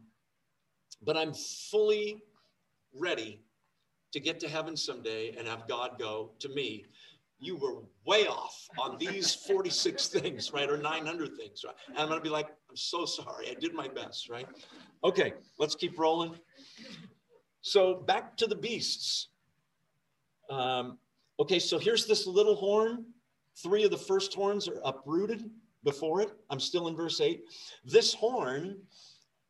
but 1.01 1.18
I'm 1.18 1.34
fully 1.34 2.22
ready 2.93 3.41
to 4.14 4.20
get 4.20 4.39
to 4.39 4.47
heaven 4.47 4.78
someday 4.78 5.36
and 5.38 5.47
have 5.47 5.68
God 5.68 5.99
go 5.99 6.32
to 6.39 6.49
me. 6.49 6.86
You 7.40 7.56
were 7.58 7.84
way 8.06 8.28
off 8.28 8.68
on 8.80 8.98
these 8.98 9.36
46 9.36 10.08
things, 10.10 10.52
right? 10.54 10.70
Or 10.70 10.78
900 10.78 11.38
things, 11.38 11.64
right? 11.66 11.76
And 11.90 12.00
I'm 12.00 12.08
going 12.08 12.20
to 12.20 12.24
be 12.24 12.30
like, 12.30 12.48
I'm 12.70 12.76
so 12.76 13.06
sorry. 13.06 13.50
I 13.50 13.54
did 13.54 13.74
my 13.74 13.88
best, 13.88 14.30
right? 14.30 14.48
Okay, 15.04 15.34
let's 15.60 15.76
keep 15.76 16.00
rolling. 16.00 16.36
So 17.62 17.96
back 17.96 18.38
to 18.38 18.48
the 18.48 18.56
beasts. 18.56 19.30
Um, 20.50 20.98
okay, 21.40 21.60
so 21.60 21.78
here's 21.78 22.06
this 22.06 22.26
little 22.26 22.56
horn. 22.56 23.06
Three 23.58 23.84
of 23.84 23.92
the 23.92 23.98
first 23.98 24.34
horns 24.34 24.68
are 24.68 24.80
uprooted 24.84 25.50
before 25.84 26.22
it. 26.22 26.32
I'm 26.50 26.60
still 26.60 26.88
in 26.88 26.96
verse 26.96 27.22
8. 27.22 27.44
This 27.86 28.14
horn 28.14 28.78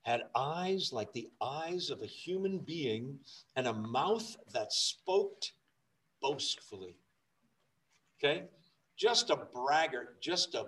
had 0.08 0.24
eyes 0.36 0.94
like 0.94 1.12
the 1.12 1.28
eyes 1.42 1.90
of 1.90 2.02
a 2.02 2.06
human 2.06 2.60
being 2.60 3.20
and 3.56 3.68
a 3.68 3.74
mouth 3.74 4.38
that 4.54 4.72
spoke 4.72 5.44
boastfully. 6.22 6.96
Okay? 8.18 8.46
Just 8.96 9.30
a 9.30 9.36
braggart, 9.54 10.22
just 10.22 10.56
a 10.56 10.68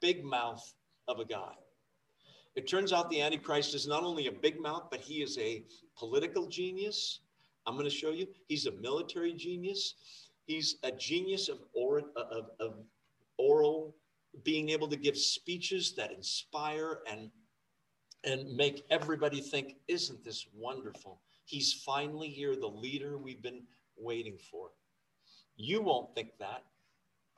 big 0.00 0.24
mouth 0.24 0.74
of 1.06 1.20
a 1.20 1.24
guy. 1.24 1.52
It 2.54 2.66
turns 2.66 2.92
out 2.92 3.10
the 3.10 3.20
Antichrist 3.20 3.74
is 3.74 3.86
not 3.86 4.02
only 4.02 4.26
a 4.26 4.32
big 4.32 4.60
mouth, 4.60 4.88
but 4.90 5.00
he 5.00 5.22
is 5.22 5.38
a 5.38 5.64
political 5.96 6.46
genius. 6.46 7.20
I'm 7.66 7.74
going 7.74 7.84
to 7.84 7.90
show 7.90 8.10
you. 8.10 8.26
He's 8.48 8.66
a 8.66 8.72
military 8.72 9.32
genius. 9.34 9.94
He's 10.46 10.76
a 10.82 10.90
genius 10.90 11.48
of, 11.48 11.58
or, 11.74 12.02
of, 12.16 12.50
of 12.58 12.74
oral, 13.36 13.94
being 14.42 14.70
able 14.70 14.88
to 14.88 14.96
give 14.96 15.16
speeches 15.16 15.94
that 15.96 16.12
inspire 16.12 17.00
and 17.10 17.30
and 18.24 18.56
make 18.56 18.84
everybody 18.90 19.40
think, 19.40 19.76
isn't 19.86 20.24
this 20.24 20.46
wonderful? 20.54 21.20
He's 21.44 21.72
finally 21.72 22.28
here, 22.28 22.56
the 22.56 22.66
leader 22.66 23.16
we've 23.16 23.42
been 23.42 23.62
waiting 23.96 24.38
for. 24.50 24.70
You 25.56 25.82
won't 25.82 26.14
think 26.14 26.30
that. 26.38 26.64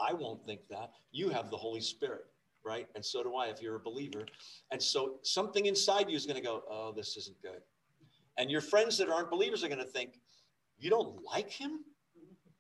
I 0.01 0.13
won't 0.13 0.45
think 0.45 0.61
that. 0.71 0.93
You 1.13 1.29
have 1.31 1.51
the 1.51 1.57
Holy 1.57 1.81
Spirit, 1.81 2.27
right? 2.65 2.89
And 2.95 3.05
so 3.05 3.23
do 3.23 3.35
I 3.37 3.47
if 3.47 3.61
you're 3.61 3.77
a 3.77 3.81
believer. 3.81 4.27
And 4.71 4.83
so 4.83 5.17
something 5.23 5.67
inside 5.67 6.09
you 6.09 6.17
is 6.17 6.27
going 6.27 6.37
to 6.37 6.43
go, 6.43 6.63
oh, 6.71 6.93
this 6.93 7.17
isn't 7.17 7.41
good. 7.43 7.61
And 8.39 8.51
your 8.51 8.61
friends 8.61 8.97
that 8.99 9.09
aren't 9.09 9.31
believers 9.31 9.63
are 9.65 9.69
going 9.69 9.81
to 9.81 9.85
think, 9.85 10.19
You 10.79 10.91
don't 10.91 11.23
like 11.23 11.51
him? 11.51 11.81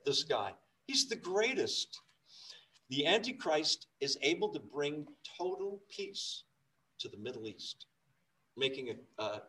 This 0.04 0.24
guy, 0.24 0.52
he's 0.86 1.08
the 1.08 1.16
greatest. 1.16 2.00
The 2.90 3.06
Antichrist 3.06 3.86
is 4.00 4.18
able 4.22 4.48
to 4.50 4.58
bring 4.58 5.06
total 5.38 5.80
peace 5.88 6.44
to 6.98 7.08
the 7.08 7.16
Middle 7.16 7.46
East, 7.46 7.86
making 8.56 8.90
a, 8.90 9.22
a, 9.22 9.42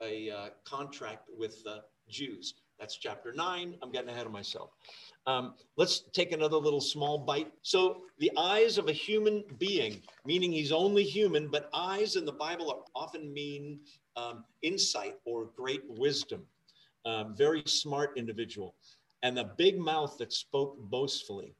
a, 0.00 0.28
a 0.28 0.50
contract 0.64 1.28
with 1.36 1.62
the 1.64 1.82
Jews. 2.08 2.54
That's 2.78 2.96
chapter 2.96 3.32
nine. 3.32 3.76
I'm 3.82 3.90
getting 3.90 4.10
ahead 4.10 4.26
of 4.26 4.32
myself. 4.32 4.70
Um, 5.26 5.54
let's 5.76 6.04
take 6.12 6.32
another 6.32 6.56
little 6.56 6.80
small 6.80 7.18
bite. 7.18 7.50
So, 7.62 8.02
the 8.18 8.30
eyes 8.36 8.78
of 8.78 8.88
a 8.88 8.92
human 8.92 9.44
being, 9.58 10.02
meaning 10.26 10.52
he's 10.52 10.72
only 10.72 11.04
human, 11.04 11.48
but 11.48 11.70
eyes 11.72 12.16
in 12.16 12.24
the 12.24 12.32
Bible 12.32 12.84
often 12.94 13.32
mean 13.32 13.80
um, 14.16 14.44
insight 14.62 15.14
or 15.24 15.50
great 15.56 15.82
wisdom. 15.88 16.42
Um, 17.06 17.34
very 17.36 17.62
smart 17.66 18.16
individual. 18.16 18.74
And 19.22 19.36
the 19.36 19.50
big 19.56 19.78
mouth 19.78 20.16
that 20.18 20.32
spoke 20.32 20.76
boastfully. 20.78 21.54